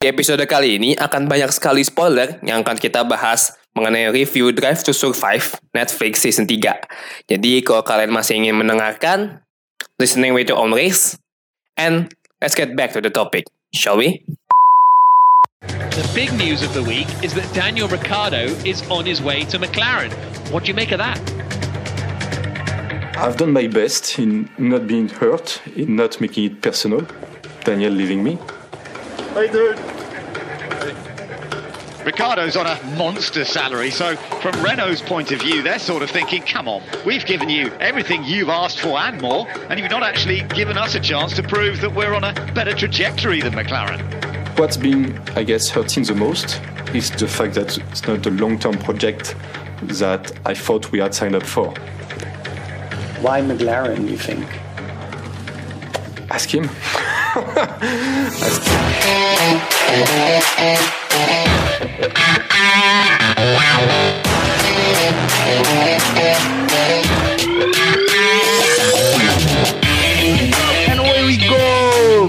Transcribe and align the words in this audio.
Di 0.00 0.08
episode 0.08 0.40
kali 0.48 0.80
ini 0.80 0.96
akan 0.96 1.28
banyak 1.28 1.52
sekali 1.52 1.84
spoiler 1.84 2.40
yang 2.40 2.64
akan 2.64 2.80
kita 2.80 3.04
bahas 3.04 3.52
mengenai 3.76 4.08
review 4.08 4.48
Drive 4.48 4.80
to 4.88 4.96
Survive 4.96 5.60
Netflix 5.76 6.24
Season 6.24 6.48
3. 6.48 7.28
Jadi 7.28 7.60
kalau 7.60 7.84
kalian 7.84 8.08
masih 8.08 8.40
ingin 8.40 8.56
mendengarkan, 8.56 9.44
listening 10.00 10.32
with 10.32 10.48
your 10.48 10.56
own 10.56 10.72
risk, 10.72 11.20
and 11.76 12.08
let's 12.40 12.56
get 12.56 12.72
back 12.80 12.96
to 12.96 13.04
the 13.04 13.12
topic, 13.12 13.44
shall 13.76 14.00
we? 14.00 14.24
The 15.68 16.08
big 16.16 16.32
news 16.32 16.64
of 16.64 16.72
the 16.72 16.80
week 16.80 17.12
is 17.20 17.36
that 17.36 17.44
Daniel 17.52 17.84
Ricciardo 17.84 18.48
is 18.64 18.80
on 18.88 19.04
his 19.04 19.20
way 19.20 19.44
to 19.52 19.60
McLaren. 19.60 20.08
What 20.48 20.64
do 20.64 20.72
you 20.72 20.76
make 20.80 20.96
of 20.96 21.00
that? 21.04 21.20
I've 23.20 23.36
done 23.36 23.52
my 23.52 23.68
best 23.68 24.16
in 24.16 24.48
not 24.56 24.88
being 24.88 25.12
hurt, 25.12 25.60
in 25.76 25.92
not 26.00 26.24
making 26.24 26.48
it 26.48 26.64
personal. 26.64 27.04
Daniel 27.68 27.92
leaving 27.92 28.24
me. 28.24 28.40
Ricardo's 32.04 32.56
on 32.56 32.66
a 32.66 32.96
monster 32.96 33.44
salary, 33.44 33.90
so 33.90 34.16
from 34.16 34.52
Renault's 34.62 35.02
point 35.02 35.32
of 35.32 35.40
view, 35.40 35.62
they're 35.62 35.78
sort 35.78 36.02
of 36.02 36.10
thinking, 36.10 36.42
come 36.42 36.66
on, 36.66 36.82
we've 37.04 37.26
given 37.26 37.50
you 37.50 37.70
everything 37.78 38.24
you've 38.24 38.48
asked 38.48 38.80
for 38.80 38.98
and 38.98 39.20
more, 39.20 39.46
and 39.68 39.78
you've 39.78 39.90
not 39.90 40.02
actually 40.02 40.40
given 40.54 40.78
us 40.78 40.94
a 40.94 41.00
chance 41.00 41.34
to 41.36 41.42
prove 41.42 41.80
that 41.82 41.94
we're 41.94 42.14
on 42.14 42.24
a 42.24 42.32
better 42.54 42.72
trajectory 42.72 43.42
than 43.42 43.52
McLaren. 43.52 44.00
What's 44.58 44.76
been, 44.76 45.18
I 45.36 45.44
guess, 45.44 45.68
hurting 45.68 46.04
the 46.04 46.14
most 46.14 46.60
is 46.94 47.10
the 47.10 47.28
fact 47.28 47.54
that 47.54 47.76
it's 47.76 48.06
not 48.06 48.22
the 48.22 48.30
long 48.30 48.58
term 48.58 48.78
project 48.78 49.36
that 49.82 50.32
I 50.46 50.54
thought 50.54 50.90
we 50.90 50.98
had 51.00 51.14
signed 51.14 51.34
up 51.34 51.44
for. 51.44 51.68
Why 53.20 53.42
McLaren, 53.42 54.08
you 54.08 54.16
think? 54.16 54.46
Ask 56.30 56.54
him. 56.54 56.70
Ask 56.70 58.62
And 70.86 70.98
away 71.02 71.26
we 71.26 71.34
go. 71.42 71.58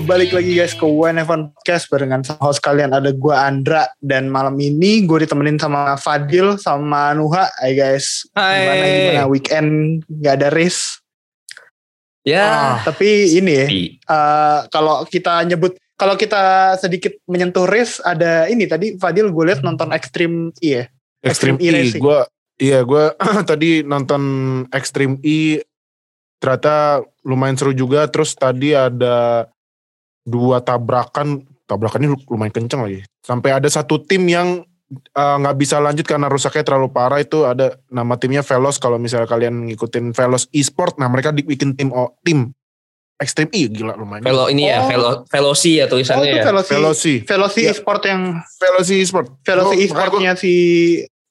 Balik 0.09 0.33
lagi 0.33 0.57
guys 0.57 0.73
ke 0.73 0.81
One 0.81 1.21
Evan 1.21 1.53
Podcast 1.53 1.85
barengan 1.93 2.25
sama 2.25 2.49
host 2.49 2.65
kalian 2.65 2.97
ada 2.97 3.13
gue 3.13 3.35
Andra 3.37 3.85
dan 4.01 4.33
malam 4.33 4.57
ini 4.57 5.05
gue 5.05 5.29
ditemenin 5.29 5.61
sama 5.61 5.93
Fadil 6.01 6.57
sama 6.57 7.13
Nuha. 7.13 7.53
Hai 7.61 7.77
guys. 7.77 8.25
Hai. 8.33 8.65
Gimana 8.65 8.85
gimana 8.89 9.23
weekend 9.29 9.69
nggak 10.09 10.33
ada 10.41 10.49
race. 10.49 11.00
Ya, 12.21 12.77
Tapi 12.85 13.37
ini 13.41 13.53
ya. 13.53 13.67
Eh, 13.69 14.59
kalau 14.69 15.05
kita 15.09 15.41
nyebut 15.45 15.73
kalau 15.97 16.17
kita 16.17 16.73
sedikit 16.81 17.13
menyentuh 17.29 17.69
race 17.69 18.01
ada 18.01 18.49
ini 18.49 18.65
tadi 18.65 18.97
Fadil 18.97 19.29
gue 19.29 19.43
lihat 19.45 19.61
nonton 19.61 19.93
Extreme 19.93 20.49
E 20.61 20.81
ya. 20.81 20.83
Extreme 21.21 21.57
Extreme 21.57 21.57
E 21.61 21.67
E, 21.69 21.73
Racing. 21.77 22.01
gue 22.01 22.19
iya 22.61 22.79
gue 22.81 23.03
tadi 23.49 23.85
nonton 23.85 24.21
Extreme 24.73 25.21
E 25.21 25.61
ternyata 26.41 27.05
lumayan 27.21 27.55
seru 27.55 27.71
juga. 27.71 28.09
Terus 28.09 28.33
tadi 28.33 28.73
ada 28.73 29.45
dua 30.25 30.61
tabrakan, 30.65 31.45
tabrakannya 31.69 32.17
lumayan 32.25 32.53
kenceng 32.53 32.81
lagi. 32.81 33.01
Sampai 33.21 33.53
ada 33.53 33.69
satu 33.69 34.01
tim 34.01 34.25
yang 34.25 34.65
eh, 34.91 35.35
nggak 35.39 35.55
bisa 35.55 35.79
lanjut 35.79 36.03
karena 36.03 36.27
rusaknya 36.27 36.63
terlalu 36.63 36.87
parah 36.87 37.17
itu 37.17 37.43
ada 37.43 37.79
nama 37.87 38.15
timnya 38.15 38.41
Velos 38.41 38.75
kalau 38.75 38.95
misalnya 38.95 39.25
kalian 39.25 39.67
ngikutin 39.67 40.11
Velos 40.11 40.51
Esport 40.51 40.95
nah 40.95 41.07
mereka 41.07 41.31
bikin 41.31 41.73
tim 41.73 41.89
oh, 41.89 42.13
tim 42.21 42.51
Extreme 43.17 43.53
E 43.53 43.69
gila 43.69 43.93
lumayan 43.93 44.25
Velo 44.25 44.49
ini 44.49 44.65
ya, 44.65 44.81
Oh. 44.81 44.89
Velo 44.89 45.11
Veloci 45.25 45.77
ya 45.77 45.85
Oh 45.85 45.93
tulisannya 45.93 46.25
itu 46.27 46.37
ya. 46.37 46.43
Veloci. 46.43 46.73
Veloci 46.73 47.13
Veloci 47.23 47.61
Iya. 47.61 47.71
Esport 47.71 48.01
yang 48.03 48.21
Velos 48.57 48.89
Esport 48.89 49.27
Veloci 49.39 49.75
Oh, 49.77 49.85
Esportnya 49.85 50.33
si 50.33 50.53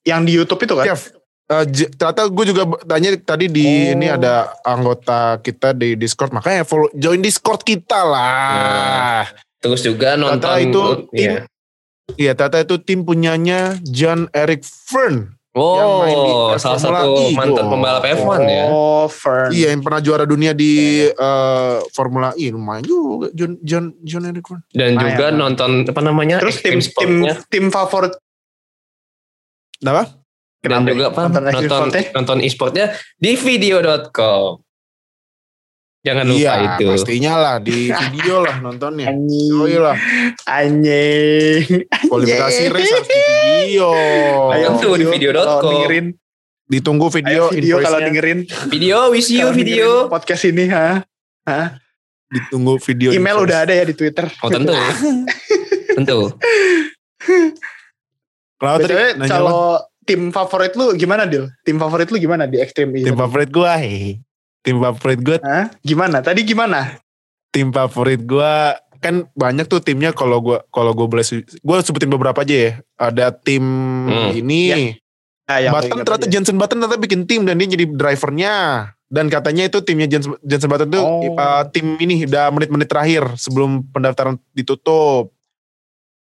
yang 0.01 0.23
di 0.23 0.33
YouTube 0.33 0.63
itu 0.63 0.73
kan? 0.73 0.87
Iya, 0.87 0.97
eh, 1.51 1.65
j- 1.67 1.91
ternyata 1.93 2.25
gue 2.25 2.45
juga 2.47 2.63
tanya 2.87 3.11
tadi 3.19 3.47
di 3.47 3.67
Oh. 3.67 3.93
ini 3.93 4.07
ada 4.07 4.35
anggota 4.63 5.37
kita 5.37 5.75
di 5.75 5.93
Discord 5.93 6.31
makanya 6.31 6.63
follow 6.63 6.89
join 6.95 7.19
Discord 7.19 7.61
kita 7.61 8.01
lah. 8.01 9.27
Terus 9.59 9.83
juga 9.83 10.15
nonton 10.15 10.41
Ternyata 10.41 10.63
itu 10.63 10.83
tim, 11.11 11.31
Iya. 11.37 11.43
Iya 12.17 12.33
ternyata 12.33 12.63
itu 12.63 12.77
tim 12.81 13.03
punyanya 13.03 13.77
John 13.85 14.27
Eric 14.33 14.63
Fern. 14.65 15.37
Yang 15.51 15.91
main 15.99 16.15
di, 16.15 16.31
Oh, 16.31 16.55
eh, 16.55 16.59
salah 16.63 16.79
Formula 16.79 17.03
satu 17.03 17.23
E, 17.27 17.35
mantan 17.35 17.65
pembalap 17.67 18.05
F1 18.07 18.39
ya. 18.47 18.65
Oh, 18.71 19.05
Fern. 19.11 19.51
Iya 19.51 19.75
yang 19.75 19.83
pernah 19.83 19.99
juara 19.99 20.23
dunia 20.23 20.55
di 20.55 21.03
eh, 21.11 21.77
Formula 21.91 22.31
E 22.39 22.55
lumayan 22.55 22.87
juga 22.87 23.35
John 23.35 23.59
John 23.67 23.85
John 24.01 24.31
Eric 24.31 24.47
Fern. 24.47 24.63
Dan 24.71 24.95
juga 24.95 25.35
nonton 25.35 25.91
apa 25.91 26.01
namanya? 26.01 26.39
Terus 26.39 26.63
tim 26.63 26.79
tim 26.79 26.83
Sportnya. 26.87 27.35
tim 27.51 27.67
favorit 27.69 28.15
Kenapa? 29.83 30.03
dan 30.61 30.85
Kenapa 30.85 30.87
juga 30.93 31.07
apa 31.09 31.21
Nonton 31.25 31.43
nonton 31.43 31.61
nonton, 32.15 32.39
Sportnya? 32.39 32.47
e-sportnya 32.47 32.87
di 33.17 33.33
video.com 33.35 34.61
jangan 36.01 36.25
lupa 36.25 36.41
Iya 36.41 36.53
itu 36.65 36.85
pastinya 36.97 37.33
lah 37.37 37.55
di 37.61 37.93
video 38.09 38.37
lah 38.41 38.57
nontonnya. 38.65 39.13
Anjing. 39.13 39.53
Oh 39.57 39.67
iya 39.69 39.81
lah 39.93 39.97
Anjing. 40.49 41.65
kualifikasi 42.09 42.63
race 42.75 42.93
harus 42.93 43.09
di 43.09 43.21
video. 43.21 43.89
Ayo 44.53 44.67
Tentu 44.73 44.89
di 44.97 45.07
video.com. 45.07 45.45
kalau 45.45 45.73
dengerin, 45.77 46.07
Ditunggu 46.71 47.07
video, 47.11 47.51
ayo 47.51 47.55
video 47.55 47.77
kalau 47.83 47.99
dengerin, 47.99 48.39
video 48.71 48.97
wish 49.11 49.27
you 49.35 49.43
kalau 49.43 49.59
video 49.59 49.89
podcast 50.07 50.47
ini, 50.47 50.71
ha. 50.71 51.03
ditunggu 52.31 52.79
video 52.79 53.11
Email 53.11 53.43
invoice. 53.43 53.47
udah 53.51 53.59
ada 53.67 53.73
ya 53.75 53.85
di 53.91 53.95
Twitter. 53.99 54.31
oh 54.31 54.47
tentu 54.47 54.71
tentu 55.99 56.19
Kenapa 58.55 58.77
tadi? 58.87 58.95
Kalau 59.27 59.83
tim 60.07 60.31
favorit 60.31 60.73
lu 60.79 60.95
gimana, 60.95 61.27
Dil? 61.27 61.51
Tim 61.67 61.75
favorit 61.81 62.07
lu 62.13 62.23
gimana 62.23 62.47
di 62.47 62.63
Extreme 62.63 63.03
tim 63.03 63.19
favorit 63.19 63.51
gua, 63.51 63.75
hei. 63.75 64.23
Tim 64.61 64.77
favorit 64.79 65.21
Hah? 65.41 65.73
Gimana? 65.81 66.21
Tadi 66.21 66.41
gimana? 66.43 67.01
tim 67.51 67.75
favorit 67.75 68.23
gua 68.23 68.79
kan 69.03 69.27
banyak 69.35 69.67
tuh 69.67 69.83
timnya 69.83 70.15
kalau 70.15 70.39
gua 70.39 70.63
kalau 70.71 70.95
gua 70.95 71.11
boleh 71.11 71.27
gua 71.61 71.83
sebutin 71.83 72.07
beberapa 72.07 72.47
aja 72.47 72.55
ya. 72.55 72.73
Ada 72.95 73.35
tim 73.35 73.65
Hmm. 74.07 74.31
ini. 74.31 74.95
Ah, 75.51 75.59
yang 75.59 75.75
Button 75.75 75.99
ternyata 75.99 76.15
aja. 76.23 76.31
Jensen 76.31 76.55
Button 76.55 76.79
ternyata 76.79 76.95
bikin 76.97 77.27
tim 77.27 77.43
dan 77.43 77.59
dia 77.59 77.67
jadi 77.67 77.91
drivernya. 77.91 78.55
Dan 79.11 79.27
katanya 79.27 79.67
itu 79.67 79.83
timnya 79.83 80.07
Jensen, 80.07 80.39
Jensen 80.41 80.71
Button 80.71 80.95
tuh 80.95 81.03
Oh. 81.03 81.35
uh, 81.35 81.67
tim 81.67 81.99
ini 81.99 82.23
udah 82.23 82.55
menit-menit 82.55 82.87
terakhir 82.87 83.35
sebelum 83.35 83.83
pendaftaran 83.91 84.39
ditutup. 84.55 85.35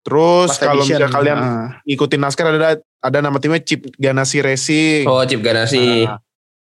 Terus 0.02 0.58
kalau 0.58 0.82
misalnya 0.82 1.14
kalian 1.14 1.38
Ah. 1.38 1.68
ngikutin 1.86 2.18
NASCAR 2.18 2.50
ada 2.50 2.70
ada 2.82 3.18
nama 3.22 3.38
timnya 3.38 3.62
Chip 3.62 3.86
Ganassi 3.94 4.42
Racing. 4.42 5.06
oh 5.06 5.22
Chip 5.30 5.46
Ganassi 5.46 6.10
Nah, 6.10 6.18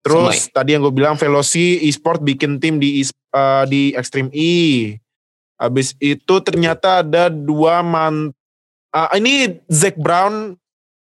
terus 0.04 0.53
tadi 0.53 0.76
yang 0.76 0.84
gue 0.84 0.92
bilang 0.92 1.16
Veloci 1.16 1.81
Esport 1.82 2.20
bikin 2.20 2.60
tim 2.60 2.76
di 2.76 3.00
eh, 3.00 3.65
di 3.65 3.82
Extreme 3.91 4.28
E. 4.31 4.54
Habis 5.56 5.97
itu 5.97 6.34
ternyata 6.38 7.00
ada 7.00 7.26
dua 7.26 7.81
man 7.81 8.28
ah, 8.91 9.09
ini 9.16 9.59
Zack 9.66 9.97
Brown 9.97 10.60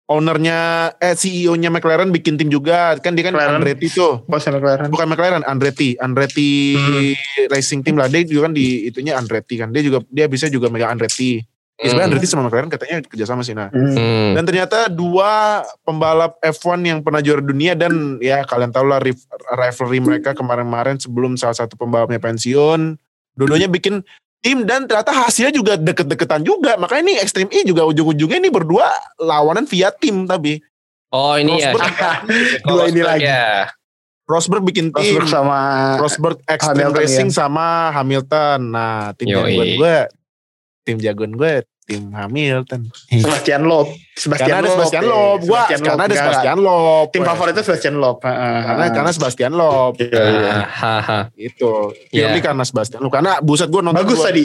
ownernya 0.07 0.57
eh 0.97 1.11
CEO-nya 1.13 1.67
McLaren 1.67 2.09
bikin 2.09 2.39
tim 2.39 2.47
juga 2.47 2.95
kan 2.97 3.11
dia 3.11 3.27
kan 3.27 3.35
McLaren. 3.35 3.59
Andretti 3.59 3.91
tuh 3.91 4.23
Bosnya 4.23 4.55
McLaren. 4.55 4.87
bukan 4.87 5.03
McLaren 5.05 5.43
Andretti 5.43 5.99
Andretti 5.99 6.49
Hmm. 6.73 7.51
Racing 7.51 7.83
Team 7.83 7.99
lah 7.99 8.07
dia 8.07 8.23
juga 8.23 8.47
kan 8.47 8.55
di 8.55 8.87
itunya 8.87 9.19
Andretti 9.19 9.59
kan 9.59 9.69
dia 9.69 9.83
juga 9.83 9.99
dia 10.07 10.25
bisa 10.25 10.47
juga 10.47 10.71
megang 10.71 10.95
Andretti 10.95 11.43
Ya, 11.77 11.87
sebenarnya 11.87 12.01
Hmm. 12.01 12.09
Andretti 12.09 12.27
sama 12.27 12.41
McLaren 12.43 12.67
katanya 12.67 12.97
kerjasama 13.01 13.41
sih 13.41 13.53
nah 13.53 13.69
Hmm. 13.69 13.93
Hmm. 13.93 14.31
dan 14.33 14.43
ternyata 14.43 14.77
dua 14.87 15.29
pembalap 15.81 16.41
F1 16.41 16.81
yang 16.81 16.99
pernah 16.99 17.19
juara 17.19 17.37
dunia 17.39 17.71
dan 17.71 17.93
ya 18.17 18.41
kalian 18.41 18.69
tahu 18.69 18.85
lah 18.85 18.97
riv- 18.97 19.21
rivalry 19.47 19.99
mereka 19.99 20.33
kemarin-kemarin 20.33 20.97
sebelum 20.97 21.33
salah 21.33 21.53
satu 21.55 21.73
pembalapnya 21.73 22.17
pensiun. 22.17 22.97
Dua-duanya 23.31 23.69
bikin 23.69 24.01
tim 24.39 24.63
dan 24.63 24.85
ternyata 24.85 25.13
hasilnya 25.19 25.51
juga 25.51 25.73
deket-deketan 25.75 26.41
juga. 26.41 26.73
Makanya 26.75 27.01
ini 27.03 27.15
Extreme 27.15 27.49
E 27.51 27.61
juga 27.61 27.85
ujung-ujungnya 27.85 28.37
ini 28.39 28.49
berdua 28.49 28.89
lawanan 29.15 29.63
via 29.63 29.89
tim 29.91 30.25
tapi. 30.25 30.57
oh 31.07 31.33
ini 31.33 31.55
ya 31.55 31.71
Rosberg, 31.71 31.93
Dua 32.67 32.83
ini 32.85 32.99
lagi. 32.99 33.23
ya. 33.23 33.69
Rosberg 34.25 34.59
bikin 34.61 34.89
tim. 34.89 35.13
Rosberg 35.13 35.29
sama 35.29 35.57
Rosberg 35.95 36.37
Extreme 36.43 36.73
Hamilton, 36.83 36.99
Racing 36.99 37.29
ya. 37.29 37.35
sama 37.37 37.65
Hamilton. 37.93 38.59
Nah 38.67 39.13
tim 39.13 39.29
jagoan 39.29 39.69
gue. 39.77 39.97
Tim 40.87 40.97
jagoan 40.97 41.35
gue 41.35 41.53
tim 41.83 42.11
Hamilton. 42.11 42.91
Sebastian 43.07 43.63
Loeb. 43.63 43.87
Sebastian 44.13 44.47
Karena 44.47 44.59
ada 44.59 44.69
Sebastian 44.71 45.03
ya. 45.03 45.07
Loeb. 45.07 45.39
Gua, 45.39 45.47
Sebastian 45.47 45.79
karena 45.79 45.95
ada 45.97 46.07
Enggak, 46.07 46.23
Sebastian 46.23 46.57
Loeb. 46.59 47.07
Tim 47.11 47.21
favoritnya 47.23 47.63
Sebastian 47.63 47.95
Loeb. 47.95 48.17
Ah, 48.19 48.27
ah, 48.27 48.59
karena 48.63 48.83
ah. 48.83 48.91
karena 48.91 49.11
Sebastian 49.11 49.53
Loeb 49.53 49.93
Iya, 49.97 50.21
iya. 50.25 50.53
Ah, 50.67 51.21
itu 51.35 51.71
Iya. 52.09 52.27
purely 52.27 52.39
karena 52.41 52.63
Sebastian 52.63 52.99
Loeb 52.99 53.13
karena 53.13 53.33
buset 53.39 53.67
gue 53.67 53.81
nonton 53.81 53.99
bagus 53.99 54.19
gua- 54.19 54.27
tadi. 54.27 54.43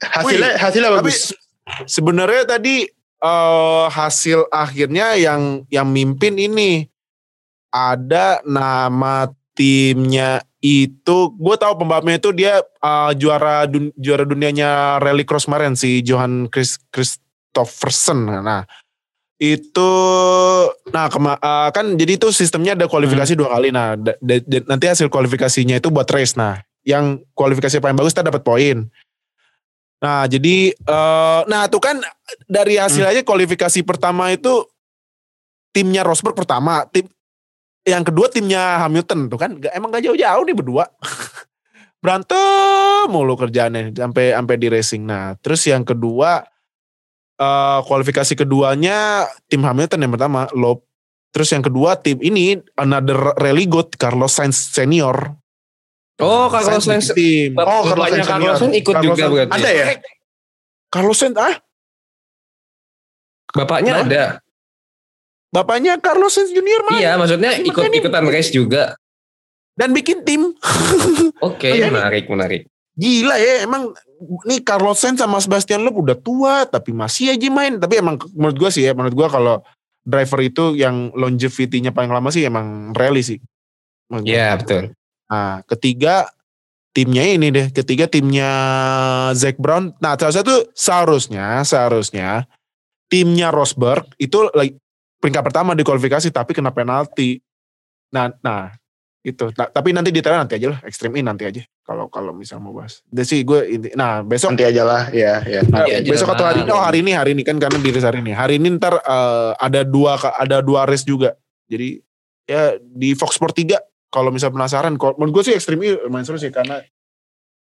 Hasilnya 0.00 0.50
hasilnya 0.56 0.90
tapi 0.90 1.12
bagus. 1.12 1.18
se- 1.28 1.38
sebenarnya 1.86 2.42
tadi 2.48 2.76
eh, 3.20 3.86
hasil 3.86 4.48
akhirnya 4.48 5.14
yang 5.14 5.62
yang 5.68 5.86
mimpin 5.86 6.34
ini 6.34 6.88
ada 7.68 8.40
nama 8.42 9.28
timnya 9.52 10.42
itu 10.60 11.16
gue 11.40 11.56
tahu 11.56 11.72
pembalapnya 11.80 12.20
itu 12.20 12.36
dia 12.36 12.60
uh, 12.84 13.12
juara 13.16 13.64
dun- 13.64 13.96
juara 13.96 14.28
dunianya 14.28 15.00
rally 15.00 15.24
cross 15.24 15.48
kemarin 15.48 15.72
si 15.72 16.04
Johan 16.04 16.52
Chris 16.52 16.76
Christopherson. 16.92 18.28
Nah, 18.28 18.68
itu 19.40 19.92
nah 20.92 21.08
kema- 21.08 21.40
uh, 21.40 21.72
kan 21.72 21.96
jadi 21.96 22.20
itu 22.20 22.28
sistemnya 22.28 22.76
ada 22.76 22.84
kualifikasi 22.92 23.32
dua 23.32 23.56
kali. 23.56 23.72
Nah, 23.72 23.96
da- 23.96 24.20
da- 24.20 24.44
da- 24.44 24.66
nanti 24.68 24.84
hasil 24.84 25.08
kualifikasinya 25.08 25.80
itu 25.80 25.88
buat 25.88 26.04
race. 26.12 26.36
Nah, 26.36 26.60
yang 26.84 27.24
kualifikasi 27.32 27.80
paling 27.80 27.96
bagus 27.96 28.12
kita 28.12 28.28
dapat 28.28 28.44
poin. 28.44 28.84
Nah, 30.00 30.24
jadi 30.28 30.72
eh 30.76 31.40
nah 31.48 31.68
itu 31.68 31.80
kan 31.80 32.00
dari 32.48 32.76
hasil 32.76 33.04
aja 33.04 33.20
kualifikasi 33.24 33.80
pertama 33.84 34.28
itu 34.32 34.64
timnya 35.72 36.04
Rosberg 36.04 36.36
pertama, 36.36 36.84
tim 36.88 37.08
yang 37.84 38.04
kedua 38.04 38.28
timnya 38.28 38.84
Hamilton 38.84 39.28
tuh 39.32 39.38
kan 39.40 39.56
emang 39.72 39.88
gak 39.92 40.04
jauh-jauh 40.04 40.44
nih 40.44 40.56
berdua. 40.56 40.84
Berantem 42.02 43.08
mulu 43.12 43.36
kerjaannya 43.36 43.92
sampai 43.92 44.32
sampai 44.32 44.56
di 44.56 44.68
racing. 44.72 45.04
Nah, 45.04 45.36
terus 45.40 45.64
yang 45.68 45.84
kedua 45.84 46.40
eh 47.40 47.80
kualifikasi 47.84 48.36
keduanya 48.36 49.24
tim 49.48 49.64
Hamilton 49.64 50.04
yang 50.04 50.12
pertama, 50.12 50.44
Lob. 50.52 50.84
Terus 51.30 51.52
yang 51.54 51.62
kedua 51.62 51.96
tim 51.96 52.18
ini 52.20 52.58
another 52.76 53.32
rally 53.38 53.64
god 53.64 53.92
Carlos 53.96 54.34
Sainz 54.34 54.56
senior. 54.56 55.36
Oh, 56.20 56.52
Carlos 56.52 56.84
Sainz. 56.84 57.08
bikin 57.12 57.16
tim. 57.16 57.50
Oh, 57.56 57.84
Carlos 57.88 58.06
Sainz 58.12 58.28
Carlos. 58.28 58.56
Sainz 58.60 58.74
ikut 58.76 58.94
Carlos 58.96 59.06
juga 59.08 59.22
Sainz. 59.24 59.32
berarti. 59.32 59.52
Ada 59.56 59.70
ya? 59.72 59.86
Carlos 60.90 61.16
Sainz 61.16 61.36
ah 61.40 61.54
Bapaknya 63.50 63.92
Nah. 63.92 64.04
ada. 64.06 64.24
Bapaknya 65.50 65.98
Carlos 65.98 66.34
Sainz 66.34 66.54
junior 66.54 66.82
mah 66.86 66.98
Iya, 66.98 67.18
maksudnya 67.18 67.50
Makanya 67.58 67.68
ikut 67.70 67.92
ikutan 68.00 68.24
race 68.30 68.50
juga. 68.50 68.94
dan 69.78 69.96
bikin 69.96 70.22
tim. 70.28 70.52
Oke, 71.48 71.72
Iya, 71.72 71.88
menarik, 71.88 72.28
menarik. 72.28 72.68
Gila 73.00 73.32
ya 73.40 73.64
emang 73.64 73.96
nih 74.44 74.60
Carlos 74.60 75.00
Sainz 75.00 75.22
sama 75.22 75.40
Sebastian 75.40 75.80
Loeb 75.80 76.04
udah 76.04 76.16
tua 76.20 76.68
tapi 76.68 76.92
masih 76.92 77.32
aja 77.32 77.48
main. 77.48 77.80
Tapi 77.80 78.02
emang 78.02 78.20
menurut 78.36 78.56
gua 78.60 78.70
sih 78.70 78.84
ya, 78.84 78.92
menurut 78.92 79.16
gua 79.16 79.28
kalau 79.32 79.56
driver 80.04 80.40
itu 80.44 80.76
yang 80.76 81.08
longevity-nya 81.16 81.96
paling 81.96 82.12
lama 82.12 82.28
sih 82.28 82.44
emang 82.44 82.92
rally 82.92 83.24
sih. 83.24 83.38
Iya, 84.10 84.58
betul. 84.60 84.92
Nah, 85.30 85.62
ketiga 85.64 86.28
timnya 86.90 87.22
ini 87.24 87.48
deh, 87.48 87.70
ketiga 87.70 88.10
timnya 88.10 88.50
Zac 89.32 89.56
Brown. 89.56 89.94
Nah, 90.02 90.18
salah 90.18 90.42
satu 90.42 90.68
seharusnya 90.76 91.62
seharusnya 91.62 92.44
timnya 93.08 93.48
Rosberg 93.54 94.10
itu 94.18 94.50
peringkat 95.20 95.42
pertama 95.44 95.76
di 95.76 95.84
kualifikasi 95.84 96.32
tapi 96.32 96.56
kena 96.56 96.72
penalti. 96.72 97.38
Nah, 98.10 98.32
nah 98.40 98.72
itu. 99.20 99.52
Ta- 99.52 99.68
tapi 99.68 99.92
nanti 99.92 100.08
detailnya 100.10 100.48
nanti 100.48 100.56
aja 100.56 100.72
lah, 100.72 100.80
Extreme 100.82 101.20
in 101.20 101.28
nanti 101.28 101.44
aja. 101.44 101.60
Kalau 101.84 102.08
kalau 102.08 102.32
misal 102.32 102.56
mau 102.58 102.72
bahas. 102.72 103.04
Jadi 103.06 103.24
sih 103.28 103.40
gue 103.44 103.60
inti- 103.68 103.92
nah 103.92 104.24
besok 104.24 104.56
Nanti 104.56 104.64
aja 104.64 104.82
lah, 104.82 105.02
ya, 105.12 105.44
ya. 105.44 105.60
Nah, 105.68 105.84
Nanti 105.84 106.08
besok 106.08 106.32
lah. 106.32 106.40
atau 106.40 106.46
hari 106.48 106.60
ini 106.64 106.70
oh 106.72 106.82
hari 106.82 106.98
ini 107.04 107.12
hari 107.12 107.30
ini 107.36 107.42
kan 107.44 107.60
karena 107.60 107.78
diri 107.78 108.00
hari 108.00 108.18
ini 108.24 108.32
hari 108.32 108.54
ini 108.56 108.68
ntar 108.80 108.96
eh, 108.96 109.52
ada 109.60 109.84
dua 109.84 110.16
ada 110.40 110.64
dua 110.64 110.86
race 110.88 111.04
juga 111.04 111.36
jadi 111.68 112.00
ya 112.46 112.78
di 112.80 113.12
Fox 113.14 113.36
Sport 113.36 113.54
3 113.54 113.76
kalau 114.08 114.30
misal 114.32 114.50
penasaran 114.50 114.96
kalau 114.98 115.14
menurut 115.20 115.42
gue 115.42 115.50
sih 115.50 115.54
Extreme 115.54 115.82
E 115.86 116.08
main 116.08 116.24
seru 116.24 116.34
sih 116.34 116.50
karena 116.50 116.80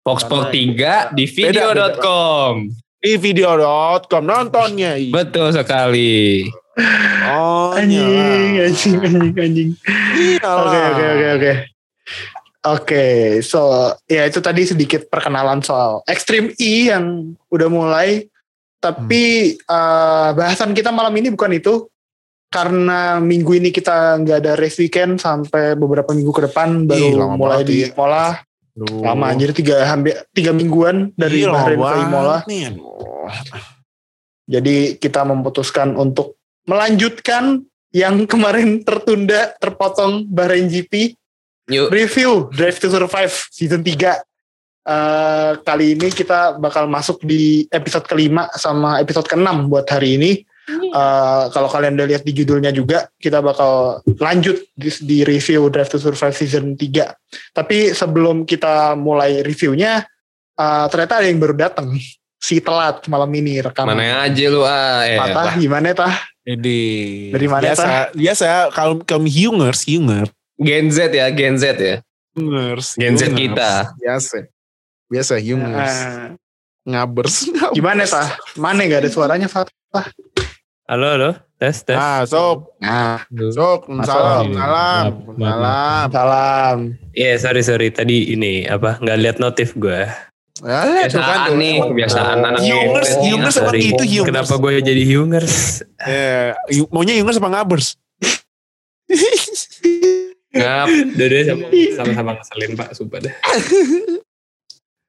Fox 0.03 0.23
Sport 0.29 0.53
3 0.53 1.15
di 1.17 1.25
Beda, 1.27 1.71
beda. 1.73 1.89
video.com. 1.97 2.53
di 3.01 3.13
video.com 3.17 4.23
nontonnya. 4.23 4.95
Betul 5.09 5.57
sekali. 5.57 6.45
Oh 7.29 7.73
Anjing, 7.75 8.61
anjing, 8.61 8.97
anjing, 9.01 9.35
anjing. 9.37 9.71
Iyalah. 10.15 10.65
Oke, 10.67 10.79
oke, 10.81 11.05
oke, 11.07 11.29
oke. 11.37 11.53
Oke, 12.61 13.05
so 13.41 13.89
ya 14.05 14.29
itu 14.29 14.37
tadi 14.45 14.69
sedikit 14.69 15.09
perkenalan 15.09 15.65
soal 15.65 16.05
Extreme 16.05 16.53
E 16.61 16.93
yang 16.93 17.33
udah 17.49 17.69
mulai. 17.73 18.29
Tapi 18.81 19.57
eh, 19.57 20.29
bahasan 20.37 20.73
kita 20.73 20.93
malam 20.93 21.13
ini 21.17 21.33
bukan 21.33 21.57
itu. 21.57 21.89
Karena 22.51 23.23
minggu 23.23 23.63
ini 23.63 23.71
kita 23.71 24.19
nggak 24.19 24.39
ada 24.43 24.53
race 24.59 24.83
weekend 24.83 25.23
sampai 25.23 25.79
beberapa 25.79 26.11
minggu 26.11 26.35
ke 26.35 26.51
depan 26.51 26.83
baru 26.83 26.99
Ih, 26.99 27.39
mulai 27.39 27.63
di 27.63 27.87
ya. 27.87 27.95
Imola. 27.95 28.43
Duh. 28.75 29.07
Lama 29.07 29.31
anjir 29.31 29.55
tiga 29.55 29.87
hampir 29.87 30.19
tiga 30.35 30.51
mingguan 30.51 31.15
dari 31.15 31.47
Iya, 31.47 31.55
lama 31.55 31.63
Bahrain 31.63 31.79
ke 31.79 32.07
Imola. 32.11 32.37
nih. 32.51 32.63
Jadi 34.51 34.99
kita 34.99 35.23
memutuskan 35.23 35.95
untuk 35.95 36.40
melanjutkan 36.71 37.67
yang 37.91 38.23
kemarin 38.31 38.87
tertunda, 38.87 39.51
terpotong 39.59 40.31
Bahrain 40.31 40.71
GP. 40.71 41.19
Yuk. 41.71 41.91
Review 41.91 42.33
Drive 42.55 42.79
to 42.79 42.91
Survive 42.91 43.35
season 43.51 43.83
3. 43.83 44.23
Eh, 44.81 45.53
kali 45.61 45.99
ini 45.99 46.09
kita 46.11 46.59
bakal 46.59 46.87
masuk 46.87 47.23
di 47.27 47.67
episode 47.71 48.07
kelima 48.07 48.51
sama 48.59 49.03
episode 49.03 49.27
keenam 49.27 49.67
buat 49.67 49.87
hari 49.91 50.19
ini. 50.19 50.33
Eh, 50.71 51.45
kalau 51.51 51.67
kalian 51.67 51.99
udah 51.99 52.09
lihat 52.15 52.23
di 52.23 52.31
judulnya 52.31 52.71
juga, 52.71 53.11
kita 53.19 53.43
bakal 53.43 54.03
lanjut 54.07 54.63
di, 54.75 54.91
di 55.03 55.19
review 55.27 55.67
Drive 55.71 55.91
to 55.91 55.99
Survive 55.99 56.35
season 56.35 56.79
3. 56.79 57.11
Tapi 57.55 57.91
sebelum 57.91 58.47
kita 58.47 58.95
mulai 58.95 59.43
reviewnya, 59.43 60.07
eh, 60.55 60.87
ternyata 60.91 61.23
ada 61.23 61.27
yang 61.27 61.43
baru 61.43 61.55
datang. 61.59 61.91
Si 62.41 62.57
telat 62.57 63.05
malam 63.11 63.29
ini 63.37 63.61
rekaman. 63.61 63.93
Mana 63.93 64.25
aja 64.25 64.45
lu 64.49 64.65
ah. 64.65 65.05
Eh, 65.05 65.21
Patah 65.21 65.61
gimana 65.61 65.93
tah? 65.93 66.30
Jadi 66.41 66.81
Dari 67.37 67.47
mana, 67.47 67.63
biasa 67.63 67.87
biasa 68.17 68.45
kalau 68.73 69.01
kaum 69.05 69.29
Hungers 69.29 69.85
Hunger 69.85 70.27
Gen 70.57 70.89
Z 70.89 71.13
ya, 71.13 71.29
Gen 71.33 71.57
Z 71.57 71.77
ya. 71.77 72.01
Hungers 72.33 72.97
Gen 72.97 73.17
Z 73.17 73.33
kita. 73.33 73.93
biasa 73.97 74.49
biasa 75.07 75.35
Hungers 75.37 75.93
Eh, 75.93 76.29
ngabers 76.89 77.37
gimana 77.77 78.05
tah? 78.05 78.41
Mana 78.57 78.89
nggak 78.89 79.05
ada 79.05 79.11
suaranya 79.13 79.49
Fat? 79.49 79.69
Halo, 80.91 81.07
halo. 81.07 81.31
Tes, 81.55 81.85
tes. 81.85 81.95
Ah, 81.95 82.25
sob, 82.25 82.73
Nah, 82.81 83.23
sob, 83.53 83.85
Masuk. 83.87 84.09
salam, 84.09 84.47
salam, 84.57 85.07
salam. 85.37 86.07
salam. 86.09 86.77
Iya, 87.13 87.37
sorry, 87.37 87.61
sorry. 87.63 87.93
Tadi 87.93 88.33
ini, 88.33 88.65
apa, 88.65 88.97
nggak 88.99 89.19
lihat 89.21 89.37
notif 89.39 89.77
gue. 89.77 90.09
Ya, 90.61 90.85
lihat 90.85 91.09
tuh 91.09 91.17
Kebiasaan 91.17 91.49
tuh. 91.49 91.57
nih, 91.57 91.77
kebiasaan 91.81 92.39
anak 92.45 92.61
Hungers. 92.61 93.11
Hungers 93.17 93.57
apa 93.57 93.73
Sorry. 93.73 93.81
gitu 93.81 94.03
Hungers? 94.05 94.29
Kenapa 94.29 94.55
gue 94.57 94.71
jadi 94.85 95.03
Hungers? 95.09 95.55
Eh, 95.99 96.53
yu- 96.71 96.91
maunya 96.93 97.17
Hungers 97.17 97.41
apa 97.41 97.49
ngabers? 97.49 97.97
Ngap. 100.51 100.89
Sama, 101.47 101.67
sama-sama 101.95 102.31
ngeselin, 102.37 102.71
Pak. 102.75 102.89
Sumpah 102.93 103.19
dah. 103.23 103.35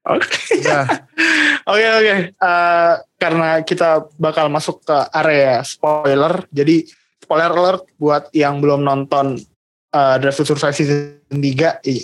Oke. 0.07 0.29
Udah. 0.57 0.85
Oke 1.71 1.85
oke. 1.85 2.15
Eh, 2.33 2.93
karena 3.15 3.61
kita 3.61 3.89
bakal 4.17 4.49
masuk 4.49 4.81
ke 4.81 4.97
area 5.13 5.61
spoiler, 5.61 6.41
jadi 6.49 6.81
spoiler 7.21 7.53
alert 7.53 7.85
buat 7.95 8.33
yang 8.33 8.57
belum 8.57 8.81
nonton 8.81 9.37
eh, 9.87 10.15
Drive 10.17 10.35
to 10.35 10.43
Survive 10.43 10.73
season 10.73 11.21
3 11.29 11.85
ih, 11.85 12.01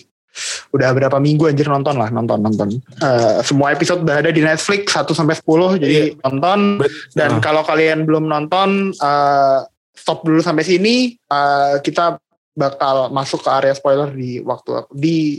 udah 0.69 0.89
berapa 0.91 1.17
minggu 1.17 1.45
anjir 1.45 1.65
nonton 1.65 1.93
lah 1.93 2.07
nonton 2.07 2.37
nonton 2.37 2.67
Eh, 2.97 3.39
semua 3.41 3.69
episode 3.69 4.01
udah 4.01 4.19
ada 4.19 4.29
di 4.29 4.39
Netflix 4.39 4.91
1 4.91 5.11
sampai 5.11 5.35
10 5.35 5.77
jadi 5.77 5.97
nonton 6.21 6.79
Bet- 6.79 6.93
dan 7.13 7.29
Ah. 7.29 7.39
kalau 7.39 7.61
kalian 7.61 8.03
belum 8.03 8.25
nonton 8.25 8.69
eh, 8.91 9.59
stop 9.93 10.21
dulu 10.21 10.39
sampai 10.39 10.61
sini 10.61 10.95
Eh, 11.17 11.73
kita 11.81 12.17
bakal 12.53 13.09
masuk 13.09 13.39
ke 13.39 13.49
area 13.51 13.71
spoiler 13.71 14.09
di 14.09 14.39
waktu 14.39 14.71
di 14.91 15.37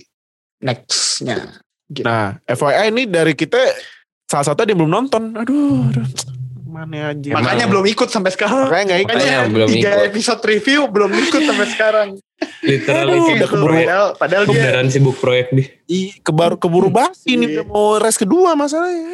nextnya 0.59 1.59
Nah, 1.99 2.37
FYI 2.45 2.90
ini 2.90 3.02
dari 3.05 3.33
kita 3.33 3.57
salah 4.23 4.45
satu 4.45 4.61
ada 4.61 4.69
yang 4.69 4.76
belum 4.78 4.93
nonton. 4.93 5.33
Aduh, 5.33 5.88
aduh. 5.88 6.05
mana 6.69 7.11
aja. 7.11 7.33
makanya 7.33 7.64
belum 7.64 7.81
ikut 7.88 8.07
sampai 8.07 8.28
sekarang 8.28 8.69
Makanya 8.69 9.00
ikut. 9.00 9.09
Makanya 9.09 9.25
Makanya 9.40 9.50
belum 9.50 9.69
tiga 9.73 9.90
ikut. 9.97 10.09
episode 10.12 10.40
review 10.45 10.81
belum 10.87 11.11
ikut 11.17 11.40
sampai 11.43 11.67
sekarang. 11.67 12.09
Literally 12.61 13.15
Aduh, 13.15 13.35
udah 13.35 13.49
keburu-. 13.49 13.77
Padahal, 13.79 14.07
padahal 14.15 14.45
dia 14.45 14.55
Beneran 14.59 14.88
sibuk 14.88 15.17
proyek 15.17 15.50
nih. 15.50 15.67
Ih, 15.87 16.11
kebaru 16.19 16.57
keburu 16.57 16.88
basi 16.88 17.33
ini 17.33 17.47
Iya. 17.47 17.55
udah 17.55 17.65
mau 17.67 17.97
race 17.97 18.17
kedua 18.17 18.53
masalahnya. 18.53 19.07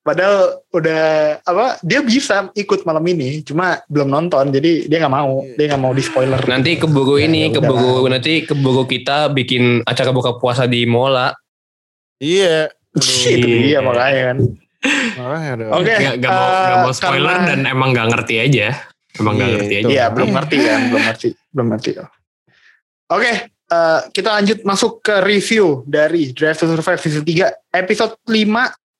padahal 0.00 0.60
udah 0.68 1.04
apa 1.40 1.80
dia 1.80 2.00
bisa 2.00 2.52
ikut 2.52 2.84
malam 2.84 3.00
ini 3.06 3.40
cuma 3.40 3.80
belum 3.86 4.04
nonton 4.06 4.52
jadi 4.52 4.84
dia 4.84 5.00
nggak 5.00 5.08
mau 5.10 5.40
dia 5.50 5.64
nggak 5.66 5.80
mau 5.80 5.92
di 5.92 6.00
spoiler 6.00 6.40
Nanti 6.44 6.76
keburu 6.76 7.16
Ya, 7.16 7.24
ini, 7.24 7.48
ya 7.48 7.56
keburu 7.56 8.04
nanti 8.04 8.44
keburu 8.44 8.84
kita 8.84 9.28
bikin 9.30 9.80
acara 9.82 10.12
buka 10.12 10.36
puasa 10.36 10.64
di 10.64 10.84
Mola. 10.84 11.32
Iya. 12.16 12.68
itu 12.94 13.48
dia 13.64 13.80
makanya 13.80 14.22
kan. 14.28 14.38
Oke, 15.72 15.92
Gak, 15.96 16.20
gak 16.20 16.30
mau, 16.30 16.44
eh, 16.44 16.60
gak 16.62 16.78
mau 16.78 16.92
spoiler 16.92 17.34
karena- 17.34 17.48
dan 17.50 17.60
emang 17.64 17.88
gak 17.90 18.08
ngerti 18.12 18.34
aja. 18.38 18.68
Emang 19.14 19.38
gak 19.38 19.46
Iya, 19.46 19.54
ngerti 19.56 19.74
aja. 19.78 19.88
iya 19.88 20.04
belum 20.10 20.30
ngerti 20.34 20.56
kan 20.58 20.80
belum 20.90 21.02
ngerti 21.06 21.28
belum 21.54 21.66
ngerti. 21.70 21.90
Oke 23.10 23.32
eh, 23.46 24.00
kita 24.10 24.28
lanjut 24.34 24.58
masuk 24.66 24.92
ke 25.00 25.14
review 25.22 25.86
dari 25.86 26.34
Drive 26.34 26.58
to 26.58 26.66
Survive 26.66 27.00
season 27.00 27.22
3 27.22 27.52
episode 27.72 28.14
5 28.26 28.34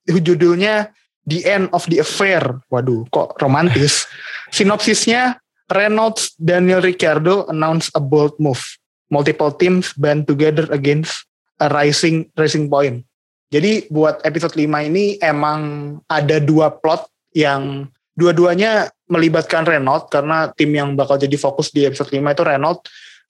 judulnya 0.07 0.93
The 1.25 1.41
End 1.43 1.67
of 1.73 1.89
the 1.89 1.99
Affair. 1.99 2.43
Waduh 2.69 3.09
kok 3.11 3.41
romantis? 3.41 4.05
Sinopsisnya 4.53 5.41
Reynolds 5.67 6.37
Daniel 6.37 6.85
Ricciardo 6.85 7.49
announce 7.49 7.89
a 7.97 8.01
bold 8.01 8.37
move. 8.39 8.61
Multiple 9.11 9.51
teams 9.57 9.91
band 9.97 10.29
together 10.29 10.69
against 10.71 11.27
a 11.59 11.67
rising 11.73 12.29
rising 12.37 12.69
point. 12.69 13.03
Jadi 13.51 13.87
buat 13.89 14.19
episode 14.23 14.55
5 14.55 14.63
ini 14.91 15.19
emang 15.19 15.61
ada 16.07 16.39
dua 16.39 16.71
plot 16.75 17.07
yang 17.35 17.87
dua-duanya 18.15 18.94
melibatkan 19.09 19.65
Renault 19.69 20.09
karena 20.09 20.49
tim 20.53 20.73
yang 20.73 20.97
bakal 20.97 21.21
jadi 21.21 21.37
fokus 21.37 21.71
di 21.71 21.85
episode 21.85 22.09
5 22.09 22.21
itu 22.21 22.43
Renault. 22.43 22.81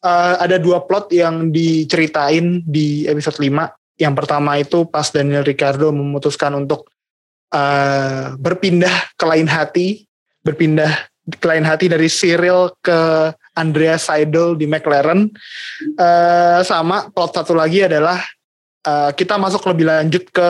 Eh, 0.05 0.35
ada 0.39 0.57
dua 0.61 0.85
plot 0.85 1.11
yang 1.11 1.51
diceritain 1.51 2.63
di 2.63 3.09
episode 3.11 3.41
5. 3.41 3.73
Yang 3.99 4.15
pertama 4.15 4.59
itu 4.59 4.87
pas 4.87 5.07
Daniel 5.11 5.47
Ricardo 5.47 5.91
memutuskan 5.91 6.55
untuk 6.55 6.91
eh, 7.55 8.35
berpindah 8.39 9.15
ke 9.19 9.25
lain 9.27 9.49
hati, 9.51 10.07
berpindah 10.45 11.09
ke 11.25 11.47
lain 11.49 11.65
hati 11.65 11.89
dari 11.89 12.05
Cyril 12.13 12.77
ke 12.85 13.33
Andreas 13.57 14.13
Seidel 14.13 14.59
di 14.61 14.69
McLaren. 14.69 15.33
Eh, 15.97 16.61
sama 16.67 17.09
plot 17.09 17.41
satu 17.41 17.57
lagi 17.57 17.87
adalah 17.87 18.21
eh, 18.85 19.11
kita 19.17 19.41
masuk 19.41 19.65
lebih 19.73 19.89
lanjut 19.89 20.29
ke 20.29 20.49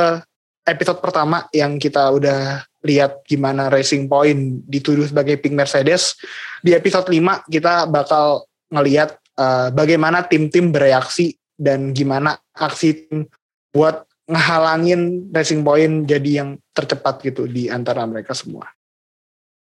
episode 0.67 0.99
pertama 0.99 1.47
yang 1.53 1.77
kita 1.77 2.11
udah 2.11 2.65
lihat 2.85 3.25
gimana 3.25 3.73
Racing 3.73 4.07
Point 4.07 4.63
dituduh 4.69 5.09
sebagai 5.09 5.41
pink 5.41 5.57
Mercedes. 5.57 6.15
Di 6.61 6.77
episode 6.77 7.09
5 7.09 7.49
kita 7.49 7.89
bakal 7.89 8.45
ngelihat 8.69 9.17
eh, 9.41 9.69
bagaimana 9.73 10.23
tim-tim 10.29 10.71
bereaksi 10.71 11.35
dan 11.57 11.97
gimana 11.97 12.37
aksi 12.53 13.09
tim 13.09 13.25
buat 13.73 14.05
ngehalangin 14.29 15.33
Racing 15.33 15.65
Point 15.65 16.05
jadi 16.07 16.45
yang 16.45 16.49
tercepat 16.77 17.25
gitu 17.25 17.49
di 17.49 17.73
antara 17.73 18.05
mereka 18.05 18.37
semua. 18.37 18.69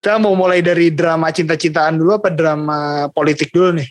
Kita 0.01 0.17
mau 0.17 0.33
mulai 0.33 0.65
dari 0.65 0.89
drama 0.89 1.29
cinta-cintaan 1.29 1.93
dulu 2.01 2.17
apa 2.17 2.33
drama 2.33 3.05
politik 3.13 3.53
dulu 3.53 3.77
nih? 3.77 3.89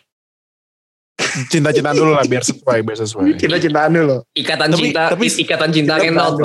Cinta-cintaan 1.53 1.95
dulu 1.95 2.17
lah 2.17 2.27
biar 2.27 2.43
sesuai, 2.43 2.79
biar 2.83 2.99
sesuai. 2.99 3.39
Cinta-cintaan 3.39 3.91
dulu. 3.95 4.17
Ikatan 4.35 4.69
Tapi- 4.75 4.81
cinta, 4.81 5.03
tapi- 5.13 5.31
ikatan 5.31 5.71
cinta 5.71 5.95
Cinta 6.01 6.27
Renault. 6.35 6.39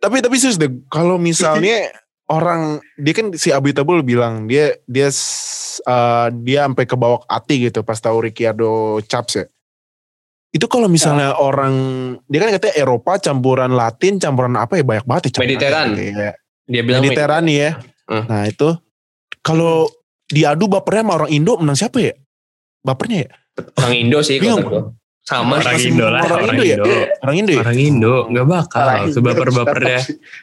Tapi 0.00 0.24
tapi 0.24 0.36
serius 0.40 0.56
deh, 0.56 0.72
kalau 0.88 1.20
misalnya 1.20 1.92
orang 2.36 2.80
dia 2.96 3.12
kan 3.12 3.34
si 3.36 3.52
Abitable 3.52 4.00
bilang 4.00 4.48
dia 4.48 4.78
dia 4.88 5.12
eh, 5.84 6.26
dia 6.40 6.58
sampai 6.64 6.84
ke 6.88 6.96
bawah 6.96 7.20
hati 7.28 7.68
gitu 7.68 7.84
pas 7.84 8.00
tahu 8.00 8.24
Ricciardo 8.24 9.02
Chaps 9.04 9.32
ya. 9.36 9.46
Itu 10.50 10.66
kalau 10.66 10.90
misalnya 10.90 11.38
orang 11.38 11.74
dia 12.26 12.42
kan 12.42 12.50
katanya 12.50 12.74
Eropa 12.80 13.22
campuran 13.22 13.70
Latin 13.76 14.18
campuran 14.18 14.58
apa 14.58 14.80
ya 14.80 14.84
banyak 14.86 15.06
banget 15.06 15.22
ya 15.28 15.30
campuran. 15.38 15.50
Mediteran. 15.52 15.88
Kayak 15.94 16.34
Dia 16.70 16.82
bilang 16.86 17.02
Mediteran 17.02 17.44
ya. 17.46 17.70
Hmm. 18.10 18.24
Nah 18.26 18.42
itu 18.48 18.68
kalau 19.44 19.86
diadu 20.30 20.66
bapernya 20.70 21.02
sama 21.06 21.14
orang 21.22 21.30
Indo 21.30 21.52
menang 21.58 21.78
siapa 21.78 21.98
ya? 22.02 22.14
Bapernya 22.80 23.28
ya? 23.28 23.30
orang 23.76 23.94
Indo 23.98 24.18
sih 24.24 24.40
Bingung. 24.40 24.96
Sama 25.20 25.60
Orang 25.60 25.76
Masih 25.76 25.92
Indo 25.92 26.06
lah, 26.08 26.20
orang 26.20 26.32
orang 26.32 26.48
Indo 26.50 26.64
ya? 26.64 26.76
Indo. 26.76 26.94
Orang 27.20 27.36
Indo 27.36 27.52
ya? 27.52 27.60
Orang 27.60 27.78
Indo 27.78 28.14
nggak 28.26 28.46
bakal 28.46 28.86
sebaper-bapernya. 29.08 29.98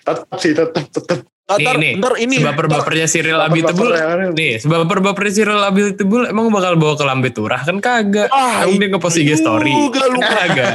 Tetap 0.06 0.38
sih, 0.38 0.52
tetap, 0.54 0.86
tetap. 0.88 1.20
Ah, 1.48 1.56
Nih, 1.56 1.64
ntar, 1.64 1.76
nih. 1.80 1.94
ntar 1.96 2.14
ini. 2.20 2.36
Sebaper-bapernya 2.38 3.08
Cyril 3.08 3.40
Abitebul. 3.40 3.88
Nih, 4.36 4.60
sebaper-bapernya 4.60 5.32
Cyril 5.34 5.62
Abitebul 5.64 6.28
emang 6.28 6.52
bakal 6.52 6.76
bawa 6.76 6.94
ke 6.94 7.04
Lambe 7.04 7.32
Turah 7.32 7.64
kan 7.64 7.80
kagak. 7.80 8.28
Ah, 8.30 8.68
Emang 8.68 8.76
dia 8.78 8.88
ngepost 8.92 9.16
IG 9.16 9.40
story. 9.40 9.72
juga 9.72 10.12
lu. 10.12 10.20
Kagak. 10.20 10.74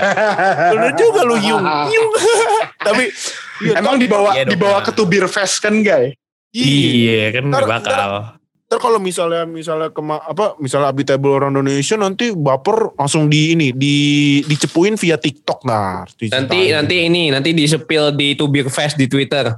Bener 0.72 0.92
juga 0.96 1.20
lu 1.22 1.36
Yung. 1.36 1.60
Yung. 1.92 2.08
Tapi 2.88 3.04
iya, 3.62 3.72
Emang 3.78 4.00
dibawa 4.00 4.32
Iya 4.32 4.48
dibawa 4.48 4.80
ke 4.80 4.90
tubir 4.90 5.28
fest 5.28 5.60
kan 5.60 5.76
guys? 5.84 6.16
Iya 6.50 7.32
kan 7.32 7.48
nggak 7.48 7.68
bakal. 7.68 8.10
Ntar 8.72 8.80
kalau 8.80 8.96
misalnya 8.96 9.44
misalnya 9.44 9.92
kema, 9.92 10.16
apa 10.16 10.56
misalnya 10.56 10.88
habitable 10.88 11.36
orang 11.36 11.52
Indonesia 11.52 11.92
nanti 12.00 12.32
baper 12.32 12.96
langsung 12.96 13.28
di 13.28 13.52
ini 13.52 13.68
di 13.68 13.96
dicepuin 14.48 14.96
via 14.96 15.20
TikTok 15.20 15.68
nah. 15.68 16.08
Nanti 16.08 16.72
nanti 16.72 16.96
ini 17.04 17.28
nanti 17.28 17.52
disepil 17.52 18.16
di 18.16 18.32
Tubir 18.32 18.72
Fest 18.72 18.96
di 18.96 19.04
Twitter. 19.12 19.52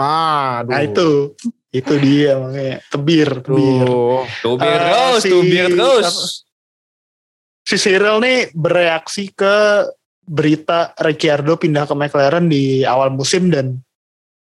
Nah, 0.00 0.64
aduh. 0.64 0.72
Nah 0.72 0.80
itu 0.80 1.08
itu 1.76 1.94
dia 2.00 2.40
makanya 2.40 2.80
tebir 2.88 3.28
tebir. 3.44 3.84
Aduh. 3.84 4.24
Tubir 4.40 4.64
Eh, 4.64 4.80
terus, 4.80 5.20
si- 5.20 5.28
tubir 5.28 5.66
terus. 5.68 6.08
Si 7.68 7.76
Cyril 7.76 8.16
nih 8.24 8.48
bereaksi 8.56 9.28
ke 9.28 9.84
berita 10.24 10.96
Ricciardo 10.96 11.60
pindah 11.60 11.84
ke 11.84 11.92
McLaren 11.92 12.48
di 12.48 12.80
awal 12.80 13.12
musim 13.12 13.52
dan 13.52 13.76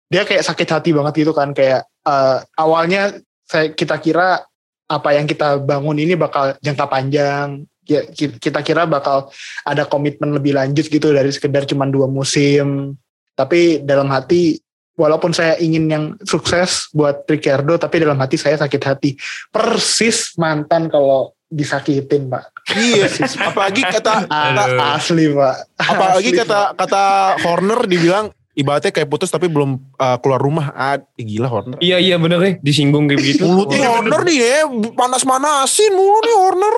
dia 0.06 0.22
kayak 0.22 0.46
sakit 0.46 0.68
hati 0.70 0.94
banget 0.94 1.26
gitu 1.26 1.34
kan 1.34 1.50
kayak 1.50 1.90
eh, 2.06 2.38
awalnya 2.54 3.18
saya 3.47 3.71
kita 3.71 3.97
kira 3.97 4.43
apa 4.87 5.09
yang 5.11 5.25
kita 5.25 5.59
bangun 5.59 5.97
ini 5.97 6.15
bakal 6.15 6.55
jangka 6.59 6.87
panjang. 6.87 7.62
Ya 7.87 8.03
ki- 8.03 8.38
kita 8.38 8.61
kira 8.61 8.83
bakal 8.83 9.31
ada 9.62 9.87
komitmen 9.87 10.35
lebih 10.35 10.55
lanjut 10.55 10.87
gitu 10.87 11.15
dari 11.15 11.31
sekedar 11.31 11.62
cuma 11.65 11.87
dua 11.87 12.07
musim. 12.07 12.99
Tapi 13.33 13.79
dalam 13.81 14.11
hati 14.11 14.59
walaupun 14.97 15.31
saya 15.31 15.55
ingin 15.57 15.85
yang 15.87 16.05
sukses 16.23 16.91
buat 16.91 17.23
Ricciardo 17.25 17.79
tapi 17.79 18.03
dalam 18.03 18.19
hati 18.19 18.35
saya 18.35 18.59
sakit 18.59 18.83
hati. 18.83 19.11
Persis 19.50 20.35
mantan 20.35 20.91
kalau 20.91 21.31
disakitin 21.47 22.26
pak. 22.26 22.50
Iya, 22.75 23.07
apalagi 23.47 23.87
kata 23.87 24.26
A- 24.26 24.50
Aduh. 24.50 24.83
asli 24.99 25.31
pak. 25.31 25.57
apalagi 25.79 26.31
Asli, 26.35 26.41
kata 26.43 26.61
kata 26.75 27.03
Horner 27.47 27.81
dibilang 27.87 28.26
ibaratnya 28.56 28.88
kayak 28.90 29.12
putus 29.12 29.28
tapi 29.28 29.46
belum 29.52 29.76
uh, 30.00 30.16
keluar 30.18 30.40
rumah. 30.40 30.72
Ah, 30.72 30.96
gila 31.14 31.46
Horner. 31.46 31.78
Iya 31.78 32.00
iya 32.00 32.16
bener 32.16 32.40
nih 32.40 32.54
disinggung 32.64 33.04
kayak 33.06 33.20
begitu. 33.20 33.44
Mulutnya 33.48 33.92
Horner 33.92 34.20
nih 34.25 34.36
ya, 34.40 34.60
panas-manasin 34.96 35.92
mulu 35.92 36.18
nih 36.25 36.34
Horner. 36.34 36.76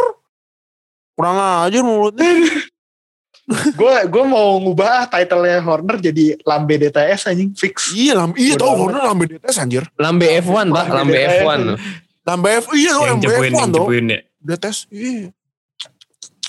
Kurang 1.14 1.38
aja 1.38 1.78
mulutnya. 1.82 2.30
gue 3.80 3.94
gue 4.12 4.24
mau 4.28 4.60
ngubah 4.60 5.08
title-nya 5.08 5.64
Horner 5.64 5.96
jadi 5.96 6.36
Lambe 6.44 6.76
DTS 6.76 7.32
anjing 7.32 7.56
fix 7.56 7.96
Iya, 7.96 8.12
lam, 8.18 8.36
iya 8.36 8.58
tau. 8.58 8.76
Horner 8.76 9.08
lambe 9.08 9.24
DTS 9.24 9.56
anjir. 9.62 9.86
Lambe 9.96 10.26
F1 10.42 10.68
pak, 10.68 10.86
lambe 10.92 11.16
F1. 11.16 11.60
Lambe 12.28 12.48
F, 12.60 12.66
iya 12.76 12.90
tau 12.92 13.04
Yang 13.08 13.10
lambe 13.16 13.24
cepuin, 13.24 13.50
F1 13.50 13.56
yang 13.56 13.70
tau. 13.72 13.78
cepuin 13.86 14.04
ya. 14.04 14.20
DTS, 14.38 14.78
iya. 14.94 15.26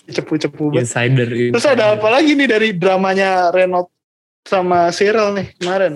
cepu-cepu. 0.09 0.65
Insider. 0.74 1.27
Terus 1.53 1.65
ada 1.69 1.98
apa 1.98 2.07
lagi 2.09 2.33
nih 2.33 2.48
dari 2.50 2.69
dramanya 2.74 3.53
Renault 3.53 3.93
sama 4.46 4.91
Cyril 4.91 5.36
nih 5.36 5.48
kemarin? 5.58 5.93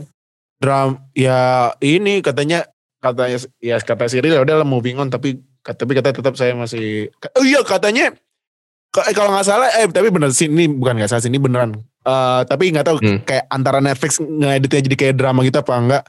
Dram, 0.57 0.95
ya 1.12 1.71
ini 1.79 2.23
katanya, 2.23 2.63
katanya, 2.97 3.38
ya 3.59 3.75
kata 3.77 4.07
Cyril 4.07 4.31
ya 4.31 4.41
udah 4.41 4.63
lah 4.63 4.67
moving 4.67 4.95
on, 4.95 5.12
tapi 5.12 5.39
tapi 5.59 5.91
kata 5.91 6.15
tetap 6.15 6.35
saya 6.35 6.55
masih, 6.55 7.12
oh 7.35 7.43
iya 7.43 7.59
katanya, 7.63 8.15
ka- 8.89 9.03
eh, 9.07 9.15
kalau 9.15 9.31
nggak 9.31 9.47
salah, 9.47 9.67
eh 9.75 9.88
tapi 9.88 10.07
bener 10.07 10.31
sih, 10.31 10.47
ini 10.47 10.71
bukan 10.71 11.00
nggak 11.00 11.12
salah 11.12 11.23
sih, 11.23 11.31
ini 11.31 11.39
beneran. 11.39 11.75
Eh, 12.03 12.41
tapi 12.47 12.71
nggak 12.71 12.88
tahu 12.88 12.97
Hmm. 13.00 13.19
kayak 13.23 13.47
antara 13.47 13.79
Netflix 13.79 14.19
ngeditnya 14.19 14.81
jadi 14.88 14.95
kayak 14.95 15.15
drama 15.15 15.43
gitu 15.43 15.59
apa 15.59 15.73
enggak. 15.75 16.03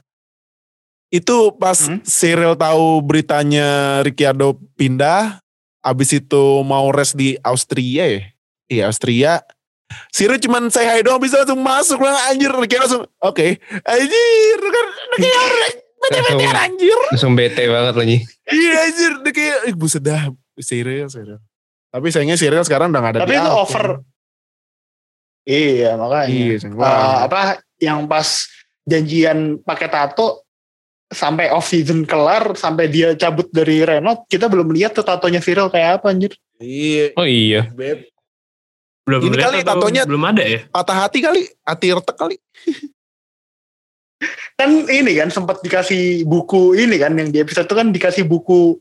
Itu 1.07 1.55
pas 1.55 1.87
Hmm. 1.87 2.03
Cyril 2.03 2.55
tahu 2.55 2.99
beritanya 2.99 3.99
Ricciardo 4.03 4.59
pindah, 4.75 5.39
abis 5.79 6.19
itu 6.19 6.43
mau 6.63 6.91
rest 6.91 7.15
di 7.15 7.39
Austria 7.39 8.03
ya. 8.07 8.21
Iya 8.67 8.83
Austria. 8.89 9.39
Cyril 10.11 10.39
cuman 10.39 10.71
saya 10.71 10.95
hi 10.97 11.01
doang 11.03 11.19
bisa 11.19 11.43
langsung 11.43 11.61
masuk 11.61 11.99
lah 12.01 12.31
anjir. 12.31 12.51
Ricciardo 12.51 12.83
langsung 12.87 13.03
oke. 13.21 13.47
Anjir 13.83 14.59
kan 14.61 14.87
kayak 15.19 15.45
bete-bete 15.99 16.45
anjir. 16.53 16.99
Langsung 17.11 17.33
bete 17.33 17.63
banget 17.67 17.95
lagi. 17.97 18.17
Iya 18.49 18.71
anjir 18.89 19.11
udah 19.21 19.33
kayak 19.33 19.57
buset 19.75 20.03
dah 20.05 20.29
Cyril 20.61 21.07
Cyril. 21.11 21.39
Tapi 21.91 22.07
sayangnya 22.11 22.35
Cyril 22.35 22.63
sekarang 22.67 22.91
udah 22.91 23.01
gak 23.01 23.13
ada 23.15 23.19
Tapi 23.23 23.31
di 23.31 23.39
itu 23.39 23.47
Alpine. 23.47 23.63
over. 23.63 23.85
Iya 25.45 25.89
makanya. 25.95 26.27
Iya, 26.27 26.55
banget. 26.73 27.25
apa 27.29 27.41
yang 27.77 27.99
pas 28.09 28.49
janjian 28.83 29.61
pakai 29.61 29.87
tato 29.93 30.43
sampai 31.05 31.53
off 31.53 31.69
season 31.69 32.01
kelar 32.03 32.57
sampai 32.57 32.89
dia 32.89 33.13
cabut 33.13 33.45
dari 33.53 33.85
Renault 33.85 34.25
kita 34.25 34.49
belum 34.49 34.73
lihat 34.73 34.97
tuh 34.97 35.05
tatonya 35.05 35.37
Cyril 35.39 35.69
kayak 35.69 36.01
apa 36.01 36.11
anjir. 36.11 36.33
Iya. 36.57 37.13
Oh 37.19 37.27
iya. 37.27 37.69
Beb. 37.71 38.09
Belum 39.05 39.21
Ini 39.29 39.37
kali 39.37 39.57
tatonya- 39.61 40.09
belum 40.09 40.25
ada 40.25 40.41
ya? 40.41 40.65
Patah 40.73 40.97
hati 41.05 41.21
kali, 41.21 41.45
hati 41.61 41.87
retek 41.93 42.17
kali. 42.17 42.35
kan 44.57 44.71
ini 44.89 45.11
kan 45.13 45.29
sempat 45.29 45.61
dikasih 45.61 46.25
buku 46.25 46.73
ini 46.79 46.97
kan 46.97 47.13
yang 47.13 47.29
di 47.29 47.43
episode 47.43 47.67
itu 47.69 47.75
kan 47.75 47.91
dikasih 47.93 48.23
buku 48.25 48.79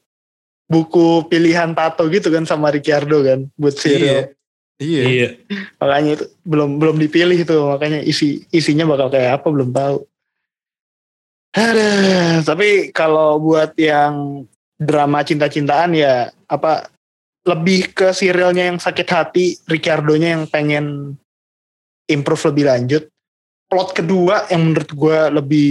buku 0.64 1.28
pilihan 1.28 1.76
tato 1.76 2.09
gitu 2.09 2.33
kan 2.33 2.49
sama 2.49 2.73
Ricciardo 2.73 3.21
kan 3.21 3.40
buat 3.61 3.76
Cyril. 3.76 4.33
Iya. 4.81 5.02
Iya. 5.07 5.28
Makanya 5.78 6.11
itu 6.19 6.25
belum 6.43 6.81
belum 6.81 6.97
dipilih 6.99 7.38
itu 7.38 7.57
makanya 7.69 8.00
isi 8.00 8.43
isinya 8.50 8.88
bakal 8.88 9.12
kayak 9.12 9.43
apa 9.43 9.47
belum 9.52 9.71
tahu. 9.71 10.09
Aduh, 11.54 12.43
tapi 12.43 12.90
kalau 12.90 13.38
buat 13.38 13.76
yang 13.78 14.43
drama 14.75 15.23
cinta-cintaan 15.23 15.95
ya 15.95 16.35
apa 16.50 16.90
lebih 17.44 17.92
ke 17.92 18.12
serialnya 18.16 18.72
yang 18.72 18.80
sakit 18.80 19.08
hati, 19.08 19.60
Ricciardo-nya 19.68 20.40
yang 20.40 20.44
pengen 20.48 21.16
improve 22.08 22.52
lebih 22.52 22.64
lanjut. 22.68 23.02
Plot 23.68 23.96
kedua 23.96 24.48
yang 24.48 24.72
menurut 24.72 24.90
gue 24.92 25.18
lebih 25.40 25.70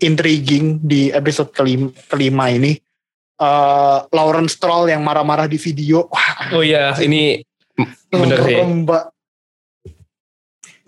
intriguing 0.00 0.80
di 0.80 1.12
episode 1.12 1.52
kelima, 1.52 1.92
kelima 2.08 2.48
ini, 2.52 2.76
eh 3.40 3.98
Lawrence 4.12 4.56
Stroll 4.56 4.92
yang 4.92 5.04
marah-marah 5.04 5.48
di 5.48 5.56
video. 5.56 6.08
Wah, 6.08 6.52
Oh 6.56 6.64
iya, 6.64 6.96
ini 7.00 7.44
Bener 8.10 8.38
sih. 8.44 8.56
Mbak. 8.58 9.04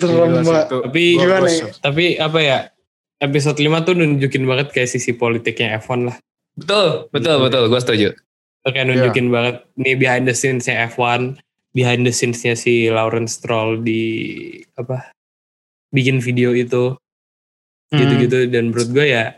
Tapi 0.02 1.04
Gimana 1.14 1.47
ya? 1.47 1.66
tapi 1.78 2.04
apa 2.19 2.38
ya? 2.42 2.59
Episode 3.23 3.54
5 3.62 3.87
tuh 3.87 3.95
nunjukin 3.95 4.42
banget 4.42 4.75
kayak 4.75 4.90
sisi 4.90 5.14
politiknya 5.14 5.78
F1 5.78 6.11
lah. 6.11 6.16
Betul, 6.59 7.07
betul, 7.14 7.38
betul. 7.38 7.62
Gue 7.71 7.78
setuju. 7.78 8.09
Itu 8.62 8.69
kayak 8.71 8.87
nunjukin 8.88 9.26
banget 9.28 9.57
nih 9.75 9.95
behind 9.99 10.25
the 10.31 10.35
scenes-nya 10.35 10.87
F1, 10.95 11.37
behind 11.75 12.07
the 12.07 12.14
scenes-nya 12.14 12.54
si 12.54 12.87
Lawrence 12.87 13.42
Stroll 13.42 13.83
di 13.83 14.02
apa? 14.78 15.11
bikin 15.92 16.25
video 16.25 16.57
itu 16.57 16.97
Hmm. 17.92 18.00
gitu-gitu 18.00 18.49
dan 18.49 18.73
menurut 18.73 18.88
gue 18.88 19.04
ya 19.04 19.37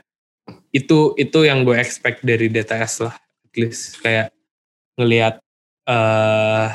itu 0.71 1.11
itu 1.19 1.39
yang 1.43 1.67
gue 1.67 1.75
expect 1.75 2.23
dari 2.23 2.47
DTS 2.47 3.03
lah 3.03 3.19
at 3.19 3.55
least 3.59 3.99
kayak 3.99 4.31
ngelihat 4.95 5.43
eh 5.91 6.71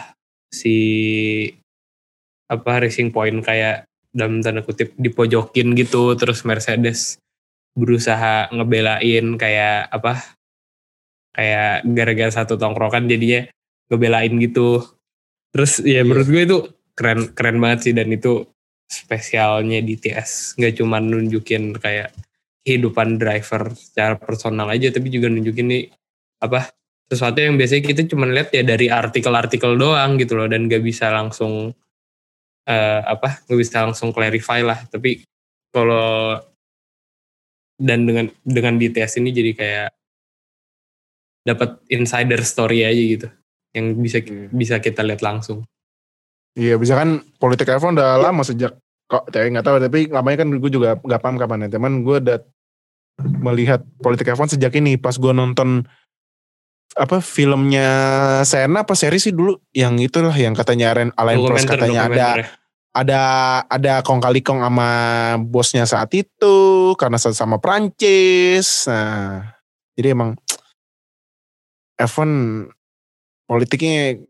si 0.51 0.75
apa 2.51 2.83
Racing 2.83 3.15
Point 3.15 3.39
kayak 3.39 3.87
dalam 4.11 4.43
tanda 4.43 4.59
kutip 4.59 4.91
dipojokin 4.99 5.71
gitu 5.79 6.19
terus 6.19 6.43
Mercedes 6.43 7.15
berusaha 7.79 8.51
ngebelain 8.51 9.39
kayak 9.39 9.87
apa 9.87 10.35
kayak 11.39 11.87
gara-gara 11.95 12.31
satu 12.35 12.59
tongkrongan 12.59 13.07
jadinya 13.07 13.47
ngebelain 13.87 14.35
gitu. 14.43 14.83
Terus 15.55 15.79
ya 15.87 16.03
menurut 16.03 16.27
gue 16.27 16.43
itu 16.43 16.57
keren 16.99 17.31
keren 17.31 17.63
banget 17.63 17.79
sih 17.87 17.93
dan 17.95 18.11
itu 18.11 18.43
spesialnya 18.91 19.79
di 19.79 19.95
TS 19.95 20.59
nggak 20.59 20.83
cuma 20.83 20.99
nunjukin 20.99 21.79
kayak 21.79 22.11
kehidupan 22.67 23.15
driver 23.15 23.71
secara 23.71 24.19
personal 24.19 24.67
aja 24.67 24.91
tapi 24.91 25.07
juga 25.07 25.31
nunjukin 25.31 25.67
nih 25.71 25.83
apa 26.43 26.67
sesuatu 27.07 27.39
yang 27.39 27.55
biasanya 27.55 27.83
kita 27.87 28.01
cuma 28.11 28.27
lihat 28.27 28.51
ya 28.51 28.61
dari 28.61 28.91
artikel-artikel 28.91 29.79
doang 29.79 30.19
gitu 30.19 30.37
loh 30.37 30.45
dan 30.51 30.67
gak 30.67 30.83
bisa 30.83 31.09
langsung 31.09 31.73
eh, 32.69 33.01
apa 33.01 33.41
nggak 33.49 33.59
bisa 33.59 33.81
langsung 33.87 34.13
clarify 34.13 34.61
lah. 34.61 34.85
Tapi 34.85 35.25
kalau 35.73 36.37
dan 37.79 38.05
dengan 38.05 38.27
dengan 38.45 38.75
BTS 38.77 39.23
ini 39.23 39.29
jadi 39.31 39.51
kayak 39.55 39.89
dapat 41.43 41.79
insider 41.87 42.41
story 42.43 42.83
aja 42.83 43.03
gitu 43.03 43.27
yang 43.75 43.95
bisa 44.01 44.19
bisa 44.51 44.81
kita 44.81 45.05
lihat 45.05 45.21
langsung 45.21 45.65
Iya 46.57 46.75
bisa 46.81 46.97
kan 46.97 47.21
politik 47.37 47.69
F1 47.69 47.95
udah 47.95 48.17
lama 48.19 48.41
sejak 48.41 48.73
kok 49.09 49.25
saya 49.33 49.49
nggak 49.49 49.65
tahu 49.65 49.77
tapi 49.81 49.99
lamanya 50.09 50.45
kan 50.45 50.49
gue 50.53 50.71
juga 50.71 50.97
nggak 51.01 51.21
paham 51.21 51.37
kapan 51.37 51.65
ya 51.65 51.69
teman 51.77 52.05
gue 52.05 52.17
udah 52.21 52.39
melihat 53.41 53.81
politik 54.01 54.33
F1 54.33 54.57
sejak 54.57 54.73
ini 54.77 54.97
pas 54.97 55.17
gue 55.17 55.33
nonton 55.33 55.85
apa 56.97 57.21
filmnya 57.21 57.89
Sena 58.45 58.81
apa 58.83 58.93
seri 58.97 59.21
sih 59.21 59.33
dulu 59.33 59.55
yang 59.73 59.97
itulah 60.01 60.33
yang 60.33 60.57
katanya 60.57 60.93
Ren 60.97 61.13
Alain 61.15 61.41
Prost 61.41 61.69
katanya 61.69 62.09
ada 62.09 62.27
ya. 62.41 62.45
ada 62.93 63.21
ada 63.69 63.93
kong 64.01 64.21
kali 64.21 64.41
kong 64.41 64.61
sama 64.61 64.89
bosnya 65.41 65.85
saat 65.85 66.09
itu 66.17 66.57
karena 66.97 67.17
sama 67.21 67.61
Prancis 67.61 68.89
nah 68.89 69.53
jadi 69.93 70.17
emang 70.17 70.37
F1 71.99 72.29
politiknya 73.43 74.23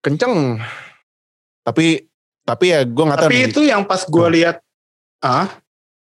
kenceng 0.00 0.58
tapi 1.62 2.08
tapi 2.42 2.64
ya 2.66 2.82
gue 2.82 3.04
nggak 3.04 3.18
tahu 3.20 3.28
Tapi 3.30 3.36
nih. 3.36 3.46
itu 3.46 3.60
yang 3.62 3.82
pas 3.84 4.02
gue 4.02 4.26
lihat 4.32 4.56
ah 5.20 5.46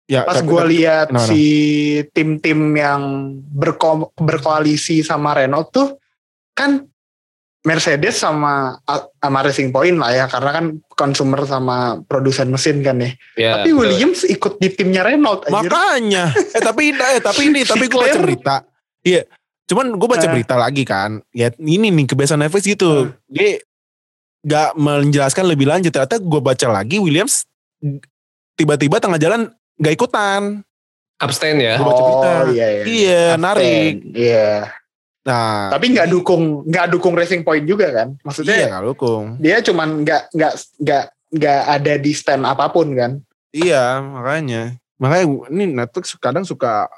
ya, 0.06 0.22
pas 0.22 0.38
gue 0.38 0.62
lihat 0.70 1.10
kenapa? 1.10 1.26
si 1.28 1.44
tim-tim 2.14 2.72
yang 2.72 3.02
berko- 3.42 4.14
berkoalisi 4.16 5.02
sama 5.02 5.34
Renault 5.34 5.68
tuh 5.68 5.88
kan 6.54 6.86
Mercedes 7.62 8.18
sama 8.18 8.74
sama 9.18 9.38
Racing 9.40 9.70
Point 9.70 9.94
lah 9.94 10.10
ya 10.10 10.26
karena 10.26 10.50
kan 10.52 10.64
consumer 10.88 11.46
sama 11.46 11.94
produsen 12.02 12.50
mesin 12.50 12.82
kan 12.82 12.98
ya. 12.98 13.10
Ya, 13.38 13.50
Tapi 13.54 13.70
betul. 13.70 13.78
Williams 13.78 14.20
ikut 14.24 14.58
di 14.58 14.68
timnya 14.68 15.02
Renault 15.02 15.46
anjir. 15.46 15.70
makanya 15.70 16.24
eh 16.34 16.62
tapi 16.62 16.90
eh 16.90 17.20
tapi 17.20 17.42
ini 17.50 17.62
tapi 17.62 17.86
gue 17.86 18.02
berita 18.18 18.66
iya 19.02 19.22
cuman 19.72 19.96
gue 19.96 20.08
baca 20.08 20.26
Eh. 20.28 20.30
berita 20.30 20.54
lagi 20.54 20.84
kan 20.84 21.24
ya 21.32 21.48
ini 21.56 21.88
nih 21.88 22.04
kebiasaan 22.06 22.44
Netflix 22.44 22.68
gitu 22.68 23.08
dia 23.26 23.58
gak 24.42 24.76
menjelaskan 24.76 25.48
lebih 25.48 25.64
lanjut 25.64 25.88
ternyata 25.88 26.20
gue 26.20 26.40
baca 26.40 26.66
lagi 26.68 27.00
Williams 27.00 27.48
tiba-tiba 28.54 29.00
tengah 29.00 29.16
jalan 29.16 29.48
gak 29.80 29.94
ikutan 29.96 30.61
abstain 31.16 31.54
ya. 31.54 31.78
Gua 31.78 31.87
baca 31.94 32.02
berita. 32.02 32.28
Oh 32.35 32.46
iya 32.50 32.66
iya. 32.68 32.82
iya 32.82 33.22
Abstain. 33.32 33.40
narik 33.40 33.94
Iya. 34.12 34.50
nah 35.22 35.70
Tapi 35.70 35.94
nggak 35.94 36.11
dukung 36.11 36.66
nggak 36.66 36.87
dukung 36.90 37.14
Racing 37.14 37.46
Point 37.46 37.62
juga 37.62 37.94
kan? 37.94 38.18
Maksudnya 38.26 38.58
iya 38.58 38.66
gak 38.74 38.85
dukung 38.85 39.38
dia 39.38 39.62
cuman 39.62 40.02
nggak 40.02 40.22
nggak 40.35 40.52
nggak 40.82 41.04
nggak 41.32 41.61
ada 41.70 41.92
di 41.96 42.11
stand 42.11 42.42
apa 42.42 42.66
pun 42.68 42.90
kan? 42.92 43.22
Iya 43.54 44.02
makanya 44.02 44.74
makanya 44.98 45.24
ini 45.46 45.64
Netflix 45.70 46.18
kadang 46.18 46.42
suka 46.42 46.90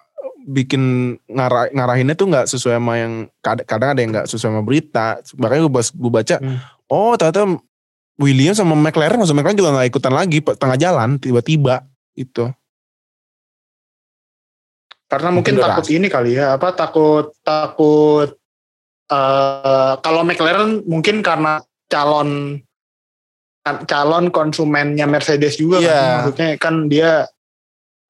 bikin 0.44 0.82
ngarah, 1.24 1.72
ngarahinnya 1.72 2.12
tuh 2.12 2.28
nggak 2.28 2.44
sesuai 2.46 2.76
sama 2.76 3.00
yang 3.00 3.12
kad- 3.40 3.64
kadang 3.64 3.96
ada 3.96 4.00
yang 4.00 4.12
nggak 4.12 4.28
sesuai 4.28 4.52
sama 4.52 4.60
berita 4.60 5.18
makanya 5.34 5.64
gue 5.64 5.72
gue 5.90 6.12
baca 6.12 6.36
Hmm. 6.36 6.58
oh 6.86 7.16
ternyata 7.16 7.56
Williams 8.14 8.60
sama 8.60 8.76
McLaren 8.76 9.16
maksud 9.16 9.32
McLaren 9.32 9.56
juga 9.56 9.72
nggak 9.72 9.88
ikutan 9.88 10.12
lagi 10.12 10.38
tengah 10.38 10.76
jalan 10.76 11.16
tiba-tiba 11.16 11.88
itu 12.14 12.46
Karena 15.04 15.30
mungkin 15.30 15.54
Mungkin 15.54 15.68
takut 15.70 15.86
ini 15.92 16.06
kali 16.10 16.34
ya, 16.34 16.56
apa 16.56 16.74
takut 16.74 17.30
takut 17.40 18.34
eh 19.06 19.92
kalau 20.00 20.24
McLaren 20.24 20.80
mungkin 20.88 21.20
karena 21.20 21.60
calon 21.86 22.58
calon 23.86 24.28
konsumennya 24.28 25.04
Mercedes 25.06 25.56
juga 25.56 25.80
kan. 25.80 25.84
Iya. 25.84 26.02
maksudnya 26.18 26.48
kan 26.58 26.74
dia 26.88 27.10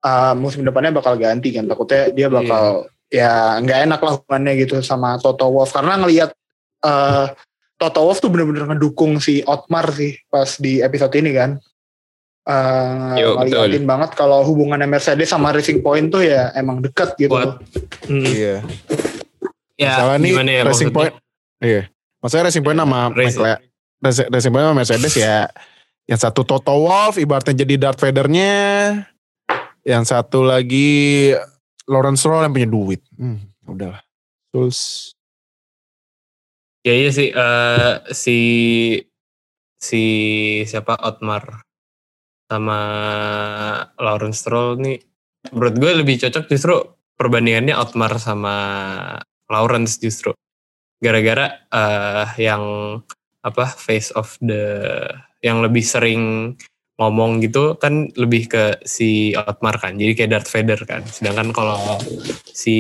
eh, 0.05 0.35
musim 0.37 0.61
depannya 0.62 0.93
bakal 0.93 1.17
ganti 1.17 1.51
kan. 1.57 1.64
Takutnya 1.64 2.12
dia 2.12 2.29
bakal 2.29 2.87
ya 3.09 3.57
nggak 3.62 3.79
enak 3.88 4.01
lah 4.01 4.12
hubungannya 4.21 4.53
gitu 4.61 4.81
sama 4.85 5.17
Toto 5.17 5.49
Wolff. 5.49 5.73
Karena 5.73 5.97
ngelihat 5.99 6.31
eh 6.85 7.27
Toto 7.75 8.01
Wolff 8.07 8.21
tuh 8.23 8.31
bener-bener 8.31 8.69
ngedukung 8.71 9.19
si 9.19 9.40
Otmar 9.43 9.90
sih 9.90 10.14
pas 10.29 10.61
di 10.61 10.79
episode 10.85 11.14
ini 11.17 11.33
kan. 11.35 11.51
Eh 12.45 13.25
Yo, 13.25 13.40
betul. 13.40 13.57
ngeliatin 13.73 13.87
banget 13.88 14.11
kalau 14.14 14.45
hubungannya 14.45 14.85
Mercedes 14.85 15.33
sama 15.33 15.49
Racing 15.51 15.81
Point 15.81 16.12
tuh 16.12 16.21
ya 16.23 16.53
emang 16.53 16.85
dekat 16.85 17.17
gitu. 17.17 17.33
Kuat. 17.33 17.57
Hmm. 18.05 18.25
iya. 18.25 18.61
Ya, 19.75 19.90
Masalah 19.99 20.17
nih 20.23 20.31
gimana 20.31 20.51
ya 20.55 20.62
Racing 20.62 20.90
maksudnya? 20.93 20.95
Point 20.95 21.14
iya. 21.64 21.83
Maksudnya 22.23 22.45
Racing 22.47 22.64
Point 22.64 22.79
sama 22.79 23.01
Racing- 23.11 23.40
McLaren 23.43 23.61
Racing, 24.05 24.27
Racing 24.31 24.53
Point 24.53 24.64
sama 24.64 24.77
Mercedes 24.77 25.14
ya 25.17 25.37
yang 26.05 26.21
satu 26.21 26.40
Toto 26.45 26.75
Wolff 26.77 27.17
ibaratnya 27.17 27.64
jadi 27.64 27.75
Darth 27.81 28.01
Vader-nya 28.05 28.53
yang 29.85 30.09
satu 30.09 30.42
lagi 30.42 31.31
Lawrence 31.85 32.25
Stroll 32.25 32.44
yang 32.44 32.55
punya 32.57 32.68
duit. 32.68 33.01
Hmm, 33.14 33.40
udahlah 33.68 34.01
terus 34.55 35.11
Ya 36.85 36.92
iya 36.92 37.09
sih 37.16 37.33
eh, 37.33 37.92
si 38.12 38.38
si 39.81 40.05
siapa 40.68 41.01
Otmar 41.01 41.64
sama 42.44 42.79
Lawrence 43.97 44.44
Stroll 44.44 44.77
nih 44.85 45.01
menurut 45.49 45.81
gue 45.81 45.92
lebih 46.05 46.20
cocok 46.20 46.44
justru 46.44 46.77
perbandingannya 47.16 47.73
Otmar 47.73 48.20
sama 48.20 48.57
Lawrence 49.49 49.97
justru. 49.97 50.37
Gara-gara 51.01 51.64
eh, 51.73 52.27
yang 52.37 52.64
apa 53.40 53.64
face 53.64 54.12
of 54.12 54.37
the 54.44 55.09
yang 55.40 55.64
lebih 55.64 55.85
sering 55.85 56.53
ngomong 56.94 57.42
gitu 57.42 57.74
kan 57.74 58.11
lebih 58.14 58.46
ke 58.46 58.64
si 58.87 59.35
Otmar 59.35 59.83
kan 59.83 59.98
jadi 59.98 60.14
kayak 60.14 60.30
Darth 60.30 60.50
Vader 60.50 60.80
kan 60.87 61.02
sedangkan 61.07 61.50
kalau 61.50 61.98
si 62.54 62.76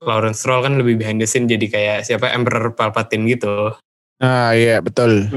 Lawrence 0.00 0.40
Stroll 0.40 0.64
kan 0.64 0.80
lebih 0.80 0.96
behind 0.96 1.20
the 1.20 1.28
scene 1.28 1.44
jadi 1.44 1.66
kayak 1.68 1.98
siapa 2.08 2.32
Emperor 2.32 2.72
Palpatine 2.72 3.28
gitu 3.28 3.76
ah 4.24 4.56
iya 4.56 4.80
betul 4.80 5.28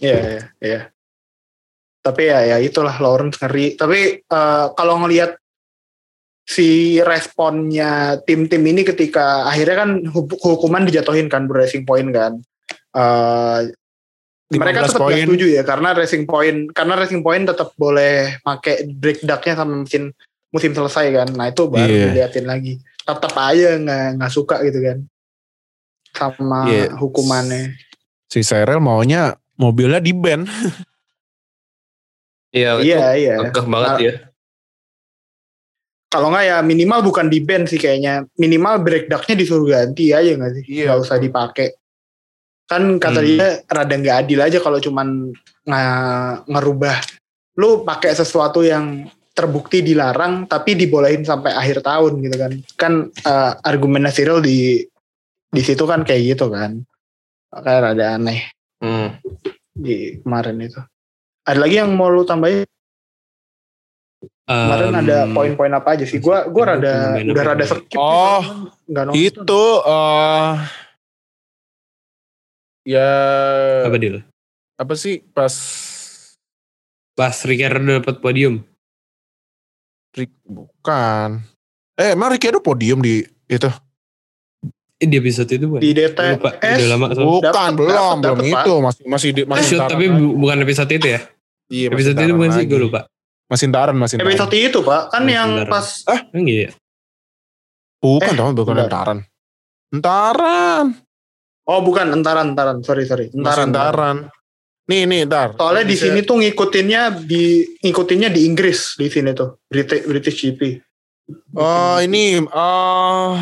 Iya, 0.00 0.16
iya, 0.16 0.42
iya. 0.64 0.80
Tapi 2.00 2.32
ya, 2.32 2.40
ya 2.40 2.58
itulah 2.64 2.96
Lawrence 2.96 3.36
ngeri. 3.36 3.76
Tapi 3.76 4.24
eh, 4.24 4.66
kalau 4.72 4.96
ngelihat 5.04 5.36
si 6.48 6.98
responnya 7.04 8.16
tim-tim 8.24 8.64
ini 8.64 8.82
ketika 8.82 9.44
akhirnya 9.44 9.76
kan 9.84 9.90
hu- 10.08 10.40
hukuman 10.40 10.88
dijatuhin 10.88 11.28
kan 11.28 11.44
Racing 11.46 11.84
Point 11.84 12.16
kan. 12.16 12.40
Eh, 12.96 13.58
mereka 14.50 14.82
15 14.82 14.88
tetap 14.90 15.00
poin. 15.00 15.14
nggak 15.14 15.22
setuju 15.30 15.46
ya 15.46 15.62
karena 15.62 15.88
Racing 15.94 16.24
Point 16.26 16.58
karena 16.74 16.94
Racing 16.98 17.22
Point 17.22 17.44
tetap 17.46 17.68
boleh 17.74 18.14
pakai 18.42 18.82
brake 18.90 19.22
ducknya 19.22 19.54
sampai 19.54 19.76
musim 19.80 20.02
musim 20.50 20.72
selesai 20.74 21.06
kan. 21.14 21.28
Nah 21.30 21.46
itu 21.46 21.70
baru 21.70 21.86
Iya. 21.86 22.06
diliatin 22.10 22.46
lagi. 22.46 22.82
Tetap 23.00 23.30
aja 23.32 23.78
nggak 23.78 24.06
nggak 24.18 24.32
suka 24.32 24.58
gitu 24.62 24.82
kan 24.82 24.98
sama 26.10 26.66
Iya. 26.66 26.90
hukumannya. 26.94 27.78
si 28.26 28.42
Cyril 28.42 28.78
maunya 28.78 29.34
mobilnya 29.54 29.98
di 29.98 30.10
ban 30.10 30.46
Iya, 32.50 32.82
Iya 32.82 33.06
iya. 33.14 33.34
kekeh 33.46 33.66
banget 33.66 33.90
Nah, 33.90 33.98
ya. 34.02 34.14
Kalau 36.10 36.34
nggak 36.34 36.42
ya 36.44 36.58
minimal 36.60 37.06
bukan 37.06 37.30
di 37.30 37.38
band 37.38 37.70
sih 37.70 37.78
kayaknya. 37.78 38.26
Minimal 38.34 38.82
brake 38.82 39.06
ducknya 39.06 39.34
disuruh 39.34 39.62
ganti 39.64 40.10
aja 40.10 40.34
nggak 40.34 40.52
sih? 40.58 40.64
Iya. 40.66 40.90
Nggak 40.90 40.98
usah 41.06 41.16
dipakai. 41.18 41.70
Kan 42.70 43.02
kata 43.02 43.18
Hmm. 43.18 43.26
dia 43.26 43.46
rada 43.66 43.94
nggak 43.98 44.16
adil 44.22 44.40
aja 44.40 44.58
kalau 44.62 44.78
cuman 44.78 45.34
nga- 45.66 46.38
ngerubah. 46.46 47.02
Lu 47.58 47.82
pakai 47.82 48.14
sesuatu 48.14 48.62
yang 48.62 49.10
terbukti 49.34 49.82
dilarang 49.82 50.46
tapi 50.46 50.78
dibolehin 50.78 51.26
sampai 51.26 51.50
akhir 51.50 51.82
tahun 51.82 52.22
gitu 52.22 52.36
kan. 52.38 52.52
Kan 52.78 52.92
eh, 53.10 53.52
argumennya 53.66 54.14
Cyril 54.14 54.38
di 54.38 54.86
di 55.50 55.62
situ 55.66 55.82
kan 55.82 56.06
kayak 56.06 56.38
gitu 56.38 56.46
kan. 56.46 56.78
Kayak 57.50 57.90
rada 57.90 58.06
aneh. 58.14 58.46
Hmm. 58.78 59.18
di 59.70 60.20
kemarin 60.20 60.60
itu. 60.60 60.80
Ada 61.42 61.56
lagi 61.56 61.80
yang 61.80 61.92
mau 61.92 62.08
lu 62.08 62.22
tambahin? 62.22 62.68
Kemarin 64.44 64.92
ada 64.92 65.24
poin-poin 65.30 65.72
apa 65.72 65.96
aja 65.96 66.04
sih? 66.04 66.20
Gua 66.20 66.44
gua 66.50 66.76
rada 66.76 67.16
udah 67.16 67.44
rada 67.44 67.64
skip 67.64 67.96
Oh, 67.96 68.68
nggak 68.84 69.04
nonton. 69.08 69.16
Itu 69.16 69.62
eh 69.80 70.52
ya 72.82 73.08
apa 73.82 73.96
deal? 73.96 74.20
apa 74.74 74.92
sih 74.94 75.20
pas 75.26 75.52
Pas 77.10 77.36
Ricardo 77.44 77.84
dapat 77.84 78.16
podium. 78.16 78.64
Rick 80.10 80.32
bukan. 80.42 81.44
Eh, 81.94 82.10
emang 82.10 82.32
Ricardo 82.32 82.58
podium 82.58 82.98
di 82.98 83.20
itu? 83.44 83.68
Eh, 84.96 85.04
di 85.04 85.16
episode 85.16 85.50
itu 85.50 85.66
bukan? 85.66 85.80
di 85.80 85.92
DTS 85.92 86.16
Lupa, 86.34 86.50
udah 86.56 86.88
lama 86.88 87.06
soalnya. 87.10 87.26
Bukan, 87.26 87.44
Dapet, 87.44 87.72
belum, 87.74 87.88
dapet, 87.90 88.00
belum 88.16 88.18
dapet, 88.22 88.44
Pak. 88.46 88.62
itu, 88.62 88.74
masih 88.78 89.02
masih 89.06 89.28
di 89.30 89.40
masih 89.42 89.52
Episode, 89.60 89.76
Intaran 89.76 89.92
tapi 89.92 90.06
bu- 90.08 90.36
bukan 90.38 90.56
episode 90.60 90.90
itu 90.90 91.06
ya? 91.06 91.20
Iya, 91.68 91.86
masih 91.86 91.92
episode 91.92 92.18
itu 92.18 92.32
bukan 92.32 92.50
sih, 92.50 92.64
gue 92.64 92.80
lupa. 92.80 93.00
Masih 93.46 93.64
Intaran, 93.66 93.94
masih 93.94 94.14
Intaran. 94.14 94.30
episode 94.30 94.54
itu 94.56 94.78
pak 94.80 95.02
kan 95.06 95.20
Masih 95.20 95.34
yang 95.34 95.48
beneran. 95.50 95.68
pas 95.68 95.86
Emang 96.08 96.44
iya? 96.46 96.68
Bukan, 98.00 98.32
Eh, 98.32 98.34
dong, 98.34 98.50
bukan 98.54 98.74
bentar. 98.74 99.04
Intaran. 99.90 100.86
Oh 101.70 101.80
bukan 101.86 102.10
entaran 102.10 102.50
entaran 102.50 102.82
sorry 102.82 103.06
sorry. 103.06 103.30
Entaran 103.30 103.70
Intaran. 103.70 104.18
Nih, 104.90 105.06
nih, 105.06 105.22
ntar. 105.22 105.54
soalnya 105.54 105.86
di 105.86 105.94
sini 105.94 106.26
tuh 106.26 106.42
ngikutinnya 106.42 107.22
di 107.22 107.62
ngikutinnya 107.78 108.26
di 108.26 108.42
Inggris 108.42 108.98
di 108.98 109.06
sini 109.06 109.30
tuh. 109.30 109.62
British 109.70 110.02
British 110.02 110.36
GP 110.42 110.82
Oh, 111.54 111.98
ini 112.02 112.42
eh 112.42 113.32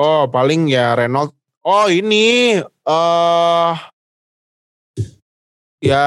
Oh, 0.00 0.24
paling 0.32 0.66
ya 0.66 0.96
Renault. 0.96 1.30
Oh, 1.62 1.86
ini 1.86 2.58
eh 2.58 3.72
ya 5.80 6.04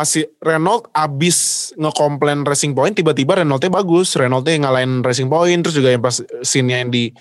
hasil 0.00 0.26
Renault 0.40 0.88
abis 0.96 1.70
ngekomplain 1.76 2.48
Racing 2.48 2.72
Point 2.72 2.96
tiba-tiba 2.96 3.44
Renaultnya 3.44 3.68
bagus. 3.68 4.16
Renaultnya 4.16 4.64
ngalahin 4.64 5.04
Racing 5.04 5.28
Point 5.28 5.60
terus 5.66 5.76
juga 5.76 5.92
yang 5.92 6.00
pas 6.00 6.16
scene 6.40 6.70
yang 6.70 6.88
di 6.88 7.12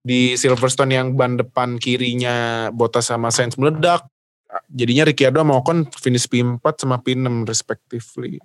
di 0.00 0.34
Silverstone 0.34 0.96
yang 0.96 1.12
ban 1.12 1.36
depan 1.36 1.76
kirinya 1.76 2.68
Bottas 2.72 3.12
sama 3.12 3.28
Sainz 3.28 3.60
meledak 3.60 4.08
jadinya 4.72 5.04
Ricciardo 5.04 5.44
sama 5.44 5.60
Ocon 5.60 5.86
finish 5.92 6.26
P4 6.26 6.64
sama 6.80 6.98
P6 6.98 7.44
respectively 7.44 8.40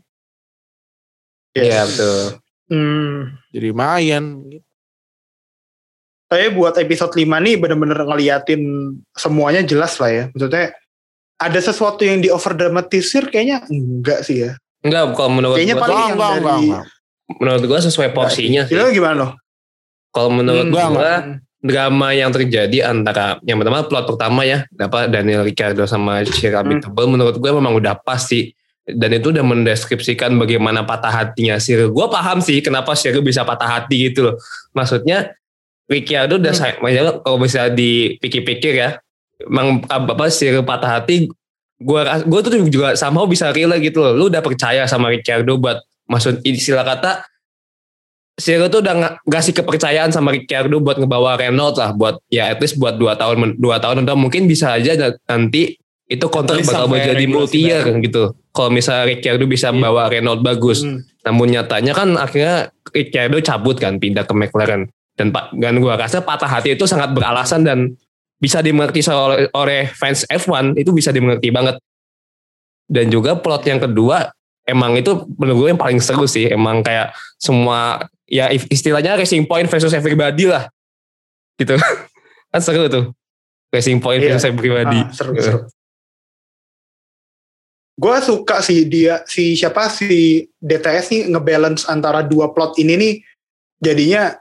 Iya 1.56 1.88
betul. 1.88 2.20
hmm. 2.68 3.16
jadi 3.56 3.66
lumayan 3.72 4.24
Tapi 6.26 6.52
buat 6.52 6.74
episode 6.76 7.14
5 7.14 7.22
nih 7.22 7.56
bener-bener 7.56 8.02
ngeliatin 8.02 8.62
semuanya 9.14 9.62
jelas 9.62 10.02
lah 10.02 10.10
ya. 10.10 10.24
Maksudnya 10.34 10.74
ada 11.38 11.60
sesuatu 11.62 12.02
yang 12.02 12.18
di 12.18 12.34
over 12.34 12.58
dramatisir 12.58 13.30
kayaknya 13.30 13.62
enggak 13.70 14.26
sih 14.26 14.42
ya. 14.42 14.58
Enggak, 14.82 15.14
kalau 15.14 15.30
menurut 15.30 15.54
Kayaknya 15.62 15.78
gua, 15.78 15.84
paling 15.86 15.96
enggak 15.96 16.10
yang 16.10 16.18
enggak 16.18 16.34
dari 16.34 16.42
enggak, 16.42 16.58
enggak. 16.66 16.84
menurut 17.38 17.64
gua 17.70 17.80
sesuai 17.86 18.10
porsinya 18.18 18.62
sih. 18.66 18.74
Itu 18.74 18.86
gimana 18.90 19.16
loh? 19.22 19.32
Kalau 20.10 20.30
menurut 20.34 20.66
Hmm, 20.66 20.74
gua 20.74 20.84
enggak, 20.90 21.22
drama 21.66 22.14
yang 22.14 22.30
terjadi 22.30 22.94
antara 22.94 23.42
yang 23.42 23.58
pertama 23.58 23.82
plot 23.90 24.06
pertama 24.06 24.46
ya, 24.46 24.70
apa 24.78 25.10
Daniel 25.10 25.42
Ricardo 25.42 25.90
sama 25.90 26.22
Shira 26.22 26.62
Hmm. 26.62 26.78
Abitable 26.78 27.06
menurut 27.10 27.36
gue 27.42 27.52
memang 27.52 27.74
udah 27.74 27.98
pas 27.98 28.22
sih. 28.22 28.54
Dan 28.86 29.18
itu 29.18 29.34
udah 29.34 29.42
mendeskripsikan 29.42 30.38
bagaimana 30.38 30.86
patah 30.86 31.10
hatinya 31.10 31.58
Shira. 31.58 31.90
Gue 31.90 32.06
paham 32.06 32.38
sih 32.38 32.62
kenapa 32.62 32.94
Shira 32.94 33.18
bisa 33.18 33.42
patah 33.42 33.66
hati 33.66 34.14
gitu 34.14 34.30
loh. 34.30 34.36
Maksudnya 34.78 35.34
Ricciardo 35.90 36.38
udah 36.38 36.54
Hmm. 36.54 36.62
say- 36.62 36.78
maksudnya 36.78 37.18
kalau 37.22 37.38
bisa 37.42 37.70
dipikir-pikir 37.70 38.74
ya, 38.78 38.90
emang 39.42 39.82
apa 39.90 40.30
Shira 40.30 40.62
patah 40.62 41.02
hati 41.02 41.30
gue 41.76 42.02
gue 42.24 42.40
tuh 42.46 42.62
juga 42.70 42.94
sama 42.94 43.26
bisa 43.26 43.50
relate 43.50 43.82
gitu 43.84 44.06
loh. 44.06 44.14
Lu 44.14 44.24
udah 44.30 44.46
percaya 44.46 44.86
sama 44.86 45.10
Ricciardo 45.10 45.58
buat 45.58 45.82
maksud 46.06 46.46
istilah 46.46 46.86
kata 46.86 47.26
Siro 48.36 48.68
tuh 48.68 48.84
udah 48.84 48.96
nga- 49.00 49.16
ngasih 49.24 49.56
kepercayaan 49.56 50.12
sama 50.12 50.36
Ricciardo 50.36 50.84
buat 50.84 51.00
ngebawa 51.00 51.40
Renault 51.40 51.80
lah 51.80 51.96
buat 51.96 52.20
ya 52.28 52.52
at 52.52 52.60
least 52.60 52.76
buat 52.76 53.00
dua 53.00 53.16
tahun 53.16 53.56
dua 53.56 53.80
tahun 53.80 54.04
atau 54.04 54.20
mungkin 54.20 54.44
bisa 54.44 54.76
aja 54.76 54.92
na- 55.00 55.16
nanti 55.24 55.80
itu 56.06 56.26
kontrak 56.28 56.62
bakal 56.62 56.92
menjadi 56.92 57.26
multi 57.26 57.64
year 57.64 57.82
gitu. 58.04 58.36
Kalau 58.52 58.70
misalnya 58.70 59.08
Ricciardo 59.08 59.48
bisa 59.48 59.72
Iya. 59.72 59.80
bawa 59.82 60.12
Renault 60.12 60.44
bagus, 60.44 60.84
Hmm. 60.84 61.00
namun 61.24 61.48
nyatanya 61.50 61.96
kan 61.96 62.14
akhirnya 62.14 62.70
Ricciardo 62.92 63.40
cabut 63.40 63.80
kan 63.80 63.98
pindah 63.98 64.28
ke 64.28 64.34
McLaren 64.36 64.92
dan 65.16 65.32
pak 65.32 65.56
dan 65.56 65.80
gua 65.80 65.96
rasa 65.96 66.20
patah 66.20 66.48
hati 66.48 66.76
itu 66.76 66.84
sangat 66.86 67.16
beralasan 67.16 67.64
dan 67.64 67.96
bisa 68.36 68.60
dimengerti 68.60 69.00
oleh, 69.08 69.48
oleh 69.56 69.88
fans 69.90 70.28
F1 70.28 70.76
itu 70.76 70.92
bisa 70.92 71.10
dimengerti 71.10 71.56
banget. 71.56 71.80
Dan 72.86 73.10
juga 73.10 73.40
plot 73.40 73.64
yang 73.66 73.80
kedua 73.80 74.28
emang 74.66 74.98
itu 74.98 75.14
menurut 75.38 75.58
gue 75.58 75.70
yang 75.72 75.82
paling 75.82 75.98
seru 75.98 76.26
sih. 76.26 76.50
Emang 76.50 76.82
kayak 76.82 77.14
semua 77.38 78.02
ya 78.26 78.50
istilahnya 78.50 79.16
racing 79.16 79.46
point 79.46 79.66
versus 79.66 79.94
everybody 79.94 80.46
lah. 80.46 80.68
Gitu. 81.56 81.78
Kan 82.52 82.62
seru 82.62 82.86
tuh. 82.86 83.14
Racing 83.70 84.00
point 84.00 84.20
Iya. 84.20 84.36
versus 84.36 84.48
everybody. 84.48 85.00
Ah, 85.00 85.12
seru, 85.12 85.34
seru. 85.38 85.60
Gue 87.96 88.18
suka 88.20 88.60
sih 88.60 88.84
dia 88.86 89.24
si 89.24 89.56
siapa 89.56 89.88
si 89.88 90.44
DTS 90.60 91.06
nih 91.16 91.22
ngebalance 91.32 91.88
antara 91.88 92.20
dua 92.22 92.52
plot 92.52 92.76
ini 92.76 92.94
nih. 93.00 93.14
Jadinya 93.80 94.36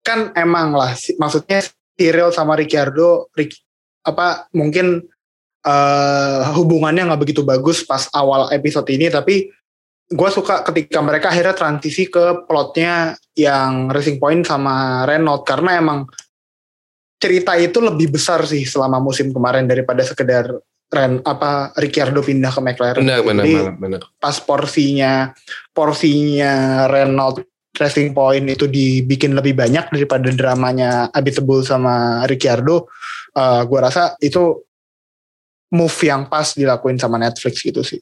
kan 0.00 0.32
emang 0.32 0.72
lah 0.72 0.96
si- 0.96 1.12
maksudnya 1.20 1.60
Cyril 1.98 2.32
sama 2.32 2.56
Ricciardo 2.56 3.28
Ric- 3.36 3.60
apa 4.00 4.48
mungkin 4.56 5.04
eh, 5.64 6.40
hubungannya 6.54 7.08
nggak 7.08 7.22
begitu 7.22 7.42
bagus 7.42 7.82
pas 7.82 8.06
awal 8.14 8.50
episode 8.54 8.86
ini 8.90 9.08
tapi 9.08 9.50
gue 10.08 10.30
suka 10.32 10.64
ketika 10.64 11.04
mereka 11.04 11.28
akhirnya 11.28 11.52
transisi 11.52 12.08
ke 12.08 12.48
plotnya 12.48 13.12
yang 13.36 13.92
Racing 13.92 14.16
Point 14.16 14.48
sama 14.48 15.04
Renault 15.04 15.44
karena 15.44 15.76
emang 15.76 16.08
cerita 17.20 17.58
itu 17.60 17.82
lebih 17.82 18.16
besar 18.16 18.46
sih 18.48 18.64
selama 18.64 19.02
musim 19.02 19.34
kemarin 19.34 19.68
daripada 19.68 20.00
sekedar 20.06 20.48
Ren 20.88 21.20
apa 21.20 21.76
Ricciardo 21.76 22.24
pindah 22.24 22.48
ke 22.48 22.60
McLaren. 22.64 23.04
benar 23.04 23.20
benar 23.20 23.44
Jadi 23.44 23.54
benar 23.60 23.74
benar 23.76 24.00
pas 24.16 24.36
porsinya 24.40 25.36
porsinya 25.76 26.88
Renault 26.88 27.44
Racing 27.76 28.16
Point 28.16 28.48
itu 28.48 28.64
dibikin 28.64 29.36
lebih 29.36 29.52
banyak 29.54 29.92
daripada 29.92 30.32
dramanya 30.32 31.12
Abitable 31.12 31.62
sama 31.62 32.24
Ricciardo, 32.26 32.90
eh 33.36 33.62
gue 33.68 33.78
rasa 33.78 34.18
itu 34.18 34.67
move 35.72 35.96
yang 36.04 36.28
pas 36.28 36.52
dilakuin 36.56 36.96
sama 36.96 37.20
Netflix 37.20 37.60
gitu 37.60 37.84
sih. 37.84 38.00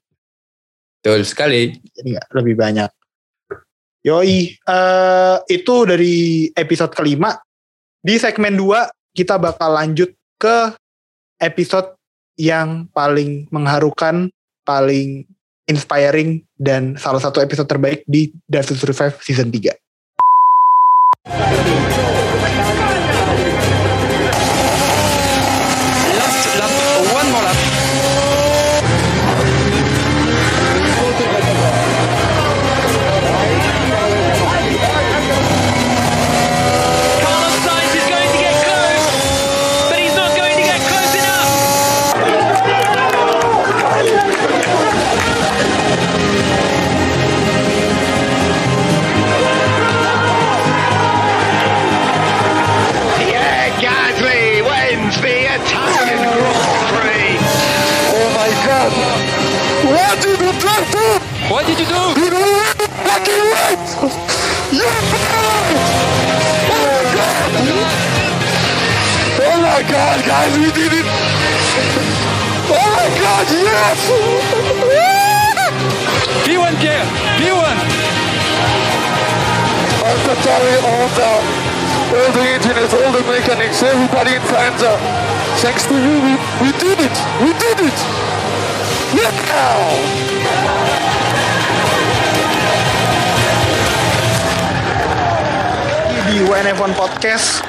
betul 1.02 1.22
sekali 1.22 1.78
Jadi 1.94 2.18
nggak 2.18 2.28
lebih 2.34 2.54
banyak. 2.58 2.90
Yoi, 4.06 4.54
eh 4.54 5.36
itu 5.50 5.74
dari 5.82 6.46
episode 6.54 6.94
kelima. 6.94 7.34
Di 7.98 8.22
segmen 8.22 8.54
2 8.54 9.14
kita 9.18 9.34
bakal 9.34 9.74
lanjut 9.74 10.14
ke 10.38 10.70
episode 11.42 11.96
yang 12.38 12.86
paling 12.92 13.50
mengharukan, 13.50 14.30
paling 14.62 15.26
inspiring, 15.66 16.46
dan 16.54 16.94
salah 16.94 17.18
satu 17.18 17.42
episode 17.42 17.66
terbaik 17.66 18.06
di 18.06 18.30
to 18.46 18.76
Survive 18.78 19.18
season 19.24 19.50
3. 19.50 19.74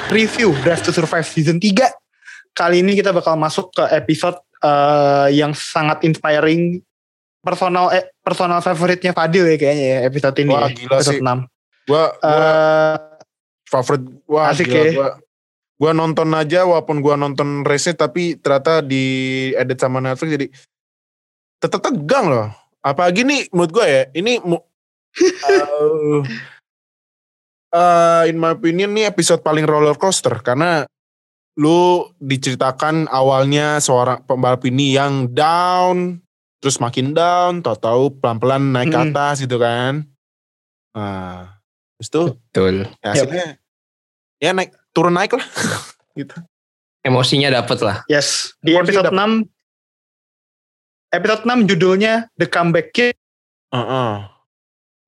Review 0.08 0.52
Drive 0.64 0.82
to 0.82 0.90
Survive 0.90 1.24
Season 1.24 1.56
3. 1.56 1.88
Kali 2.52 2.82
ini 2.82 2.98
kita 2.98 3.12
bakal 3.12 3.38
masuk 3.38 3.70
ke 3.70 3.84
episode 3.92 4.40
eh, 4.60 5.28
yang 5.36 5.52
sangat 5.54 6.02
inspiring 6.02 6.80
personal 7.38 7.94
eh, 7.94 8.10
personal 8.18 8.58
favoritnya 8.58 9.14
Fadil 9.14 9.46
ya 9.46 9.56
kayaknya 9.56 9.86
ya 9.86 9.98
episode 10.04 10.36
ini 10.42 10.52
Wah, 10.52 10.66
ya, 10.66 10.74
gila 10.74 10.96
episode 10.98 11.14
sih. 11.14 11.22
6. 11.22 11.88
Gua, 11.88 12.04
gua 12.18 12.28
Eh, 12.28 12.96
favorit 13.68 14.02
wah 14.26 14.44
asik 14.50 14.66
gila, 14.66 14.80
ya. 14.80 14.92
gua, 14.92 15.08
gua 15.78 15.92
nonton 15.94 16.28
aja 16.34 16.60
walaupun 16.66 16.98
gua 16.98 17.14
nonton 17.14 17.62
race 17.62 17.92
tapi 17.94 18.36
ternyata 18.36 18.80
di 18.82 19.04
edit 19.54 19.78
sama 19.78 20.02
Netflix 20.02 20.30
jadi 20.34 20.46
tetap 21.58 21.80
tegang 21.80 22.26
loh. 22.28 22.48
Apalagi 22.82 23.22
nih 23.22 23.46
menurut 23.52 23.70
gua 23.72 23.86
ya, 23.86 24.02
ini 24.12 24.40
mu- 24.42 24.64
eh, 27.72 27.78
eh, 27.78 28.22
in 28.32 28.36
my 28.40 28.56
opinion 28.56 28.92
nih 28.96 29.08
episode 29.10 29.40
paling 29.44 29.64
roller 29.68 29.96
coaster 29.96 30.32
karena 30.40 30.88
lu 31.58 32.06
diceritakan 32.22 33.10
awalnya 33.10 33.82
seorang 33.82 34.22
pembalap 34.24 34.62
ini 34.62 34.94
yang 34.94 35.26
down 35.34 36.22
terus 36.62 36.78
makin 36.78 37.14
down 37.14 37.62
tahu-tahu 37.62 38.18
pelan-pelan 38.18 38.74
naik 38.74 38.90
ke 38.94 38.98
atas 38.98 39.42
gitu 39.42 39.58
kan. 39.58 40.06
Nah, 40.94 41.58
terus 41.98 42.08
tuh 42.10 42.26
Betul. 42.50 42.86
ya 43.02 43.10
hasilnya 43.14 43.46
ya 44.38 44.50
naik 44.54 44.70
turun 44.94 45.14
naik 45.14 45.34
lah 45.34 45.46
gitu 46.18 46.34
Emosinya 47.06 47.50
dapet 47.54 47.78
lah. 47.78 48.02
yes, 48.10 48.58
di 48.58 48.74
Emang 48.74 48.82
episode 48.82 49.06
dia 49.06 49.48
6 51.14 51.14
episode 51.14 51.42
6 51.46 51.70
judulnya 51.70 52.14
The 52.36 52.46
Comeback 52.50 52.88
Kid. 52.92 53.14
Heeh. 53.70 54.14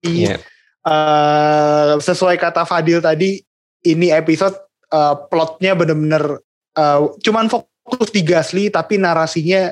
Iya. 0.06 0.36
Eh, 0.80 1.92
sesuai 2.00 2.40
kata 2.40 2.64
Fadil 2.64 3.04
tadi, 3.04 3.36
ini 3.84 4.08
episode 4.08 4.56
eh, 4.88 5.14
plotnya 5.28 5.76
bener-bener 5.76 6.40
eh, 6.76 7.00
cuman 7.20 7.52
fokus 7.52 8.08
di 8.08 8.24
Gasly, 8.24 8.72
tapi 8.72 8.96
narasinya 8.96 9.68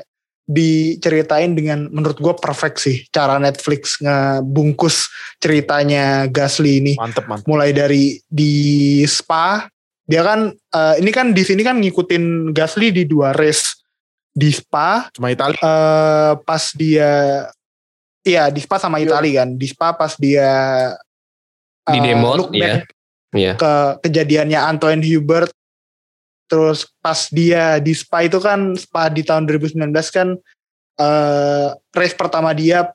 diceritain 0.49 1.53
dengan 1.53 1.85
menurut 1.93 2.17
gue 2.17 2.33
perfect 2.41 2.81
sih 2.81 3.05
cara 3.13 3.37
Netflix 3.37 4.01
ngebungkus 4.01 5.05
ceritanya 5.37 6.25
Gasly 6.25 6.81
ini. 6.81 6.93
mantep 6.97 7.29
mantep. 7.29 7.45
Mulai 7.45 7.69
dari 7.69 8.17
di 8.25 9.01
Spa, 9.05 9.69
dia 10.05 10.25
kan 10.25 10.49
eh, 10.53 10.95
ini 11.01 11.09
kan 11.13 11.33
di 11.33 11.41
sini 11.45 11.61
kan 11.61 11.77
ngikutin 11.77 12.53
Gasly 12.53 12.89
di 12.89 13.05
dua 13.05 13.33
race 13.33 13.77
di 14.33 14.49
Spa. 14.49 15.09
Cuma 15.13 15.29
Italia. 15.29 15.57
Eh 15.57 16.33
pas 16.41 16.63
dia 16.73 17.45
iya 18.29 18.43
di 18.53 18.61
Spa 18.61 18.77
sama 18.77 19.01
Iya. 19.01 19.09
Itali 19.09 19.31
kan 19.33 19.49
di 19.57 19.65
Spa 19.65 19.97
pas 19.97 20.13
dia 20.15 20.49
Di 21.89 21.97
eh, 21.97 22.03
demo, 22.05 22.37
look 22.37 22.53
iya. 22.53 22.61
back 22.61 22.81
Iya. 23.29 23.53
ke 23.61 23.73
kejadiannya 24.09 24.57
Antoine 24.57 25.05
Hubert 25.05 25.53
terus 26.49 26.89
pas 26.97 27.29
dia 27.29 27.77
di 27.77 27.93
Spa 27.93 28.25
itu 28.25 28.41
kan 28.41 28.73
Spa 28.73 29.05
di 29.13 29.21
tahun 29.21 29.45
2019 29.45 29.85
kan 30.09 30.33
eh 30.99 31.67
race 31.93 32.17
pertama 32.17 32.51
dia 32.57 32.89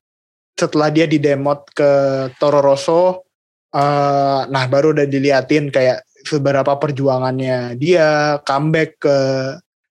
setelah 0.58 0.90
dia 0.90 1.06
di 1.06 1.22
demot 1.22 1.62
ke 1.70 1.90
Toro 2.38 2.58
Rosso 2.58 3.22
eh 3.74 4.40
nah 4.50 4.64
baru 4.66 4.90
udah 4.94 5.06
diliatin 5.06 5.70
kayak 5.70 6.02
seberapa 6.26 6.74
perjuangannya 6.82 7.78
dia 7.78 8.38
comeback 8.42 8.98
ke 8.98 9.16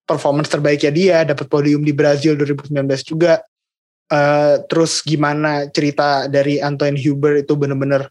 performance 0.04 0.52
terbaiknya 0.52 0.92
dia 0.92 1.18
dapat 1.24 1.48
podium 1.48 1.88
di 1.88 1.96
Brazil 1.96 2.36
2019 2.36 2.84
juga 3.08 3.40
Eh 4.14 4.56
terus 4.70 5.02
gimana 5.02 5.66
cerita 5.74 6.30
dari 6.30 6.62
Antoine 6.62 7.02
Hubert 7.02 7.50
itu 7.50 7.58
bener-bener 7.58 8.06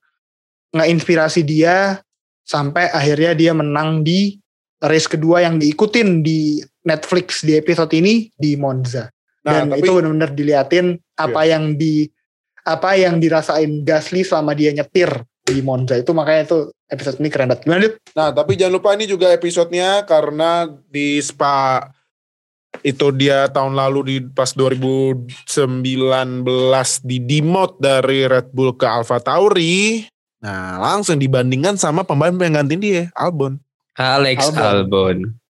ngeinspirasi 0.74 1.46
dia 1.46 2.02
sampai 2.42 2.90
akhirnya 2.90 3.38
dia 3.38 3.52
menang 3.54 4.02
di 4.02 4.34
race 4.82 5.06
kedua 5.06 5.46
yang 5.46 5.62
diikutin 5.62 6.26
di 6.26 6.58
Netflix 6.82 7.46
di 7.46 7.54
episode 7.54 7.94
ini 7.94 8.26
di 8.34 8.58
Monza. 8.58 9.06
Nah 9.46 9.62
dan 9.62 9.70
tapi 9.70 9.86
itu 9.86 9.90
benar-benar 9.94 10.30
diliatin 10.34 10.98
apa 11.14 11.42
yang 11.46 11.78
di 11.78 12.10
apa 12.66 12.98
yang 12.98 13.22
dirasain 13.22 13.86
Gasly 13.86 14.26
selama 14.26 14.58
dia 14.58 14.74
nyetir 14.74 15.06
di 15.46 15.62
Monza. 15.62 15.94
Itu 15.94 16.10
makanya 16.18 16.50
itu 16.50 16.58
episode 16.90 17.22
ini 17.22 17.30
keren 17.30 17.46
banget. 17.54 17.62
Gimana 17.62 17.80
Dit? 17.86 17.94
nah 18.18 18.34
tapi 18.34 18.58
jangan 18.58 18.74
lupa 18.74 18.90
ini 18.98 19.06
juga 19.06 19.30
episodenya 19.30 20.02
karena 20.02 20.66
di 20.90 21.22
Spa 21.22 21.86
itu 22.80 23.12
dia 23.12 23.52
tahun 23.52 23.76
lalu 23.76 24.00
di 24.08 24.16
pas 24.32 24.56
2019 24.56 25.28
di 27.04 27.18
demote 27.20 27.76
dari 27.76 28.24
Red 28.24 28.48
Bull 28.56 28.72
ke 28.72 28.88
Alfa 28.88 29.20
Tauri 29.20 30.08
nah 30.42 30.80
langsung 30.80 31.20
dibandingkan 31.20 31.76
sama 31.76 32.02
pembalap 32.02 32.40
yang 32.40 32.64
gantiin 32.64 32.82
dia 32.82 33.02
Albon 33.12 33.60
Alex 33.96 34.48
Albon. 34.48 34.64
Albon. 34.64 35.16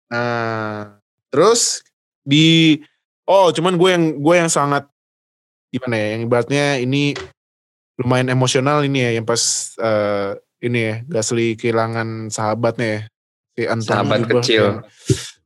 Nah, 0.10 0.98
terus 1.30 1.86
di 2.26 2.78
oh 3.30 3.54
cuman 3.54 3.78
gue 3.78 3.90
yang 3.94 4.06
gue 4.18 4.36
yang 4.38 4.50
sangat 4.50 4.90
gimana 5.74 5.96
ya 5.98 6.08
yang 6.18 6.22
ibaratnya 6.30 6.66
ini 6.82 7.18
lumayan 7.98 8.30
emosional 8.30 8.82
ini 8.86 9.06
ya 9.06 9.12
yang 9.22 9.26
pas 9.26 9.74
eh, 9.78 10.38
ini 10.64 10.80
ya 10.80 10.96
Gasly 11.06 11.58
kehilangan 11.60 12.30
sahabatnya 12.34 12.88
ya 12.88 13.02
si 13.54 13.62
Antonio 13.70 13.94
Sahabat 13.94 14.22
kecil. 14.26 14.64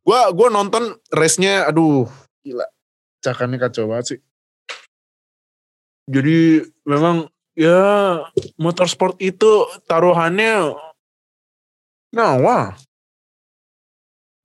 Gue 0.08 0.22
gue 0.32 0.48
nonton 0.48 0.96
race-nya 1.12 1.68
aduh 1.68 2.08
gila. 2.40 2.64
Cakannya 3.20 3.60
kacau 3.60 3.92
banget 3.92 4.06
sih. 4.16 4.20
Jadi 6.08 6.64
memang 6.88 7.28
ya 7.60 8.24
motorsport 8.56 9.20
itu 9.20 9.68
taruhannya 9.84 10.72
wah. 12.16 12.72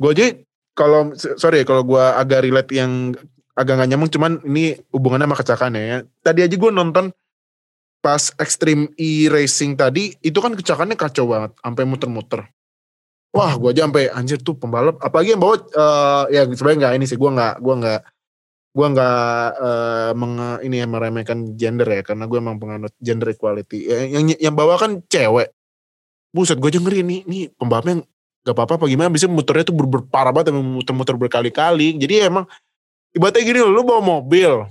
Gue 0.02 0.10
aja 0.18 0.34
kalau 0.74 1.14
sorry 1.14 1.62
kalau 1.62 1.86
gue 1.86 2.02
agak 2.02 2.42
relate 2.42 2.74
yang 2.74 3.14
agak 3.54 3.78
gak 3.78 3.88
nyambung 3.92 4.10
cuman 4.10 4.32
ini 4.42 4.82
hubungannya 4.90 5.30
sama 5.30 5.38
kecelakaan 5.38 5.78
ya. 5.78 6.02
Tadi 6.26 6.42
aja 6.42 6.56
gue 6.58 6.72
nonton 6.74 7.14
pas 8.02 8.34
Extreme 8.34 8.90
E 8.98 9.30
Racing 9.30 9.78
tadi 9.78 10.10
itu 10.26 10.42
kan 10.42 10.58
kecelakaannya 10.58 10.98
kacau 10.98 11.30
banget 11.30 11.54
sampai 11.62 11.86
muter-muter 11.86 12.50
wah 13.32 13.52
gue 13.56 13.70
aja 13.72 13.88
sampai 13.88 14.12
anjir 14.12 14.38
tuh 14.44 14.54
pembalap. 14.54 15.00
Apalagi 15.00 15.34
yang 15.34 15.42
bawa 15.42 15.56
eh, 15.58 16.24
ya 16.36 16.42
sebenarnya 16.46 16.78
nggak 16.86 16.94
ini 17.00 17.06
sih 17.08 17.16
gue 17.16 17.30
nggak 17.32 17.54
gue 17.64 17.74
nggak 17.80 18.00
gue 18.72 18.86
nggak 18.92 19.46
eh, 19.60 20.10
menge- 20.16 20.60
ini 20.64 20.76
ya 20.80 20.86
meremehkan 20.88 21.38
gender 21.56 21.88
ya 21.88 22.02
karena 22.04 22.24
gue 22.28 22.38
emang 22.38 22.56
penganut 22.60 22.92
gender 23.00 23.32
equality. 23.32 23.88
Ya, 23.88 24.04
yang 24.06 24.28
yang 24.36 24.54
bawa 24.54 24.76
kan 24.76 25.00
cewek. 25.08 25.52
Buset 26.32 26.56
gue 26.56 26.68
aja 26.72 26.80
ngeri 26.80 27.04
nih 27.04 27.20
nih 27.28 27.42
pembalapnya 27.56 28.04
gak 28.42 28.54
apa-apa 28.56 28.80
apa 28.80 28.84
gimana? 28.88 29.12
Bisa 29.12 29.28
muternya 29.28 29.68
tuh 29.68 29.76
ber, 29.76 30.02
parah 30.08 30.32
banget 30.32 30.50
emang 30.52 30.64
muter-muter 30.64 31.14
berkali-kali. 31.16 31.94
Jadi 32.00 32.26
emang 32.26 32.48
ibaratnya 33.12 33.42
gini 33.44 33.58
loh, 33.60 33.70
lu 33.70 33.82
bawa 33.84 34.00
mobil. 34.00 34.64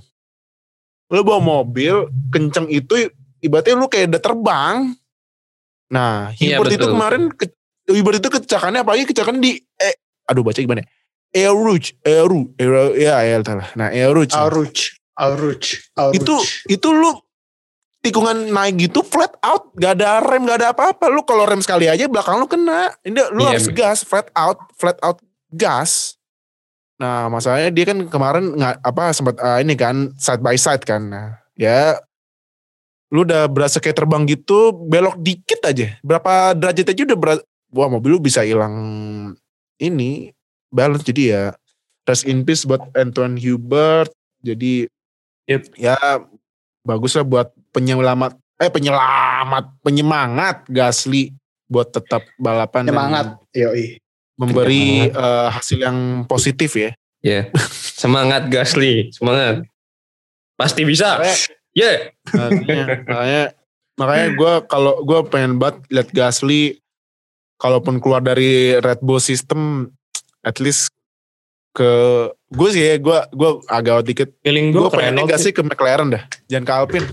Lu 1.12 1.20
bawa 1.22 1.40
mobil 1.40 2.10
kenceng 2.34 2.66
itu 2.66 3.10
ibaratnya 3.38 3.78
lu 3.78 3.86
kayak 3.86 4.10
udah 4.10 4.22
terbang. 4.22 4.76
Nah 5.92 6.34
Iya, 6.36 6.58
Hubert 6.58 6.74
itu 6.74 6.86
kemarin 6.88 7.22
ke, 7.30 7.46
Hubert 7.92 8.18
itu 8.18 8.28
kecelakannya 8.32 8.80
apalagi 8.82 9.04
kecelakaan 9.06 9.38
di 9.38 9.60
eh 9.78 9.94
aduh 10.26 10.42
baca 10.42 10.58
gimana 10.58 10.82
Air 11.32 11.56
Rouge, 11.56 11.96
Air 12.04 12.28
Rouge, 12.28 12.52
Air, 12.60 12.92
ya 12.92 13.16
ya. 13.24 13.40
Nah 13.72 13.88
Air 13.88 14.12
Rouge. 14.12 14.36
Auruch 14.36 15.00
Auruch 15.16 15.80
Auruch 15.96 16.16
itu 16.16 16.34
itu 16.68 16.88
lu 16.92 17.16
tikungan 18.04 18.52
naik 18.52 18.90
gitu 18.90 19.00
flat 19.06 19.32
out, 19.40 19.72
gak 19.78 19.96
ada 19.96 20.20
rem, 20.20 20.44
gak 20.44 20.58
ada 20.60 20.68
apa-apa. 20.76 21.08
Lu 21.08 21.24
kalau 21.24 21.48
rem 21.48 21.62
sekali 21.64 21.88
aja 21.88 22.04
belakang 22.10 22.36
lu 22.36 22.50
kena. 22.50 22.92
Ini 23.00 23.32
lu 23.32 23.48
Iya, 23.48 23.56
harus 23.56 23.68
gas, 23.72 23.98
flat 24.04 24.28
out, 24.36 24.60
flat 24.76 24.98
out 25.00 25.22
gas. 25.48 26.20
Nah 27.00 27.32
masalahnya 27.32 27.72
dia 27.72 27.84
kan 27.88 27.98
kemarin 28.06 28.52
nggak 28.58 28.82
apa 28.84 29.04
sempat 29.16 29.34
ah, 29.40 29.58
ini 29.62 29.72
kan 29.78 30.12
side 30.20 30.42
by 30.44 30.58
side 30.58 30.84
kan. 30.84 31.08
Nah, 31.08 31.40
ya 31.56 31.96
lu 33.12 33.24
udah 33.24 33.48
berasa 33.48 33.80
kayak 33.80 33.96
terbang 34.02 34.24
gitu, 34.28 34.72
belok 34.72 35.16
dikit 35.20 35.62
aja. 35.64 35.96
Berapa 36.04 36.52
derajat 36.58 36.92
aja 36.92 37.02
udah. 37.08 37.18
Wah 37.72 37.88
mobil 37.88 38.16
lu 38.16 38.20
bisa 38.20 38.44
hilang 38.44 38.74
ini 39.80 40.30
balance 40.68 41.04
jadi 41.08 41.22
ya 41.24 41.44
rest 42.04 42.28
in 42.28 42.44
peace 42.44 42.68
buat 42.68 42.84
Antoine 42.94 43.40
Hubert. 43.40 44.12
Jadi 44.44 44.88
Yep. 45.50 45.74
ya 45.74 45.98
bagus 46.86 47.18
lah 47.18 47.26
buat 47.26 47.50
penyelamat 47.74 48.38
eh 48.62 48.70
penyelamat 48.70 49.74
penyemangat 49.82 50.62
Gasly 50.70 51.34
buat 51.66 51.90
tetap 51.90 52.22
balapan 52.38 52.86
semangat 52.86 53.26
yoi 53.50 53.98
memberi 54.38 55.10
eh, 55.10 55.48
hasil 55.50 55.78
yang 55.82 56.24
positif 56.26 56.78
ya. 56.78 56.90
Ya. 57.22 57.46
Semangat 58.02 58.50
Gasly, 58.50 59.14
semangat. 59.14 59.62
Pasti 60.58 60.82
bisa. 60.82 61.22
Ya. 61.72 62.10
makanya 62.34 63.06
makanya, 63.06 63.44
makanya 63.94 64.28
gue 64.34 64.52
kalau 64.66 64.94
gue 65.06 65.20
pengen 65.30 65.62
banget 65.62 65.86
lihat 65.88 66.08
Gasly 66.10 66.81
kalaupun 67.62 68.02
keluar 68.02 68.18
dari 68.18 68.74
Red 68.74 68.98
Bull 69.06 69.22
system 69.22 69.86
at 70.42 70.58
least 70.58 70.90
ke 71.72 71.88
gue 72.50 72.68
sih 72.74 72.82
ya 72.82 72.94
gue 72.98 73.18
gue 73.32 73.50
agak 73.70 74.02
dikit 74.04 74.28
Feeling 74.42 74.74
gue 74.74 74.82
gue 74.82 74.90
keren 74.90 75.14
pengennya 75.14 75.30
Gasly 75.30 75.54
ke 75.54 75.62
McLaren 75.62 76.10
dah 76.10 76.22
jangan 76.50 76.64
ke 76.66 76.72
Alpine 76.74 77.08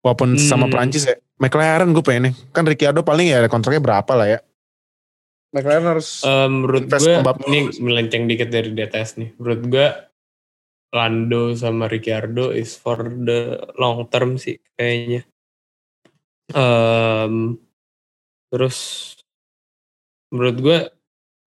walaupun 0.00 0.34
Hmm. 0.34 0.40
sama 0.40 0.66
Prancis 0.66 1.04
ya 1.04 1.14
McLaren 1.36 1.92
gue 1.92 2.00
pengennya 2.02 2.32
kan 2.50 2.64
Ricciardo 2.64 3.04
paling 3.04 3.28
ya 3.28 3.44
kontraknya 3.46 3.84
berapa 3.84 4.12
lah 4.16 4.26
ya 4.26 4.40
McLaren 5.50 5.86
harus 5.86 6.22
Eh, 6.22 6.48
menurut 6.48 6.86
gue 6.86 7.14
ini 7.50 7.60
melenceng 7.82 8.30
dikit 8.30 8.54
dari 8.54 8.70
di 8.70 8.82
atas 8.86 9.18
nih. 9.18 9.34
Menurut 9.34 9.62
gue 9.66 9.86
Lando 10.94 11.54
sama 11.58 11.90
Ricciardo 11.90 12.54
is 12.54 12.78
for 12.78 13.02
the 13.02 13.58
long 13.74 14.06
term 14.10 14.38
sih 14.38 14.62
kayaknya. 14.78 15.26
Em, 16.50 17.58
terus 18.50 18.76
menurut 20.34 20.56
gue 20.60 20.78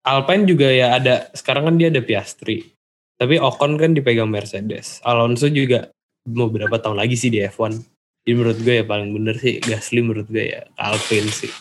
Alpine 0.04 0.44
juga 0.44 0.68
ya 0.68 1.00
ada 1.00 1.32
sekarang 1.32 1.72
kan 1.72 1.76
dia 1.80 1.88
ada 1.88 2.04
Piastri. 2.04 2.76
Tapi 3.16 3.40
Ocon 3.40 3.80
kan 3.80 3.96
dipegang 3.96 4.28
Mercedes. 4.28 5.00
Alonso 5.08 5.48
juga 5.48 5.88
mau 6.28 6.52
berapa 6.52 6.76
tahun 6.76 7.00
lagi 7.00 7.16
sih 7.16 7.32
di 7.32 7.40
F1. 7.40 7.80
Jadi 8.24 8.34
menurut 8.36 8.60
gue 8.60 8.74
ya 8.80 8.86
paling 8.88 9.16
bener 9.16 9.36
sih 9.40 9.64
Gasly 9.64 10.04
menurut 10.04 10.28
gue 10.28 10.44
ya 10.44 10.68
Alpine 10.76 11.32
sih. 11.32 11.52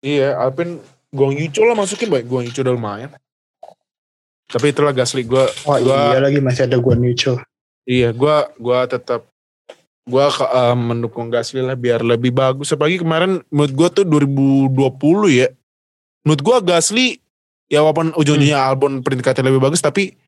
Iya, 0.00 0.36
Alpine 0.36 0.80
Guang 1.12 1.36
Yucho 1.36 1.64
lah 1.64 1.76
masukin 1.76 2.12
baik. 2.12 2.28
Guang 2.28 2.44
Yucho 2.44 2.60
udah 2.60 2.76
lumayan. 2.76 3.10
Tapi 4.48 4.76
itulah 4.76 4.92
Gasly 4.92 5.24
gue. 5.24 5.44
Oh 5.64 5.76
gua, 5.80 6.12
iya 6.12 6.20
lagi 6.20 6.40
masih 6.44 6.68
ada 6.68 6.76
Guan 6.76 7.00
Yucho. 7.00 7.40
Iya, 7.88 8.12
gue 8.12 8.36
gua 8.60 8.84
tetap 8.84 9.24
gue 10.10 10.26
mendukung 10.74 11.30
Gasly 11.30 11.62
lah 11.62 11.78
biar 11.78 12.02
lebih 12.02 12.34
bagus. 12.34 12.74
Apalagi 12.74 12.98
kemarin 12.98 13.40
menurut 13.48 13.72
gue 13.72 14.02
tuh 14.02 14.04
2020 14.04 15.30
ya. 15.30 15.48
Menurut 16.26 16.42
gue 16.42 16.56
Gasly 16.66 17.06
ya 17.70 17.86
walaupun 17.86 18.10
ujung-ujungnya 18.18 18.58
Albon 18.58 19.06
peringkatnya 19.06 19.46
lebih 19.46 19.62
bagus 19.62 19.78
tapi 19.78 20.18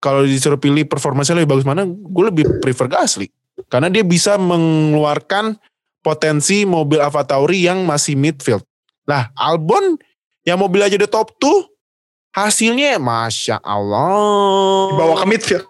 kalau 0.00 0.24
disuruh 0.24 0.60
pilih 0.60 0.84
performanya 0.84 1.32
lebih 1.32 1.56
bagus 1.56 1.64
mana, 1.64 1.88
gue 1.88 2.24
lebih 2.28 2.44
prefer 2.60 2.92
Gasly. 2.92 3.32
Karena 3.72 3.88
dia 3.88 4.04
bisa 4.04 4.36
mengeluarkan 4.36 5.56
potensi 6.04 6.68
mobil 6.68 7.00
Alfa 7.00 7.24
Tauri 7.24 7.64
yang 7.64 7.88
masih 7.88 8.12
midfield. 8.12 8.60
Lah, 9.08 9.32
Albon 9.32 9.96
yang 10.44 10.60
mobil 10.60 10.84
aja 10.84 11.00
udah 11.00 11.08
top 11.08 11.32
2, 11.40 12.36
hasilnya 12.36 13.00
Masya 13.00 13.64
Allah. 13.64 14.92
Dibawa 14.92 15.14
ke 15.16 15.26
midfield. 15.28 15.64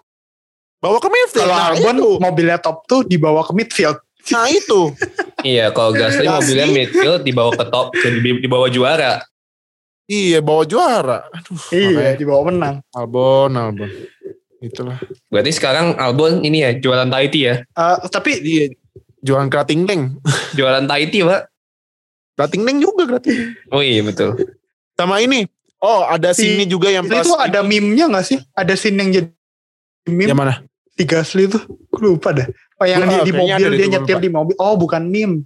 Bawa 0.85 0.97
ke 0.97 1.09
midfield. 1.09 1.41
Kalau 1.41 1.55
Nah, 1.55 1.67
Albon 1.67 1.95
itu. 1.95 2.09
mobilnya 2.19 2.57
top 2.57 2.85
tuh 2.85 3.01
dibawa 3.01 3.41
ke 3.41 3.51
midfield. 3.51 3.97
Nah 4.27 4.45
itu. 4.47 4.81
Iya, 5.43 5.69
kalau 5.69 5.91
Gasly 5.91 6.25
mobilnya 6.25 6.65
midfield 6.67 7.21
dibawa 7.21 7.51
ke 7.51 7.65
top, 7.67 7.93
ke- 7.93 8.17
di, 8.17 8.37
di 8.37 8.47
bawah 8.47 8.65
juara. 8.67 9.21
Iya 10.03 10.37
bawa 10.39 10.61
juara. 10.63 11.25
Aduh, 11.27 11.57
Iya, 11.71 11.89
makanya 11.91 12.15
dibawa 12.15 12.41
menang. 12.43 12.75
Albon, 12.91 13.51
Albon. 13.51 13.89
Itulah. 14.57 14.97
Berarti 15.27 15.51
sekarang 15.51 15.93
Albon 15.95 16.41
ini 16.41 16.61
ya 16.61 16.73
jualan 16.73 17.05
Tahiti 17.07 17.39
ya. 17.43 17.61
Eh, 17.61 17.97
tapi 18.07 18.37
Iya. 18.37 18.65
Jualan 19.21 19.45
kerating 19.47 19.83
neng. 19.83 20.17
Jualan 20.57 20.85
Tahiti, 20.85 21.21
Pak. 21.21 21.41
Kerating 22.35 22.61
neng 22.63 22.77
juga 22.79 23.05
kerating. 23.05 23.37
Oh 23.69 23.79
iya 23.79 24.01
betul. 24.01 24.33
Sama 24.93 25.17
ini. 25.19 25.45
Oh 25.77 26.01
ada 26.03 26.29
Si- 26.31 26.45
sini 26.47 26.65
juga 26.65 26.89
yang 26.89 27.05
pas. 27.05 27.21
itu 27.21 27.33
ada 27.35 27.61
meme-nya 27.61 28.05
gak 28.07 28.25
sih? 28.25 28.37
Ada 28.51 28.73
scene 28.73 28.97
yang 28.97 29.09
jadi 29.11 29.27
meme 30.07 30.25
Yang 30.27 30.39
mana? 30.39 30.53
Di 30.95 31.03
Gasly 31.03 31.51
tuh. 31.51 31.63
Gue 31.91 32.15
lupa 32.15 32.31
dah. 32.31 32.47
Oh 32.79 32.87
yang 32.87 33.03
dia 33.07 33.23
di 33.23 33.31
mobil, 33.35 33.69
dia 33.75 33.87
nyetir 33.87 34.17
di 34.19 34.31
mobil. 34.31 34.55
Oh 34.59 34.75
bukan 34.79 35.07
meme. 35.07 35.43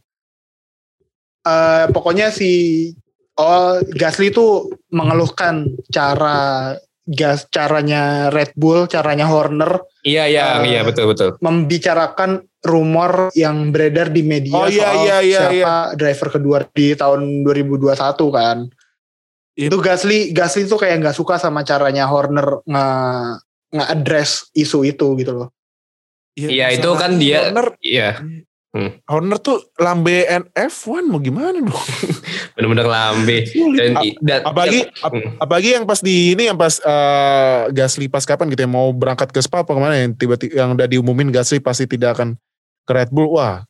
Eh 1.44 1.86
pokoknya 1.90 2.30
si 2.30 2.52
Oh 3.40 3.80
Gasly 3.96 4.30
itu 4.36 4.68
mengeluhkan 4.92 5.64
cara 5.90 6.76
gas 7.10 7.50
caranya 7.50 8.30
Red 8.30 8.54
Bull, 8.54 8.86
caranya 8.86 9.26
Horner 9.26 9.82
Iya 10.06 10.30
iya 10.30 10.62
Eh, 10.62 10.76
iya 10.76 10.82
betul 10.86 11.10
betul. 11.10 11.40
membicarakan 11.42 12.46
rumor 12.62 13.34
yang 13.34 13.72
beredar 13.74 14.14
di 14.14 14.22
media 14.22 14.54
Oh, 14.54 14.68
iya, 14.70 14.94
soal 14.94 15.04
iya, 15.08 15.18
iya, 15.24 15.42
siapa 15.50 15.76
driver 15.96 16.28
kedua 16.38 16.58
di 16.70 16.94
tahun 16.94 17.42
2021 17.48 17.96
kan. 18.30 18.58
Iya. 19.56 19.68
Itu 19.72 19.78
Gasly 19.82 20.36
Gasly 20.36 20.68
tuh 20.68 20.78
kayak 20.78 21.02
nggak 21.02 21.18
suka 21.18 21.40
sama 21.40 21.64
caranya 21.64 22.06
Horner 22.06 22.62
nge 22.68 22.86
nge-address 23.70 24.50
isu 24.54 24.84
itu 24.84 25.08
gitu 25.16 25.32
loh. 25.34 25.50
Iya 26.34 26.72
itu 26.72 26.90
kan 26.96 27.20
dia. 27.20 27.52
Horner, 27.52 27.68
Iya 27.80 28.10
Horner 29.10 29.42
tuh 29.42 29.66
lambe 29.76 30.30
NF1 30.30 31.10
mau 31.10 31.18
gimana 31.18 31.58
dong? 31.58 31.74
benar-benar 32.54 32.86
lambe. 32.86 33.50
Dan, 33.74 33.98
dan 34.22 34.40
apalagi 34.46 34.86
ap- 35.02 35.10
Hmm. 35.10 35.42
apalagi 35.42 35.70
yang 35.74 35.90
pas 35.90 35.98
di 36.00 36.38
ini 36.38 36.54
yang 36.54 36.56
pas 36.56 36.78
eh, 36.78 37.62
Gasly 37.74 38.06
pas 38.06 38.22
kapan 38.22 38.46
gitu 38.54 38.62
ya 38.62 38.70
mau 38.70 38.94
berangkat 38.94 39.34
ke 39.34 39.42
Spa 39.42 39.66
apa 39.66 39.74
ke 39.74 39.80
mana 39.82 39.98
yang 39.98 40.14
tiba-tiba 40.14 40.54
yang 40.54 40.78
udah 40.78 40.86
diumumin 40.86 41.34
Gasly 41.34 41.58
pasti 41.58 41.90
tidak 41.90 42.22
akan 42.22 42.38
ke 42.86 42.92
Red 42.94 43.10
Bull 43.10 43.34
wah 43.34 43.66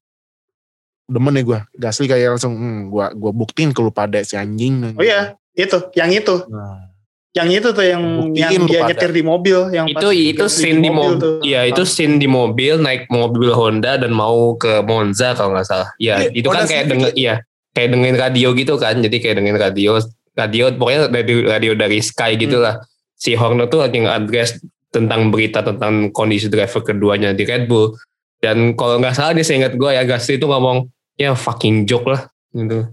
demen 1.08 1.32
nih 1.32 1.48
gue 1.48 1.60
Gasly 1.74 2.06
kayak 2.06 2.36
langsung 2.36 2.54
hmm, 2.54 2.80
gua 2.92 3.10
gua 3.16 3.32
buktiin 3.32 3.72
ke 3.72 3.80
lu 3.80 3.90
pada 3.90 4.20
si 4.20 4.36
anjing 4.36 4.94
Oh 4.94 5.02
iya, 5.02 5.34
itu, 5.56 5.80
yang 5.96 6.12
itu. 6.12 6.44
Nah, 6.52 6.89
Yang 7.30 7.48
itu 7.62 7.68
tuh 7.78 7.86
yang 7.86 8.04
Buktiin 8.26 8.42
yang 8.42 8.66
dia 8.66 8.80
pada. 8.82 8.90
nyetir 8.90 9.12
di 9.14 9.22
mobil 9.22 9.60
yang 9.70 9.86
itu 9.86 10.02
pas 10.02 10.18
itu 10.18 10.46
scene 10.50 10.82
di 10.82 10.90
mobil. 10.90 11.22
tuh. 11.22 11.36
Iya 11.46 11.62
itu 11.70 11.84
scene 11.86 12.18
di 12.18 12.26
mobil 12.26 12.74
naik 12.82 13.06
mobil 13.08 13.54
Honda 13.54 14.02
dan 14.02 14.10
mau 14.10 14.58
ke 14.58 14.82
Monza 14.82 15.38
kalau 15.38 15.54
nggak 15.54 15.68
salah. 15.68 15.90
Iya 16.02 16.26
Iya, 16.26 16.30
itu 16.34 16.48
kan 16.50 16.66
Honda 16.66 16.70
kayak 16.74 16.84
Civic 16.84 16.92
denger 16.92 17.12
iya 17.14 17.34
kayak 17.70 17.90
dengerin 17.94 18.18
radio 18.18 18.48
gitu 18.58 18.74
kan. 18.76 18.96
Jadi 18.98 19.18
kayak 19.22 19.36
dengerin 19.38 19.62
radio 19.62 19.92
radio 20.34 20.64
pokoknya 20.74 21.02
radio 21.08 21.38
radio 21.46 21.72
dari 21.78 22.02
Sky 22.02 22.34
Hmm. 22.34 22.42
gitulah. 22.42 22.76
Si 23.14 23.38
Horner 23.38 23.68
tuh 23.68 23.84
lagi 23.84 24.00
nge-address 24.00 24.58
tentang 24.90 25.30
berita 25.30 25.62
tentang 25.62 26.10
kondisi 26.10 26.50
driver 26.50 26.82
keduanya 26.82 27.30
di 27.32 27.46
Red 27.46 27.70
Bull. 27.70 27.94
Dan 28.42 28.74
kalau 28.74 28.98
nggak 28.98 29.14
salah 29.14 29.38
dia 29.38 29.46
seingat 29.46 29.78
gue 29.78 29.92
ya 29.92 30.02
Gasly 30.02 30.42
itu 30.42 30.50
ngomong 30.50 30.90
ya 31.14 31.38
fucking 31.38 31.86
joke 31.86 32.10
lah 32.10 32.26
gitu. 32.50 32.90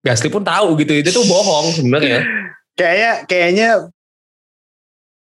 Gasly 0.00 0.28
pun 0.30 0.40
tahu 0.40 0.78
gitu 0.78 0.92
itu 0.94 1.10
tuh 1.10 1.26
bohong 1.26 1.74
sebenarnya. 1.74 2.22
Kayaknya 2.78 3.10
kayaknya 3.26 3.68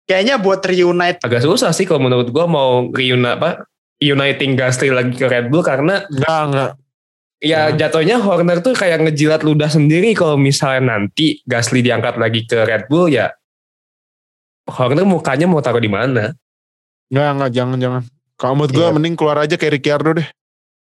kayaknya 0.07 0.35
buat 0.39 0.63
reunite 0.63 1.19
Agak 1.23 1.43
susah 1.43 1.75
sih 1.75 1.83
kalau 1.83 1.99
menurut 2.03 2.31
gue 2.31 2.45
mau 2.47 2.87
reunite 2.91 3.35
apa 3.37 3.51
uniting 3.99 4.55
Gasly 4.55 4.93
lagi 4.93 5.13
ke 5.17 5.25
Red 5.27 5.49
Bull 5.51 5.65
karena 5.65 6.05
enggak 6.07 6.41
enggak 6.47 6.71
ya 7.37 7.69
jatuhnya 7.69 8.17
Horner 8.17 8.65
tuh 8.65 8.73
kayak 8.73 9.05
ngejilat 9.05 9.45
ludah 9.45 9.69
sendiri. 9.69 10.17
Kalau 10.17 10.37
misalnya 10.41 10.97
nanti 10.97 11.41
Gasly 11.45 11.85
diangkat 11.85 12.17
lagi 12.17 12.45
ke 12.45 12.65
Red 12.65 12.89
Bull 12.89 13.13
ya 13.13 13.29
Horner 14.67 15.05
mukanya 15.05 15.45
mau 15.47 15.61
taruh 15.61 15.79
di 15.79 15.89
mana? 15.91 16.33
enggak 17.07 17.29
enggak 17.37 17.51
jangan 17.55 17.77
jangan. 17.79 18.03
Kalau 18.37 18.53
menurut 18.53 18.73
gue 18.75 18.85
Iya. 18.85 18.93
mending 18.93 19.15
keluar 19.17 19.37
aja 19.41 19.55
kayak 19.57 19.79
Ricciardo 19.81 20.11
deh. 20.19 20.27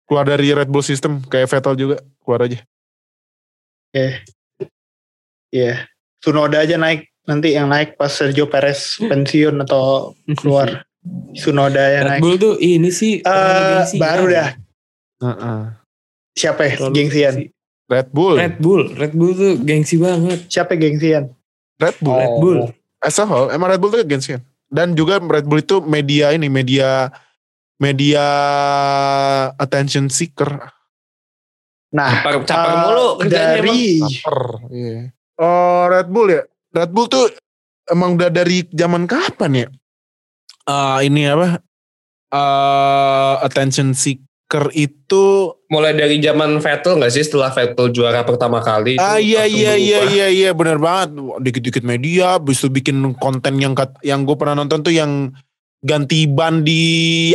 Keluar 0.06 0.26
dari 0.28 0.50
Red 0.52 0.70
Bull 0.70 0.84
system 0.84 1.24
kayak 1.26 1.48
Vettel 1.50 1.76
juga 1.78 1.96
keluar 2.22 2.46
aja. 2.46 2.60
Ya 5.50 5.88
Sunoda 6.26 6.58
aja 6.58 6.74
naik 6.76 7.06
nanti 7.24 7.54
yang 7.54 7.70
naik 7.70 7.94
pas 7.94 8.10
Sergio 8.10 8.46
Perez 8.46 8.98
pensiun 9.00 9.62
atau 9.62 10.14
keluar 10.34 10.82
Sunoda 11.38 11.78
ya 11.84 12.02
Red 12.02 12.10
naik 12.12 12.20
Bull 12.20 12.36
tuh 12.36 12.56
ini 12.58 12.90
sih 12.90 13.22
Eh, 13.22 13.30
gengsi. 13.80 13.98
baru 13.98 14.26
dah 14.28 14.50
Heeh. 15.18 15.60
siapa 16.34 16.62
ya 16.64 16.74
gengsian 16.88 17.34
gengsi. 17.40 17.54
Red 17.86 18.10
Bull 18.10 18.36
Red 18.36 18.58
Bull, 18.58 18.84
Red 18.92 19.14
Bull 19.14 19.32
tuh 19.32 19.54
gengsi 19.60 19.96
banget. 19.96 20.50
siapa 20.50 20.74
gengsian 20.74 21.30
Red 21.78 21.98
Bull 22.00 22.18
Red 22.18 22.36
Bull. 22.40 22.60
as 23.00 23.16
a 23.16 23.24
whole 23.24 23.48
emang 23.48 23.70
Red 23.70 23.78
Bull 23.78 23.92
tuh 23.92 24.02
gengsian 24.02 24.42
dan 24.68 24.92
juga 24.92 25.22
Red 25.22 25.46
Bull 25.46 25.62
itu 25.62 25.78
media 25.80 26.30
ini 26.32 26.48
media 26.48 27.14
media 27.78 28.26
attention 29.56 30.08
seeker 30.08 30.74
nah 31.88 32.12
Capar, 32.20 32.34
capar 32.44 32.66
eh, 32.68 32.78
mulu 32.82 33.08
kerjanya 33.20 33.46
emang. 33.54 33.56
dari 33.62 33.80
Caper, 34.02 34.40
iya. 34.68 35.00
Oh 35.36 35.88
Red 35.88 36.08
Bull 36.08 36.32
ya? 36.32 36.44
Red 36.72 36.92
Bull 36.92 37.08
tuh 37.08 37.28
emang 37.88 38.16
udah 38.16 38.32
dari 38.32 38.64
zaman 38.72 39.08
kapan 39.08 39.66
ya? 39.66 39.68
Eh 40.66 41.00
ini 41.08 41.28
apa? 41.28 41.60
Eh 42.32 43.34
attention 43.44 43.92
seeker 43.92 44.72
itu 44.72 45.54
Mulai 45.66 45.98
dari 45.98 46.22
zaman 46.22 46.62
Vettel 46.62 46.96
nggak 47.02 47.12
sih? 47.12 47.24
Setelah 47.26 47.52
Vettel 47.52 47.92
juara 47.92 48.24
pertama 48.24 48.62
kali? 48.62 48.96
ah 48.96 49.20
iya 49.20 49.44
iya 49.44 49.76
iya 49.76 50.00
iya 50.08 50.28
iya 50.30 50.50
benar 50.56 50.80
banget. 50.80 51.20
Dikit-dikit 51.44 51.84
media 51.84 52.40
bisa 52.40 52.72
bikin 52.72 53.16
konten 53.20 53.60
yang 53.60 53.76
kat- 53.76 54.00
yang 54.06 54.24
gue 54.24 54.36
pernah 54.40 54.56
nonton 54.56 54.82
tuh 54.82 54.94
yang 54.94 55.36
ganti 55.86 56.26
ban 56.26 56.66
di 56.66 56.82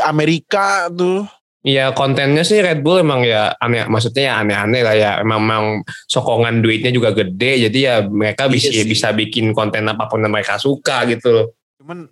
Amerika 0.02 0.88
tuh 0.90 1.22
Ya 1.60 1.92
kontennya 1.92 2.40
sih 2.40 2.64
Red 2.64 2.80
Bull 2.80 3.04
emang 3.04 3.20
ya 3.20 3.52
aneh, 3.60 3.84
maksudnya 3.84 4.32
ya 4.32 4.34
aneh-aneh 4.40 4.80
lah 4.80 4.96
ya. 4.96 5.10
Emang, 5.20 5.44
emang 5.44 5.64
sokongan 6.08 6.64
duitnya 6.64 6.88
juga 6.88 7.12
gede, 7.12 7.68
jadi 7.68 7.78
ya 7.78 7.94
mereka 8.08 8.48
Iya 8.48 8.52
bisa 8.56 8.70
sih. 8.72 8.88
bisa 8.88 9.08
bikin 9.12 9.52
konten 9.52 9.84
apa 9.84 10.08
pun 10.08 10.24
yang 10.24 10.32
mereka 10.32 10.56
suka 10.56 11.04
gitu 11.04 11.28
loh. 11.28 11.46
Cuman 11.76 12.08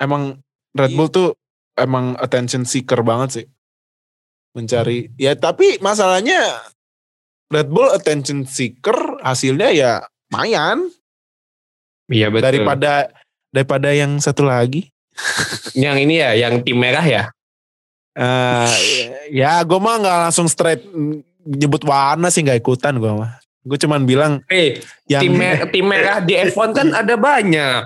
emang 0.00 0.40
Red 0.72 0.96
Bull 0.96 1.12
tuh 1.12 1.36
emang 1.76 2.16
attention 2.16 2.64
seeker 2.64 3.04
banget 3.04 3.28
sih. 3.44 3.46
Mencari 4.56 5.12
ya 5.20 5.36
tapi 5.36 5.76
masalahnya 5.84 6.40
Red 7.52 7.68
Bull 7.68 7.92
attention 7.92 8.48
seeker 8.48 9.20
hasilnya 9.20 9.68
ya 9.72 9.92
lumayan 10.32 10.88
Iya 12.08 12.32
betul. 12.32 12.44
daripada 12.48 13.12
daripada 13.52 13.92
yang 13.92 14.16
satu 14.16 14.48
lagi. 14.48 14.88
yang 15.76 16.00
ini 16.00 16.24
ya, 16.24 16.32
yang 16.32 16.64
tim 16.64 16.80
merah 16.80 17.04
ya. 17.04 17.28
Eh 18.12 18.68
ya 19.32 19.60
gue 19.62 19.76
mah 19.76 19.94
nggak 19.96 20.16
langsung 20.22 20.44
straight 20.44 20.84
nyebut 21.42 21.82
warna 21.82 22.28
sih 22.28 22.40
nggak 22.40 22.58
ikutan 22.58 22.94
gue 22.94 23.08
mah. 23.08 23.40
Gue 23.62 23.76
cuman 23.76 24.02
bilang 24.02 24.42
Eh, 24.46 24.78
yang 25.06 25.22
tim, 25.22 25.32
mer- 25.32 25.66
tim 25.70 25.82
merah 25.82 26.18
di 26.18 26.34
F1 26.34 26.68
kan 26.72 26.88
ada 26.92 27.14
banyak. 27.14 27.82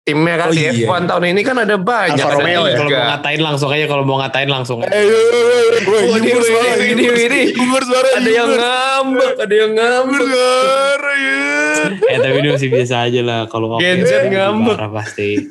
Tim 0.00 0.16
merah 0.16 0.48
Oh 0.48 0.50
di 0.50 0.58
iya. 0.58 0.72
F1 0.74 1.04
tahun 1.04 1.22
ini 1.30 1.40
kan 1.40 1.54
ada 1.60 1.76
banyak. 1.76 2.18
Alfa 2.18 2.34
Romeo 2.34 2.64
ya? 2.64 2.74
Kalau 2.74 2.88
mau 2.88 3.06
ngatain 3.06 3.38
langsung 3.38 3.68
aja, 3.68 3.84
kalau 3.84 4.02
mau 4.02 4.16
ngatain 4.18 4.48
langsung. 4.48 4.80
Eh, 4.80 4.88
wih, 5.84 6.02
wih. 6.08 7.52
Yubers 7.52 7.86
suara, 7.86 8.08
Ada 8.16 8.30
yang 8.32 8.50
ngambek, 8.50 9.32
ada 9.36 9.54
yang 9.54 9.72
ngambek. 9.76 10.20
Suara, 10.24 11.12
ya. 11.12 11.36
eh 12.08 12.18
tapi 12.18 12.36
dia 12.40 12.50
masih 12.50 12.68
biasa 12.72 12.94
aja 13.04 13.20
lah 13.20 13.40
kalau. 13.46 13.76
Gen 13.76 14.00
Z 14.00 14.24
ngambek. 14.26 14.74
parah 14.74 14.90
pasti. 14.90 15.36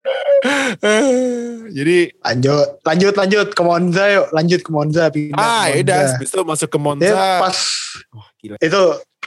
Jadi 1.76 1.98
Lanjut, 2.20 2.68
lanjut, 2.82 3.14
lanjut 3.16 3.48
ke 3.52 3.62
Monza 3.62 4.04
yuk. 4.08 4.26
Lanjut 4.32 4.60
ke 4.64 4.70
Monza. 4.72 5.02
pindah 5.12 5.36
ke 5.36 5.40
ah 5.40 5.64
Monza. 5.68 5.80
udah 5.84 5.98
habis 6.16 6.30
itu 6.32 6.40
masuk 6.44 6.68
ke 6.72 6.78
Monza. 6.80 7.16
pas 7.40 7.58
Wah, 8.16 8.28
gila. 8.40 8.56
itu 8.60 8.82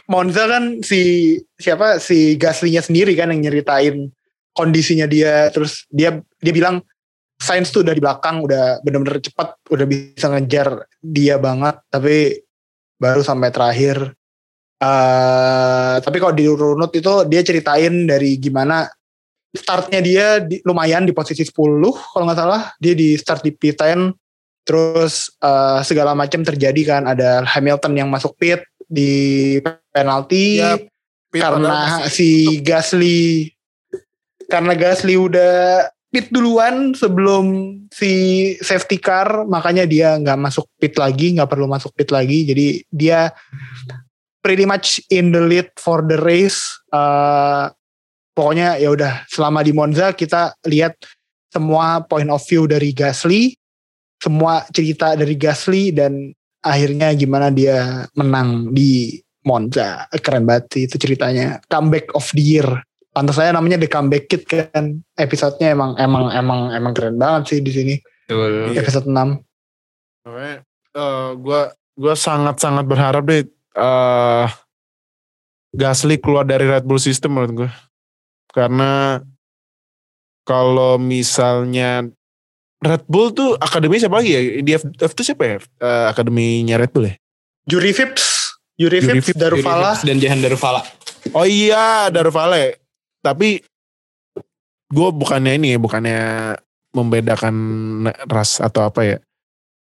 Monza 0.10 0.44
kan 0.50 0.64
si 0.84 1.00
siapa 1.56 2.02
si 2.02 2.36
Gasly-nya 2.36 2.82
sendiri 2.84 3.14
kan 3.16 3.32
yang 3.32 3.40
nyeritain 3.46 4.12
kondisinya 4.54 5.08
dia 5.08 5.48
terus 5.50 5.86
dia 5.90 6.20
dia 6.42 6.54
bilang 6.54 6.82
Sainz 7.40 7.72
tuh 7.74 7.82
udah 7.84 7.94
di 7.96 8.02
belakang 8.04 8.44
udah 8.46 8.80
bener-bener 8.86 9.20
cepat 9.20 9.58
udah 9.68 9.86
bisa 9.88 10.28
ngejar 10.32 10.86
dia 11.02 11.36
banget 11.42 11.76
tapi 11.90 12.40
baru 13.00 13.20
sampai 13.26 13.50
terakhir 13.52 13.98
eh 14.80 15.96
tapi 16.04 16.18
kalau 16.20 16.34
di 16.36 16.46
runut 16.48 16.92
itu 16.94 17.24
dia 17.28 17.42
ceritain 17.42 18.06
dari 18.06 18.36
gimana 18.38 18.86
startnya 19.54 20.02
dia 20.02 20.42
di, 20.42 20.60
lumayan 20.66 21.06
di 21.06 21.14
posisi 21.14 21.46
10 21.46 21.54
kalau 21.86 22.26
nggak 22.26 22.40
salah. 22.42 22.74
Dia 22.82 22.98
di 22.98 23.14
start 23.14 23.46
di 23.46 23.54
P10 23.54 24.10
terus 24.66 25.30
eh, 25.40 25.80
segala 25.86 26.18
macam 26.18 26.42
terjadi 26.42 26.82
kan. 26.84 27.04
Ada 27.06 27.46
Hamilton 27.46 27.94
yang 27.94 28.10
masuk 28.10 28.34
pit 28.36 28.66
di 28.90 29.62
penalti. 29.94 30.60
Ya, 30.60 30.82
Pit 31.30 31.42
karena 31.42 32.06
si 32.10 32.62
Gasly 32.62 33.50
karena 34.50 34.78
Gasly 34.78 35.18
udah 35.18 35.90
pit 36.14 36.30
duluan 36.30 36.94
sebelum 36.94 37.74
si 37.90 38.54
safety 38.62 38.98
car. 38.98 39.46
Makanya 39.46 39.86
dia 39.86 40.18
nggak 40.18 40.38
masuk 40.38 40.66
pit 40.82 40.98
lagi 40.98 41.38
nggak 41.38 41.50
perlu 41.50 41.70
masuk 41.70 41.94
pit 41.94 42.10
lagi. 42.10 42.46
Jadi 42.50 42.86
dia 42.90 43.34
pretty 44.42 44.66
much 44.66 45.02
in 45.14 45.30
the 45.30 45.42
lead 45.42 45.70
for 45.78 46.02
the 46.02 46.18
race. 46.22 46.62
Eh, 46.90 47.66
pokoknya 48.34 48.82
ya 48.82 48.90
udah 48.94 49.14
selama 49.30 49.62
di 49.62 49.72
Monza 49.72 50.12
kita 50.14 50.58
lihat 50.68 50.98
semua 51.54 52.02
point 52.06 52.30
of 52.30 52.42
view 52.50 52.66
dari 52.66 52.92
Gasly 52.92 53.54
semua 54.18 54.66
cerita 54.74 55.14
dari 55.14 55.38
Gasly 55.38 55.94
dan 55.94 56.34
akhirnya 56.64 57.14
gimana 57.14 57.54
dia 57.54 58.10
menang 58.18 58.74
di 58.74 59.22
Monza 59.46 60.08
keren 60.18 60.48
banget 60.48 60.66
sih 60.74 60.84
itu 60.90 60.96
ceritanya 60.98 61.60
comeback 61.68 62.10
of 62.16 62.26
the 62.34 62.42
year 62.42 62.68
pantas 63.14 63.38
saya 63.38 63.54
namanya 63.54 63.78
The 63.78 63.92
Comeback 63.92 64.26
Kid 64.26 64.44
kan 64.50 65.06
episodenya 65.14 65.78
emang 65.78 65.94
emang 66.02 66.34
emang 66.34 66.60
emang 66.74 66.94
keren 66.98 67.22
banget 67.22 67.54
sih 67.54 67.60
di 67.62 67.70
sini 67.70 67.96
Betul. 68.26 68.74
Iya. 68.74 68.82
episode 68.82 69.08
6 69.12 69.14
Makanya 70.24 70.56
eh, 70.96 71.30
gua 71.38 71.62
gua 71.94 72.16
sangat-sangat 72.18 72.86
berharap 72.88 73.24
deh 73.28 73.46
eh 73.78 74.48
Gasly 75.74 76.22
keluar 76.22 76.46
dari 76.46 76.70
Red 76.70 76.86
Bull 76.86 77.02
system 77.02 77.34
menurut 77.34 77.66
gue. 77.66 77.70
Karena 78.54 79.18
kalau 80.46 81.02
misalnya 81.02 82.06
Red 82.84 83.04
Bull 83.10 83.34
tuh 83.34 83.58
akademi 83.58 83.98
siapa 83.98 84.22
lagi 84.22 84.32
ya? 84.36 84.42
Di 84.62 84.72
F, 84.78 84.84
F 84.94 85.12
tuh 85.18 85.26
siapa 85.26 85.44
ya? 85.44 85.56
Eh, 85.58 86.06
akademinya 86.14 86.78
Red 86.78 86.92
Bull 86.94 87.10
ya? 87.10 87.16
Yuri 87.66 87.92
Vips 87.96 88.60
Yuri 88.76 89.00
Yuri 89.02 89.20
Vips 89.24 89.34
Vips, 89.34 89.40
Darufala 89.40 89.96
Dan 90.04 90.20
Jahan 90.20 90.44
Darufala. 90.44 90.84
Oh 91.32 91.48
iya, 91.48 92.12
Darvale. 92.12 92.84
Tapi 93.24 93.64
gue 94.92 95.10
bukannya 95.16 95.56
ini 95.56 95.68
ya, 95.74 95.80
bukannya 95.80 96.22
membedakan 96.92 97.56
ras 98.28 98.60
atau 98.60 98.92
apa 98.92 99.02
ya. 99.08 99.18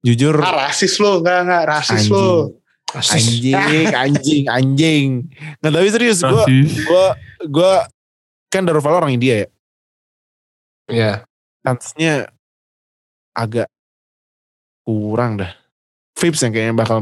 Jujur 0.05 0.37
ah 0.37 0.69
rasis 0.69 1.01
lo 1.01 1.17
nggak 1.17 1.39
nggak 1.49 1.63
rasis 1.65 2.05
lo 2.13 2.61
anjing, 2.93 3.89
anjing, 3.89 4.43
anjing. 4.47 5.09
Nggak 5.59 5.71
tapi 5.73 5.89
serius, 5.89 6.21
gue 6.21 6.43
gue 6.85 7.05
gue 7.49 7.73
kan 8.55 8.63
Darvale 8.63 9.03
orang 9.03 9.13
India 9.13 9.43
ya. 9.43 9.47
Iya. 10.87 11.13
Agak 13.35 13.67
kurang 14.87 15.41
dah. 15.41 15.51
Vips 16.15 16.39
yang 16.47 16.55
kayaknya 16.55 16.75
bakal 16.79 16.97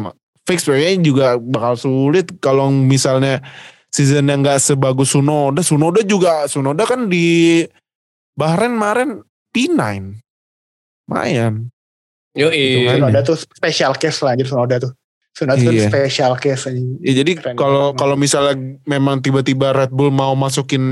fix 0.50 0.66
kayaknya 0.66 1.06
juga 1.06 1.28
bakal 1.38 1.78
sulit 1.78 2.26
kalau 2.42 2.74
misalnya 2.74 3.46
season 3.94 4.26
yang 4.26 4.42
nggak 4.42 4.58
sebagus 4.58 5.14
Sunoda. 5.14 5.62
Sunoda 5.62 6.02
juga 6.02 6.50
Sunoda 6.50 6.90
kan 6.90 7.06
di 7.06 7.62
Bahrain 8.34 8.74
kemarin 8.74 9.10
P9. 9.54 9.78
Lumayan. 11.06 11.70
Yo, 12.34 12.50
Sunoda 12.50 13.22
tuh 13.22 13.38
special 13.38 13.94
case 14.02 14.26
lah 14.26 14.34
jadi 14.34 14.50
Sunoda 14.50 14.76
tuh 14.82 14.94
Sunoda 15.34 15.58
tuh 15.58 15.74
Iya. 15.74 15.90
special 15.90 16.34
case 16.38 16.70
anjing. 16.70 17.02
Ya, 17.02 17.14
jadi 17.18 17.32
kalau 17.54 17.92
kalau 17.92 18.14
misalnya 18.14 18.54
memang 18.86 19.18
tiba-tiba 19.18 19.74
Red 19.74 19.90
Bull 19.90 20.08
mau 20.08 20.34
masukin 20.34 20.84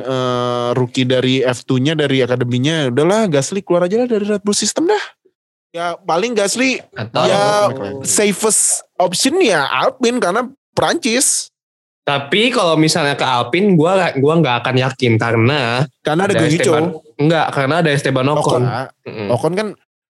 eh, 0.00 0.68
rookie 0.74 1.06
dari 1.06 1.40
F2-nya 1.40 1.94
dari 1.94 2.18
akademinya, 2.18 2.90
udahlah 2.90 3.30
Gasly 3.30 3.62
keluar 3.62 3.86
aja 3.86 4.02
lah 4.02 4.08
dari 4.08 4.26
Red 4.26 4.42
Bull 4.42 4.52
system 4.52 4.86
dah. 4.86 5.04
Ya 5.70 5.94
paling 5.96 6.34
Gasly 6.34 6.82
Atau 6.92 7.22
ya 7.24 7.70
safest 8.02 8.82
option 8.94 9.38
ya 9.38 9.62
Alpine 9.64 10.18
karena 10.18 10.42
Prancis. 10.70 11.50
tapi 12.04 12.52
kalau 12.52 12.76
misalnya 12.76 13.14
ke 13.14 13.24
Alpine 13.24 13.72
gua 13.74 14.12
gua 14.14 14.36
nggak 14.36 14.56
akan 14.60 14.76
yakin 14.76 15.16
karena 15.16 15.88
Karena 15.98 16.28
ada 16.28 16.36
ada. 16.36 16.44
Esteban 16.44 16.84
enggak 17.16 17.46
karena 17.48 17.74
ada 17.80 17.90
Esteban 17.90 18.26
Ocon. 18.28 18.60
Ocon. 18.60 18.62
Ocon 19.32 19.52
kan 19.54 19.66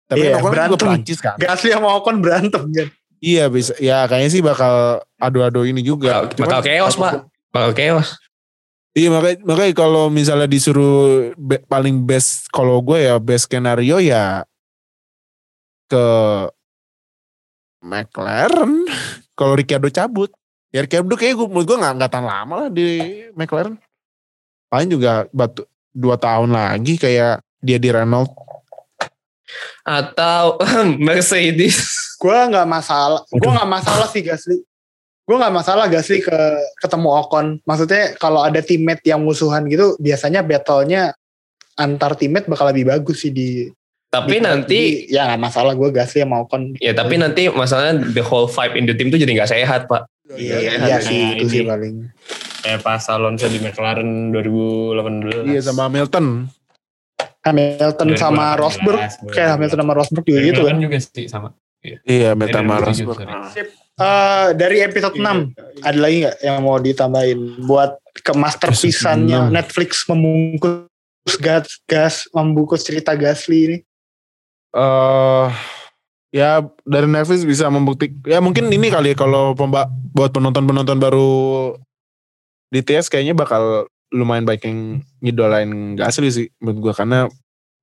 tapi 0.09 0.25
Iya, 0.25 0.35
Ocon 0.35 0.41
kan 0.41 0.41
juga 0.41 0.51
berantem. 0.73 0.87
Prancis 0.89 1.19
kan. 1.21 1.35
Gasly 1.37 1.69
sama 1.69 1.93
Ocon 1.93 2.17
berantem 2.17 2.63
kan 2.65 2.87
Iya 3.23 3.47
bisa. 3.47 3.71
Ya 3.79 4.03
kayaknya 4.03 4.31
sih 4.35 4.43
bakal 4.43 4.99
adu-adu 5.15 5.63
ini 5.63 5.79
juga. 5.79 6.27
Bakal, 6.27 6.43
bakal 6.43 6.61
chaos 6.67 6.95
pak, 6.99 7.13
bakal 7.55 7.71
chaos. 7.71 8.19
Iya 8.91 9.09
makanya, 9.15 9.39
makanya 9.47 9.73
kalau 9.79 10.11
misalnya 10.11 10.45
disuruh 10.45 11.31
be- 11.39 11.63
paling 11.71 12.03
best 12.03 12.51
kalau 12.51 12.83
gue 12.83 13.07
ya 13.07 13.15
best 13.23 13.47
skenario 13.47 14.03
ya 14.03 14.43
ke 15.87 16.05
McLaren. 17.79 18.83
kalau 19.39 19.55
Ricciardo 19.55 19.87
cabut, 19.87 20.29
ya 20.75 20.83
Ricciardo 20.83 21.15
kayak 21.15 21.39
gue 21.39 21.47
menurut 21.47 21.67
gue 21.71 21.77
nggak 21.79 21.93
nggak 22.03 22.11
tahan 22.11 22.27
lama 22.27 22.53
lah 22.67 22.69
di 22.69 23.23
McLaren. 23.39 23.79
Paling 24.67 24.89
juga 24.91 25.31
batu 25.31 25.63
dua 25.95 26.19
tahun 26.19 26.51
lagi 26.51 26.99
kayak 26.99 27.39
dia 27.63 27.79
di 27.79 27.87
Renault. 27.87 28.35
Atau 29.87 30.59
Mercedes. 31.07 32.02
Gue 32.23 32.37
nggak 32.47 32.63
masalah 32.65 33.19
gue 33.27 33.51
nggak 33.51 33.67
masalah 33.69 34.07
sih 34.07 34.23
Gasly 34.23 34.57
gue 35.23 35.35
nggak 35.35 35.51
masalah 35.53 35.85
Gasly 35.85 36.19
ke 36.19 36.39
ketemu 36.77 37.09
Ocon 37.19 37.45
maksudnya 37.61 38.15
kalau 38.15 38.39
ada 38.39 38.59
teammate 38.59 39.03
yang 39.03 39.19
musuhan 39.19 39.67
gitu 39.67 39.95
biasanya 39.97 40.39
battlenya 40.39 41.11
antar 41.75 42.15
teammate 42.15 42.47
bakal 42.47 42.71
lebih 42.71 42.87
bagus 42.87 43.19
sih 43.19 43.29
di 43.29 43.67
Tapi 44.07 44.37
di- 44.37 44.41
nanti 44.41 44.79
di- 45.03 45.11
ya 45.11 45.27
nggak 45.27 45.41
masalah 45.41 45.73
gue 45.73 45.89
Gasly 45.89 46.23
sama 46.23 46.39
Ocon 46.41 46.77
ya 46.77 46.91
tapi 46.91 47.15
nanti 47.15 47.51
masalahnya 47.51 48.07
the 48.09 48.21
whole 48.21 48.47
vibe 48.47 48.75
in 48.75 48.85
the 48.85 48.93
team 48.93 49.09
tuh 49.09 49.17
jadi 49.17 49.31
nggak 49.33 49.51
sehat 49.51 49.85
pak. 49.85 50.07
iya, 50.33 50.55
Iya, 50.55 50.71
iya 50.71 50.79
kayak 50.79 51.01
sih 51.03 51.19
itu 51.33 51.43
ini. 51.43 51.51
sih 51.51 51.61
paling 51.65 51.95
Kayak 52.63 52.79
pas 52.79 53.03
Alonso 53.11 53.43
di 53.45 53.59
McLaren 53.59 54.31
2018. 54.31 55.51
Iya 55.51 55.59
sama 55.61 55.91
Hamilton. 55.91 56.47
Hamilton 57.43 58.07
sama 58.15 58.55
2018, 58.55 58.61
Rosberg 58.63 58.99
kayak 59.29 59.49
Hamilton 59.51 59.79
sama 59.81 59.93
Rosberg 59.93 60.23
juga 60.23 60.39
gitu 60.41 60.61
kan 60.63 60.77
juga 60.79 60.95
sih 60.97 61.25
sama. 61.27 61.51
Iya 61.83 62.31
Eh, 62.31 62.31
Rosberg. 62.33 63.19
2007, 63.19 63.53
sorry. 63.53 63.83
Eh, 63.93 64.47
dari 64.57 64.77
episode 64.81 65.13
6 65.13 65.53
ada 65.79 65.99
lagi 65.99 66.25
nggak 66.25 66.37
yang 66.41 66.57
mau 66.59 66.81
ditambahin 66.81 67.39
buat 67.61 67.93
ke 68.15 68.33
masterpiece-annya 68.33 69.37
Episode 69.37 69.51
6. 69.51 69.57
Netflix 69.59 69.89
membungkus 70.07 71.35
gas 71.37 71.65
gas 71.85 72.15
membungkus 72.31 72.81
cerita 72.81 73.13
Gasly 73.13 73.59
ini. 73.63 73.77
eh 74.73 75.47
ya 76.33 76.65
dari 76.81 77.05
Netflix 77.05 77.45
bisa 77.45 77.69
membuktikan 77.69 78.17
ya 78.25 78.41
mungkin 78.41 78.65
ini 78.67 78.89
kali 78.89 79.13
ya 79.13 79.17
kalau 79.19 79.53
pemba 79.53 79.85
buat 80.09 80.33
penonton-penonton 80.33 80.97
baru 80.97 81.31
DTS 82.69 83.05
kayaknya 83.05 83.37
bakal 83.37 83.85
lumayan 84.09 84.41
baik 84.41 84.65
yang 84.65 85.05
ngidolain 85.21 85.93
Gasly 85.93 86.33
sih 86.33 86.47
menurut 86.57 86.89
gua 86.89 86.93
karena 86.97 87.29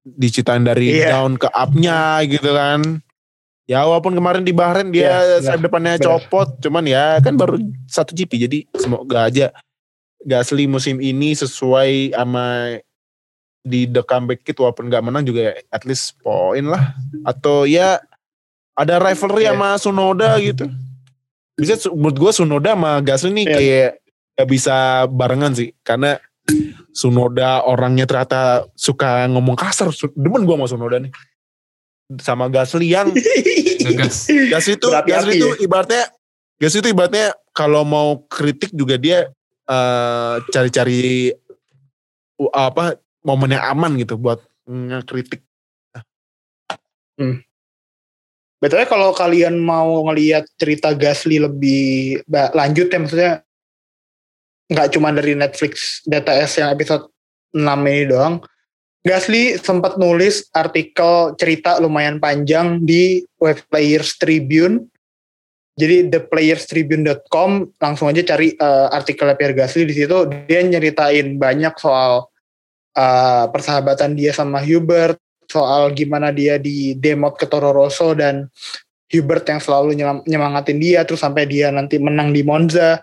diceritain 0.03 0.67
dari 0.67 0.99
Iya. 0.99 1.15
down 1.15 1.39
ke 1.39 1.47
up-nya 1.47 2.27
gitu 2.27 2.51
kan. 2.51 2.99
Ya 3.71 3.87
walaupun 3.87 4.19
kemarin 4.19 4.43
di 4.43 4.51
Bahrain 4.51 4.91
dia 4.91 5.15
benar, 5.15 5.47
sayap 5.47 5.61
depannya 5.63 5.95
benar. 5.95 6.07
copot, 6.11 6.49
cuman 6.59 6.83
ya 6.83 7.23
kan 7.23 7.39
baru 7.39 7.55
satu 7.87 8.11
GP 8.11 8.51
jadi 8.51 8.59
semoga 8.75 9.31
aja 9.31 9.55
Gasly 10.21 10.67
musim 10.67 10.99
ini 10.99 11.33
sesuai 11.33 12.11
sama 12.11 12.77
di 13.63 13.87
the 13.87 14.03
comeback 14.03 14.43
kit 14.43 14.59
walaupun 14.59 14.91
nggak 14.91 15.05
menang 15.07 15.23
juga 15.23 15.55
at 15.71 15.87
least 15.87 16.19
poin 16.19 16.67
lah 16.67 16.99
atau 17.23 17.63
ya 17.63 18.03
ada 18.75 18.99
rivalry 18.99 19.47
Iya. 19.47 19.55
sama 19.55 19.69
Sunoda 19.79 20.35
gitu. 20.43 20.67
Bisa 21.55 21.79
menurut 21.95 22.17
gue 22.19 22.33
Sunoda 22.35 22.75
sama 22.75 22.99
Gasly 23.01 23.31
nih 23.33 23.45
Iya. 23.47 23.55
kayak 23.55 23.91
gak 24.35 24.49
bisa 24.49 24.77
barengan 25.07 25.53
sih 25.55 25.77
karena 25.87 26.19
Sunoda 26.91 27.63
orangnya 27.63 28.03
ternyata 28.03 28.67
suka 28.75 29.31
ngomong 29.31 29.55
kasar. 29.55 29.95
Demen 30.19 30.43
gue 30.43 30.57
sama 30.59 30.67
Sunoda 30.67 30.99
nih. 30.99 31.13
Sama 32.19 32.51
Gasly 32.51 32.91
yang. 32.91 33.15
Gasly 34.51 34.75
itu 34.75 34.89
Gasly 34.91 35.39
itu 35.39 35.49
ya. 35.55 35.57
ibaratnya 35.63 36.05
Gasly 36.59 36.83
itu 36.83 36.91
ibaratnya 36.91 37.31
kalau 37.55 37.87
mau 37.87 38.27
kritik 38.27 38.75
juga 38.75 38.99
dia 38.99 39.31
eh, 39.71 40.35
cari-cari 40.51 41.31
uh, 42.43 42.51
apa 42.51 42.99
momen 43.23 43.55
yang 43.55 43.65
aman 43.71 43.95
gitu 44.01 44.19
buat 44.19 44.43
ngekritik. 44.67 45.45
Betulnya 48.61 48.89
kalau 48.89 49.17
kalian 49.17 49.57
mau 49.57 50.05
ngelihat 50.09 50.45
cerita 50.61 50.93
Gasly 50.93 51.41
lebih 51.41 52.21
lanjut 52.29 52.93
ya 52.93 52.99
maksudnya 53.01 53.33
nggak 54.71 54.89
cuma 54.93 55.09
dari 55.17 55.33
Netflix 55.33 56.05
DTS 56.05 56.61
yang 56.61 56.69
episode 56.77 57.09
6 57.57 57.65
ini 57.65 58.05
doang. 58.07 58.45
Gasly 59.01 59.57
sempat 59.57 59.97
nulis 59.97 60.53
artikel 60.53 61.33
cerita 61.41 61.81
lumayan 61.81 62.21
panjang 62.21 62.85
di 62.85 63.25
web 63.41 63.57
Players 63.73 64.21
Tribune. 64.21 64.93
Jadi 65.81 66.13
thePlayersTribune.com 66.13 67.81
langsung 67.81 68.13
aja 68.13 68.21
cari 68.21 68.53
eh, 68.53 68.89
artikelnya 68.93 69.41
Pierre 69.41 69.57
Gasly 69.57 69.89
di 69.89 69.97
situ 69.97 70.29
dia 70.45 70.61
nyeritain 70.61 71.41
banyak 71.41 71.73
soal 71.81 72.29
eh, 72.93 73.45
persahabatan 73.49 74.13
dia 74.13 74.37
sama 74.37 74.61
Hubert, 74.61 75.17
soal 75.49 75.97
gimana 75.97 76.29
dia 76.29 76.61
di 76.61 76.93
demot 76.93 77.41
ke 77.41 77.49
Toro 77.49 77.73
Rosso 77.73 78.13
dan 78.13 78.53
Hubert 79.09 79.49
yang 79.49 79.65
selalu 79.65 79.97
nyemangatin 80.29 80.77
dia 80.77 81.09
terus 81.09 81.25
sampai 81.25 81.49
dia 81.49 81.73
nanti 81.73 81.97
menang 81.97 82.37
di 82.37 82.45
Monza 82.45 83.01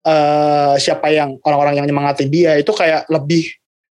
eh 0.00 0.74
siapa 0.80 1.12
yang 1.12 1.36
orang-orang 1.44 1.76
yang 1.76 1.86
nyemangatin 1.88 2.32
dia 2.32 2.56
itu 2.56 2.72
kayak 2.72 3.04
lebih 3.12 3.44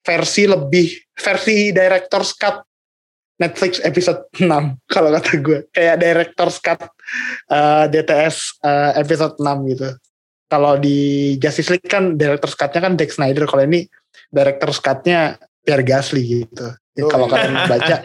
versi 0.04 0.44
lebih 0.46 0.88
versi 1.16 1.72
director's 1.72 2.36
cut 2.36 2.60
Netflix 3.40 3.82
episode 3.82 4.30
6 4.38 4.46
kalau 4.94 5.10
kata 5.16 5.32
gue. 5.42 5.60
Kayak 5.74 5.98
director's 6.00 6.58
cut 6.62 6.80
eh, 7.50 7.86
DTS 7.90 8.62
eh, 8.62 8.92
episode 9.02 9.36
6 9.40 9.72
gitu. 9.74 9.90
Kalau 10.52 10.78
di 10.78 11.34
Justice 11.42 11.74
League 11.74 11.90
kan 11.90 12.14
director's 12.14 12.54
cut-nya 12.54 12.86
kan 12.86 12.94
Zack 12.94 13.10
Snyder. 13.10 13.50
Kalau 13.50 13.66
ini 13.66 13.90
director's 14.30 14.78
cut-nya 14.78 15.40
Pierre 15.66 15.82
Gasly 15.82 16.22
gitu. 16.46 16.68
Jadi 16.94 17.02
Oh, 17.02 17.10
kalau 17.10 17.26
iya. 17.26 17.34
kalian 17.34 17.56
baca 17.74 17.96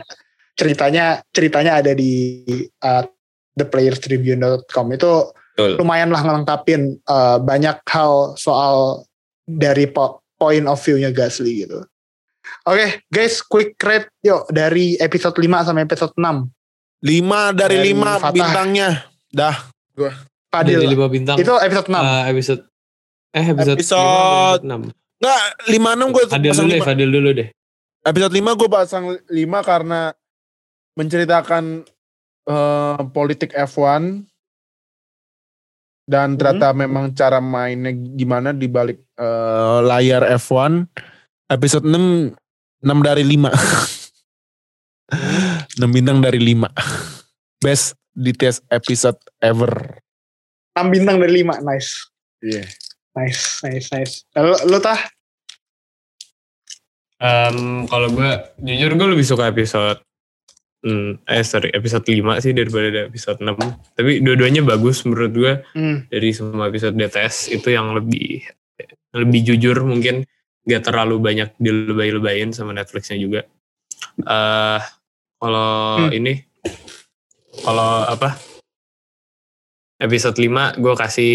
ceritanya 0.58 1.06
ceritanya 1.30 1.72
ada 1.78 1.92
di 1.92 2.42
uh, 2.82 3.04
theplayerstribune.com 3.54 4.86
itu 4.96 5.12
Betul. 5.54 5.76
lumayan 5.82 6.10
lah 6.10 6.22
ngelengkapin 6.24 6.96
uh, 7.04 7.38
banyak 7.42 7.82
hal 7.84 8.34
soal 8.38 9.04
dari 9.44 9.86
po- 9.90 10.22
point 10.38 10.64
of 10.64 10.78
view-nya 10.78 11.10
Gasly 11.10 11.66
gitu. 11.66 11.82
Oke, 12.64 13.04
guys, 13.06 13.42
quick 13.42 13.76
rate 13.76 14.08
yuk 14.20 14.48
dari 14.48 14.96
episode 14.96 15.36
5 15.36 15.66
sampai 15.66 15.84
episode 15.84 16.14
6. 16.16 16.48
5 16.98 17.52
dari 17.52 17.76
Dari 17.76 17.92
5 17.92 18.16
Fatah. 18.16 18.32
bintangnya. 18.32 18.88
Dah. 19.28 19.56
Padil. 20.48 20.80
Dari 20.80 20.88
lima 20.88 21.06
bintang. 21.06 21.36
Itu 21.36 21.52
episode 21.54 21.92
6. 21.92 22.00
eh, 22.00 22.24
episode 22.32 22.62
eh 23.28 23.44
episode 23.44 23.76
Episode- 23.76 24.64
enam. 24.64 24.88
Enggak, 25.18 25.42
5 25.68 25.90
6 25.92 26.08
gue 26.08 26.24
Fadil 26.24 26.50
pasang 26.50 26.64
dulu 26.64 26.72
deh, 26.72 26.80
5. 26.80 26.88
Fadil 26.88 27.10
dulu 27.12 27.28
deh. 27.34 27.48
Episode 28.00 28.32
5 28.32 28.54
gue 28.56 28.68
pasang 28.70 29.04
5 29.28 29.60
karena 29.60 30.00
menceritakan 30.94 31.64
eh, 32.48 33.00
politik 33.12 33.52
F1 33.52 34.24
dan 36.08 36.40
ternyata 36.40 36.72
memang 36.72 37.12
cara 37.12 37.36
mainnya 37.36 37.92
gimana 37.92 38.56
di 38.56 38.64
balik 38.64 38.96
eh, 39.20 39.78
layar 39.84 40.24
F1. 40.40 40.88
Episode 41.52 41.84
6 41.84 42.32
6 42.80 43.04
dari 43.04 43.24
5. 43.28 43.52
6 45.76 45.84
bintang 45.92 46.24
dari 46.24 46.40
5. 46.40 46.64
Best 47.60 48.00
DTS 48.16 48.64
episode 48.72 49.20
ever. 49.44 50.00
6 50.72 50.88
bintang 50.88 51.20
dari 51.20 51.44
5. 51.44 51.60
Nice. 51.60 52.08
Iya. 52.40 52.64
Nice, 53.12 53.60
nice, 53.68 53.88
nice. 53.92 54.14
Lu, 54.32 54.56
lu 54.64 54.78
tah? 54.80 55.00
Em, 57.18 57.84
kalau 57.90 58.08
gue 58.14 58.30
jujur 58.62 58.94
gue 58.94 59.08
lebih 59.10 59.26
suka 59.26 59.50
episode 59.50 59.98
hmm, 60.80 61.26
eh 61.26 61.42
sorry 61.42 61.70
episode 61.72 62.04
5 62.04 62.38
sih 62.38 62.52
daripada 62.52 63.06
episode 63.06 63.38
6 63.40 63.54
tapi 63.94 64.22
dua-duanya 64.22 64.62
bagus 64.62 65.02
menurut 65.02 65.32
gue 65.32 65.52
Hmm. 65.74 66.06
dari 66.06 66.30
semua 66.30 66.68
episode 66.68 66.94
DTS 66.94 67.50
itu 67.50 67.68
yang 67.70 67.92
lebih 67.92 68.46
lebih 69.16 69.40
jujur 69.42 69.82
mungkin. 69.82 70.22
Gak 70.68 70.84
terlalu 70.84 71.16
banyak 71.16 71.56
dilebay-lebayin 71.56 72.52
sama 72.52 72.76
Netflixnya 72.76 73.16
juga. 73.16 73.40
Eh 74.20 74.80
kalau 75.40 76.04
Hmm. 76.04 76.12
ini 76.12 76.44
kalau 77.64 78.04
apa? 78.04 78.36
Episode 79.98 80.36
5 80.38 80.76
gue 80.78 80.94
kasih 80.94 81.34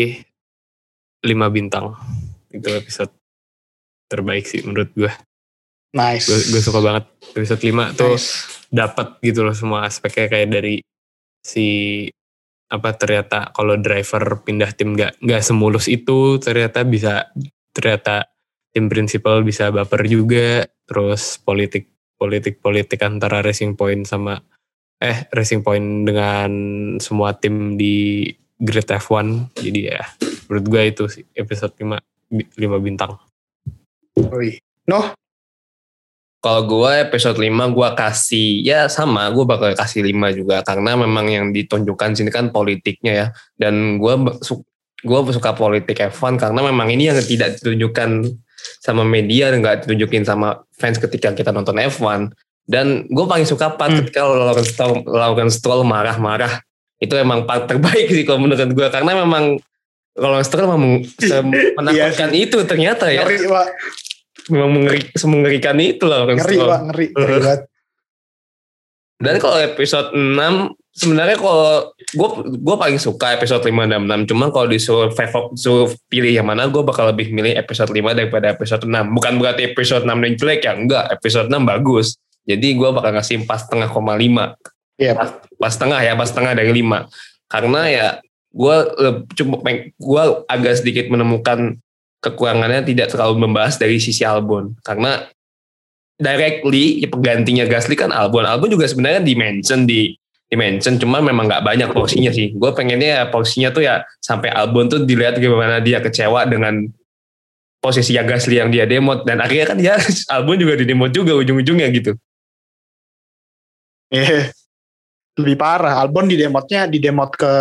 5 1.25 1.49
bintang. 1.49 1.97
Itu 2.47 2.69
episode 2.71 3.09
terbaik 4.07 4.45
sih 4.45 4.61
menurut 4.61 4.93
gue 4.93 5.09
Nice. 5.93 6.25
gue 6.25 6.61
suka 6.61 6.81
banget 6.81 7.05
episode 7.37 7.61
5 7.61 7.93
tuh 7.93 8.17
Nice. 8.17 8.29
dapat 8.73 9.21
gitu 9.21 9.45
loh 9.45 9.53
semua 9.53 9.85
aspeknya 9.85 10.25
kayak 10.25 10.49
dari 10.49 10.75
si 11.45 12.09
apa 12.73 12.97
ternyata 12.97 13.53
kalau 13.53 13.77
driver 13.77 14.41
pindah 14.41 14.73
tim 14.73 14.97
nggak 14.97 15.21
nggak 15.21 15.41
semulus 15.45 15.85
itu 15.85 16.41
ternyata 16.41 16.81
bisa 16.81 17.29
ternyata 17.69 18.25
tim 18.73 18.89
prinsipal 18.89 19.45
bisa 19.45 19.69
baper 19.69 20.09
juga 20.09 20.65
terus 20.89 21.37
politik 21.37 21.93
politik 22.17 22.57
politik 22.57 22.97
antara 23.05 23.45
Racing 23.45 23.77
Point 23.77 24.09
sama 24.09 24.41
eh 24.97 25.29
Racing 25.29 25.61
Point 25.61 26.09
dengan 26.09 26.51
semua 26.97 27.37
tim 27.37 27.77
di 27.77 28.25
Grid 28.57 28.89
F1 28.89 29.53
jadi 29.61 29.79
ya 29.93 30.01
menurut 30.49 30.65
gue 30.65 30.81
itu 30.89 31.03
sih 31.05 31.23
episode 31.37 31.77
5 31.77 32.01
5 32.33 32.57
bintang 32.81 33.21
Wih. 34.13 34.57
Noh, 34.89 35.15
Kalau 36.43 36.67
gue 36.67 36.91
episode 37.07 37.39
5 37.39 37.47
gue 37.71 37.89
kasih 37.95 38.49
ya 38.67 38.91
sama 38.91 39.31
gue 39.31 39.47
bakal 39.47 39.71
kasih 39.79 40.03
5 40.03 40.35
juga. 40.43 40.59
Karena 40.59 40.99
memang 40.99 41.31
yang 41.31 41.45
ditunjukkan 41.55 42.19
sini 42.19 42.27
kan 42.27 42.51
politiknya 42.51 43.13
ya. 43.15 43.27
Dan 43.55 43.95
gue 43.95 44.13
gue 45.03 45.19
suka 45.31 45.55
politik 45.55 46.03
F1 46.03 46.35
karena 46.35 46.59
memang 46.59 46.91
ini 46.91 47.07
yang 47.07 47.19
tidak 47.23 47.63
ditunjukkan 47.63 48.27
sama 48.83 49.07
media 49.07 49.51
dan 49.51 49.63
nggak 49.63 49.87
ditunjukin 49.87 50.23
sama 50.27 50.67
fans 50.75 50.99
ketika 50.99 51.31
kita 51.31 51.51
nonton 51.51 51.75
F1 51.79 52.31
dan 52.63 53.07
gue 53.11 53.25
paling 53.27 53.43
suka 53.43 53.75
part 53.75 53.91
Hmm. 53.91 53.99
ketika 54.03 54.23
Lawrence 54.23 54.71
Stroll, 54.71 55.03
Lawrence 55.03 55.55
Stroll 55.59 55.83
marah-marah. 55.83 56.63
Itu 56.99 57.19
emang 57.19 57.43
part 57.43 57.67
terbaik 57.67 58.07
sih 58.07 58.23
kalau 58.23 58.39
menurut 58.39 58.63
gue 58.63 58.87
karena 58.87 59.11
memang 59.11 59.59
Lawrence 60.15 60.47
Stroll 60.47 60.71
memang 60.71 61.03
menakutkan 61.79 62.31
itu 62.31 62.63
ternyata 62.63 63.11
ya. 63.11 63.27
Ngeri, 63.27 63.51
Pak. 63.51 63.67
Memang 64.49 64.71
mengeri, 64.75 65.01
semengerikan 65.13 65.77
itu 65.79 66.03
Lawrence 66.03 66.43
Ngeri, 66.43 66.57
Pak. 66.57 66.79
Ngeri. 66.91 67.07
Ngeri 67.15 67.35
banget. 67.39 67.61
Dan 69.23 69.35
kalau 69.39 69.55
episode 69.55 70.11
6 70.11 70.75
sebenarnya 70.93 71.37
kalau 71.39 71.89
gue 71.95 72.29
gue 72.53 72.75
paling 72.77 72.99
suka 73.01 73.33
episode 73.33 73.65
5 73.65 73.71
dan 73.89 74.03
6 74.05 74.29
cuma 74.29 74.53
kalau 74.53 74.69
disuruh 74.69 75.09
favor- 75.09 75.49
suruh 75.57 75.89
pilih 76.05 76.29
yang 76.29 76.45
mana 76.45 76.69
gue 76.69 76.83
bakal 76.85 77.09
lebih 77.09 77.33
milih 77.33 77.57
episode 77.57 77.89
5 77.89 78.13
daripada 78.13 78.53
episode 78.53 78.85
6 78.85 79.09
bukan 79.09 79.41
berarti 79.41 79.73
episode 79.73 80.05
6 80.05 80.13
yang 80.13 80.35
jelek 80.37 80.61
ya 80.61 80.73
enggak 80.77 81.05
episode 81.09 81.49
6 81.49 81.65
bagus 81.65 82.21
jadi 82.45 82.67
gue 82.77 82.89
bakal 82.93 83.09
ngasih 83.17 83.41
4,5,5 83.41 84.53
Iya. 85.01 85.17
pas, 85.17 85.29
pas 85.57 85.73
tengah 85.73 86.01
ya 86.05 86.13
pas 86.13 86.29
tengah 86.29 86.53
dari 86.53 86.69
5 86.69 87.09
karena 87.49 87.81
ya 87.89 88.07
gue 88.53 88.75
cuma 89.33 89.55
gue 89.81 90.23
agak 90.45 90.73
sedikit 90.77 91.09
menemukan 91.09 91.81
kekurangannya 92.23 92.87
tidak 92.87 93.11
terlalu 93.11 93.43
membahas 93.43 93.75
dari 93.75 93.99
sisi 93.99 94.23
Albon 94.23 94.79
karena 94.79 95.27
directly 96.15 97.03
ya 97.03 97.11
penggantinya 97.11 97.67
Gasly 97.67 97.99
kan 97.99 98.15
Albon. 98.15 98.47
Albon 98.47 98.71
juga 98.71 98.87
sebenarnya 98.87 99.19
di 99.19 99.33
mention 99.35 99.83
di 99.83 100.15
di 100.47 100.55
mention 100.55 100.95
cuma 101.01 101.19
memang 101.19 101.51
nggak 101.51 101.65
banyak 101.65 101.89
porsinya 101.91 102.31
sih. 102.31 102.55
Gue 102.55 102.71
pengennya 102.71 103.09
ya 103.19 103.23
porsinya 103.27 103.75
tuh 103.75 103.83
ya 103.83 104.07
sampai 104.23 104.53
Albon 104.53 104.87
tuh 104.87 105.03
dilihat 105.03 105.35
gimana 105.35 105.83
dia 105.83 105.99
kecewa 105.99 106.47
dengan 106.47 106.87
posisi 107.83 108.15
yang 108.15 108.23
Gasly 108.23 108.63
yang 108.63 108.71
dia 108.71 108.87
demot 108.87 109.27
dan 109.27 109.43
akhirnya 109.43 109.67
kan 109.67 109.77
dia 109.81 109.93
Albon 110.35 110.55
juga 110.55 110.79
di 110.79 110.85
demot 110.87 111.11
juga 111.11 111.35
ujung-ujungnya 111.35 111.91
gitu. 111.91 112.15
Eh, 114.13 114.53
lebih 115.41 115.57
parah. 115.57 115.99
Albon 115.99 116.29
di 116.29 116.37
demotnya 116.39 116.87
di 116.87 117.01
demot 117.01 117.33
ke 117.33 117.51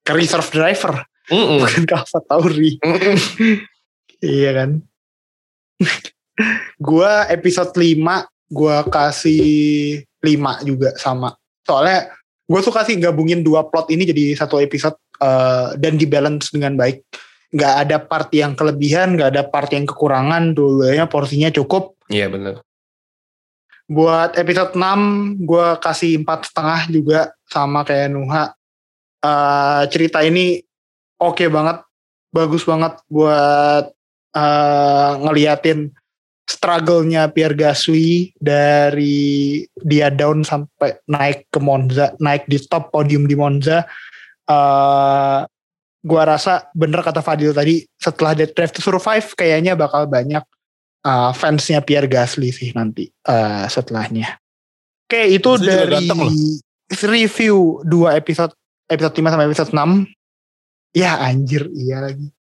ke 0.00 0.12
reserve 0.16 0.48
driver, 0.48 1.02
Mm-mm. 1.28 1.60
bukan 1.60 1.82
ke 1.84 1.94
Alfa 1.98 2.20
Tauri. 2.24 2.78
Mm-mm. 2.80 3.16
Iya 4.24 4.50
kan. 4.56 4.70
gua 6.86 7.26
episode 7.28 7.72
5 7.76 8.00
gua 8.52 8.84
kasih 8.88 10.04
5 10.20 10.68
juga 10.68 10.92
sama. 11.00 11.36
Soalnya 11.64 12.12
gue 12.50 12.60
suka 12.66 12.82
sih 12.82 12.98
gabungin 12.98 13.46
dua 13.46 13.62
plot 13.70 13.94
ini 13.94 14.02
jadi 14.02 14.34
satu 14.34 14.58
episode 14.58 14.98
eh, 15.22 15.78
dan 15.78 15.94
di 15.94 16.06
balance 16.10 16.50
dengan 16.50 16.74
baik. 16.74 17.06
Nggak 17.50 17.74
ada 17.86 17.96
part 18.02 18.30
yang 18.34 18.54
kelebihan, 18.54 19.14
nggak 19.14 19.30
ada 19.38 19.42
part 19.46 19.70
yang 19.70 19.86
kekurangan, 19.86 20.54
dua-duanya 20.54 21.06
porsinya 21.06 21.50
cukup. 21.50 21.94
Iya 22.10 22.26
benar. 22.30 22.62
Buat 23.90 24.38
episode 24.38 24.74
6 24.74 25.46
gue 25.46 25.66
kasih 25.82 26.22
empat 26.22 26.50
setengah 26.50 26.80
juga 26.90 27.20
sama 27.46 27.86
kayak 27.86 28.10
Nuha. 28.10 28.54
Eh, 29.22 29.82
cerita 29.94 30.22
ini 30.26 30.58
oke 31.22 31.46
banget, 31.46 31.86
bagus 32.34 32.66
banget 32.66 32.98
buat 33.06 33.94
eh, 34.34 35.12
ngeliatin 35.20 35.90
struggle-nya 36.50 37.30
Pierre 37.30 37.54
Gasly 37.54 38.34
dari 38.34 39.62
dia 39.78 40.10
down 40.10 40.42
sampai 40.42 40.98
naik 41.06 41.46
ke 41.46 41.62
Monza, 41.62 42.10
naik 42.18 42.50
di 42.50 42.58
top 42.66 42.90
podium 42.90 43.30
di 43.30 43.38
Monza. 43.38 43.86
Eh, 44.50 45.40
gua 46.00 46.22
rasa 46.24 46.72
bener 46.72 47.04
kata 47.04 47.20
Fadil 47.20 47.52
tadi 47.52 47.84
setelah 48.00 48.32
Dead 48.32 48.50
Drive 48.50 48.72
to 48.72 48.80
Survive 48.80 49.36
kayaknya 49.36 49.76
bakal 49.76 50.08
banyak 50.08 50.40
uh, 51.04 51.32
fansnya 51.36 51.84
Pierre 51.84 52.08
Gasly 52.08 52.48
sih 52.48 52.72
nanti 52.72 53.08
uh, 53.28 53.68
setelahnya. 53.68 54.40
Oke, 55.04 55.28
itu 55.28 55.50
Gasly 55.60 55.66
juga 55.68 55.84
dari 55.92 56.08
review 57.04 57.84
dua 57.84 58.16
episode 58.16 58.56
episode 58.90 59.14
5 59.14 59.30
sampai 59.30 59.46
episode 59.46 59.72
6. 59.72 60.10
Ya 60.98 61.22
anjir, 61.22 61.70
iya 61.70 62.02
lagi. 62.02 62.34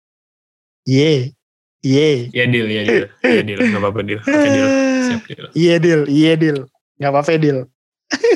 Ye. 1.85 2.29
Ye. 2.33 2.43
Ya 2.43 2.45
deal, 2.49 2.67
ya 2.67 2.81
deal, 2.83 3.05
ya 3.21 3.41
deal, 3.45 3.59
nggak 3.61 3.81
apa-apa 3.81 4.01
deal. 4.01 4.19
Oke 4.21 4.47
deal, 4.49 4.69
siap 5.05 5.23
deal. 5.29 5.45
Iya 5.53 5.75
deal, 5.77 6.01
iya 6.09 6.33
deal. 6.33 6.59
Gak 6.97 7.13
apa-apa 7.13 7.37
deal. 7.37 7.69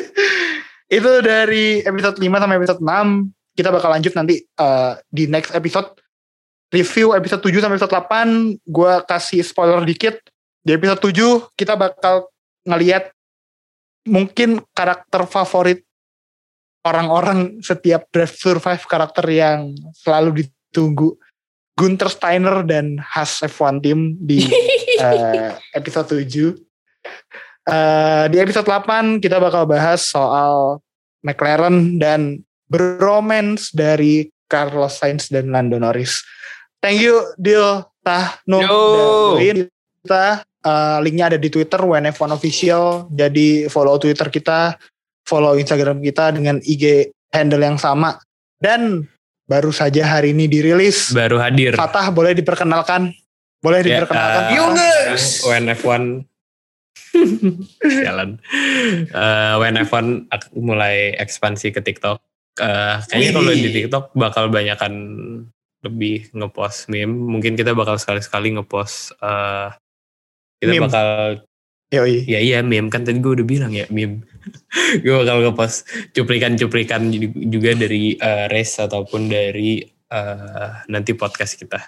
itu 0.98 1.12
dari 1.26 1.82
episode 1.82 2.18
5 2.22 2.30
sampai 2.30 2.58
episode 2.62 2.82
6. 2.82 3.58
Kita 3.58 3.70
bakal 3.74 3.89
lanjut 3.92 4.14
nanti 4.14 4.36
uh, 4.62 4.96
di 5.10 5.26
next 5.26 5.52
episode. 5.58 5.98
Review 6.72 7.12
episode 7.18 7.44
7 7.44 7.68
sampai 7.68 7.76
episode 7.76 7.96
8. 7.98 8.64
Gue 8.64 8.94
kasih 9.10 9.42
spoiler 9.44 9.82
dikit. 9.84 10.22
Di 10.62 10.78
episode 10.78 11.02
7 11.10 11.58
kita 11.58 11.74
bakal 11.74 12.30
ngeliat 12.70 13.10
mungkin 14.06 14.62
karakter 14.78 15.26
favorit 15.26 15.82
orang-orang 16.86 17.62
setiap 17.62 18.10
Drive 18.14 18.38
Survive 18.38 18.86
karakter 18.86 19.26
yang 19.30 19.74
selalu 19.98 20.46
ditunggu. 20.46 21.18
Gunter 21.82 22.14
Steiner 22.14 22.62
dan 22.62 23.02
Haas 23.02 23.42
F1 23.42 23.82
Team 23.82 24.14
di 24.22 24.46
eh, 25.02 25.58
episode 25.74 26.22
7. 26.22 26.54
Eh, 27.66 28.26
di 28.30 28.38
episode 28.38 28.70
8 28.70 29.18
kita 29.18 29.42
bakal 29.42 29.66
bahas 29.66 30.06
soal 30.06 30.78
McLaren 31.26 31.98
dan 31.98 32.46
bromance 32.70 33.74
dari 33.74 34.30
Carlos 34.46 35.02
Sainz 35.02 35.34
dan 35.34 35.50
Lando 35.50 35.82
Norris. 35.82 36.22
Thank 36.78 37.02
you 37.02 37.18
Dil 37.42 37.82
Tah 38.06 38.38
No 38.46 38.62
Yo. 38.62 38.70
udah 38.70 39.10
join 39.42 39.58
kita. 40.06 40.26
Eh, 40.62 40.98
linknya 41.02 41.34
ada 41.34 41.38
di 41.42 41.50
Twitter 41.50 41.82
WNF1 41.82 42.30
Official. 42.30 43.10
Jadi 43.10 43.66
follow 43.74 43.98
Twitter 43.98 44.30
kita, 44.30 44.78
follow 45.26 45.58
Instagram 45.58 45.98
kita 46.06 46.38
dengan 46.38 46.62
IG 46.62 47.10
handle 47.34 47.66
yang 47.66 47.82
sama. 47.82 48.22
Dan 48.62 49.10
baru 49.52 49.68
saja 49.70 50.08
hari 50.08 50.32
ini 50.32 50.47
dirilis. 50.47 51.12
Baru 51.12 51.36
hadir. 51.36 51.76
Fatah 51.76 52.08
boleh 52.08 52.32
diperkenalkan? 52.32 53.12
Boleh 53.60 53.84
Ya, 53.84 53.99
diperkenalkan? 53.99 54.41
eh, 54.41 54.52
Yunus! 54.56 55.24
WNF1 55.43 56.04
Jalan. 58.08 58.39
Eh, 59.06 59.54
WNF1 59.58 60.06
ak- 60.30 60.56
mulai 60.56 61.12
ekspansi 61.14 61.70
ke 61.70 61.84
TikTok. 61.84 62.24
Eh, 62.58 62.95
kayaknya 63.06 63.32
kalau 63.34 63.52
di 63.52 63.70
TikTok 63.70 64.06
bakal 64.14 64.47
banyakan 64.47 64.93
lebih 65.82 66.32
ngepost 66.32 66.88
meme. 66.88 67.12
Mungkin 67.12 67.54
kita 67.54 67.76
bakal 67.76 67.99
sekali-sekali 67.99 68.56
ngepost. 68.56 69.20
eh, 69.20 69.68
kita 70.58 70.72
Meme. 70.72 70.88
bakal 70.88 71.08
Yoi. 71.91 72.24
ya 72.24 72.39
iya 72.39 72.64
meme 72.64 72.88
kan 72.88 73.04
tadi 73.04 73.20
gue 73.20 73.34
udah 73.36 73.43
bilang 73.43 73.72
ya 73.74 73.84
meme. 73.89 74.24
gue 75.04 75.14
bakal 75.14 75.38
ngepost 75.44 75.86
cuplikan-cuplikan 76.12 77.12
juga 77.48 77.72
dari 77.74 78.16
eh, 78.16 78.46
race 78.50 78.82
ataupun 78.82 79.28
dari 79.28 79.82
eh, 79.86 80.70
nanti 80.88 81.12
podcast 81.14 81.56
kita. 81.58 81.80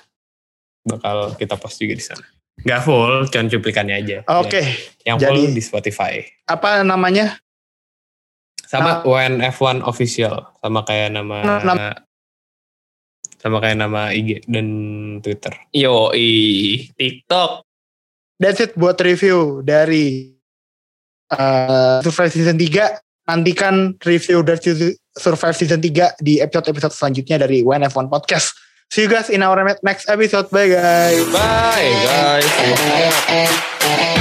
Bakal 0.83 1.39
kita 1.39 1.55
post 1.55 1.79
juga 1.79 1.95
di 1.95 2.03
sana. 2.03 2.25
Gak 2.59 2.85
full, 2.85 3.25
cuman 3.33 3.47
cuplikannya 3.49 3.95
aja. 3.97 4.17
Oke, 4.37 4.61
Yang 5.03 5.17
jadi- 5.19 5.27
full 5.27 5.43
di 5.51 5.61
Spotify. 5.63 6.13
apa 6.45 6.83
namanya? 6.85 7.39
Sama 8.63 9.05
WNF1 9.05 9.85
official, 9.85 10.49
sama 10.57 10.81
kayak 10.81 11.13
nama 11.13 11.37
Nah, 11.45 11.61
nam- 11.61 11.97
sama 13.37 13.59
kayak 13.61 13.77
nama 13.77 14.09
IG 14.09 14.41
dan 14.49 14.67
Twitter. 15.21 15.53
Yo, 15.75 16.09
TikTok. 16.97 17.67
That's 18.41 18.63
it 18.63 18.73
buat 18.73 18.97
review 18.97 19.61
dari 19.61 20.32
uh, 21.35 21.99
Survive 22.01 22.31
Season 22.31 22.57
3. 22.57 23.03
Nantikan 23.23 23.95
review 24.03 24.43
dari 24.43 24.59
Survive 25.15 25.55
Season 25.55 25.79
3 25.79 26.19
di 26.19 26.43
episode-episode 26.43 26.91
selanjutnya 26.91 27.47
dari 27.47 27.63
WNF1 27.63 28.11
Podcast. 28.11 28.51
See 28.93 29.01
you 29.01 29.09
guys 29.09 29.31
in 29.31 29.41
our 29.41 29.57
next 29.81 30.05
episode. 30.05 30.53
Bye 30.53 30.69
guys. 30.69 31.25
Bye 31.33 31.97
guys. 32.05 34.12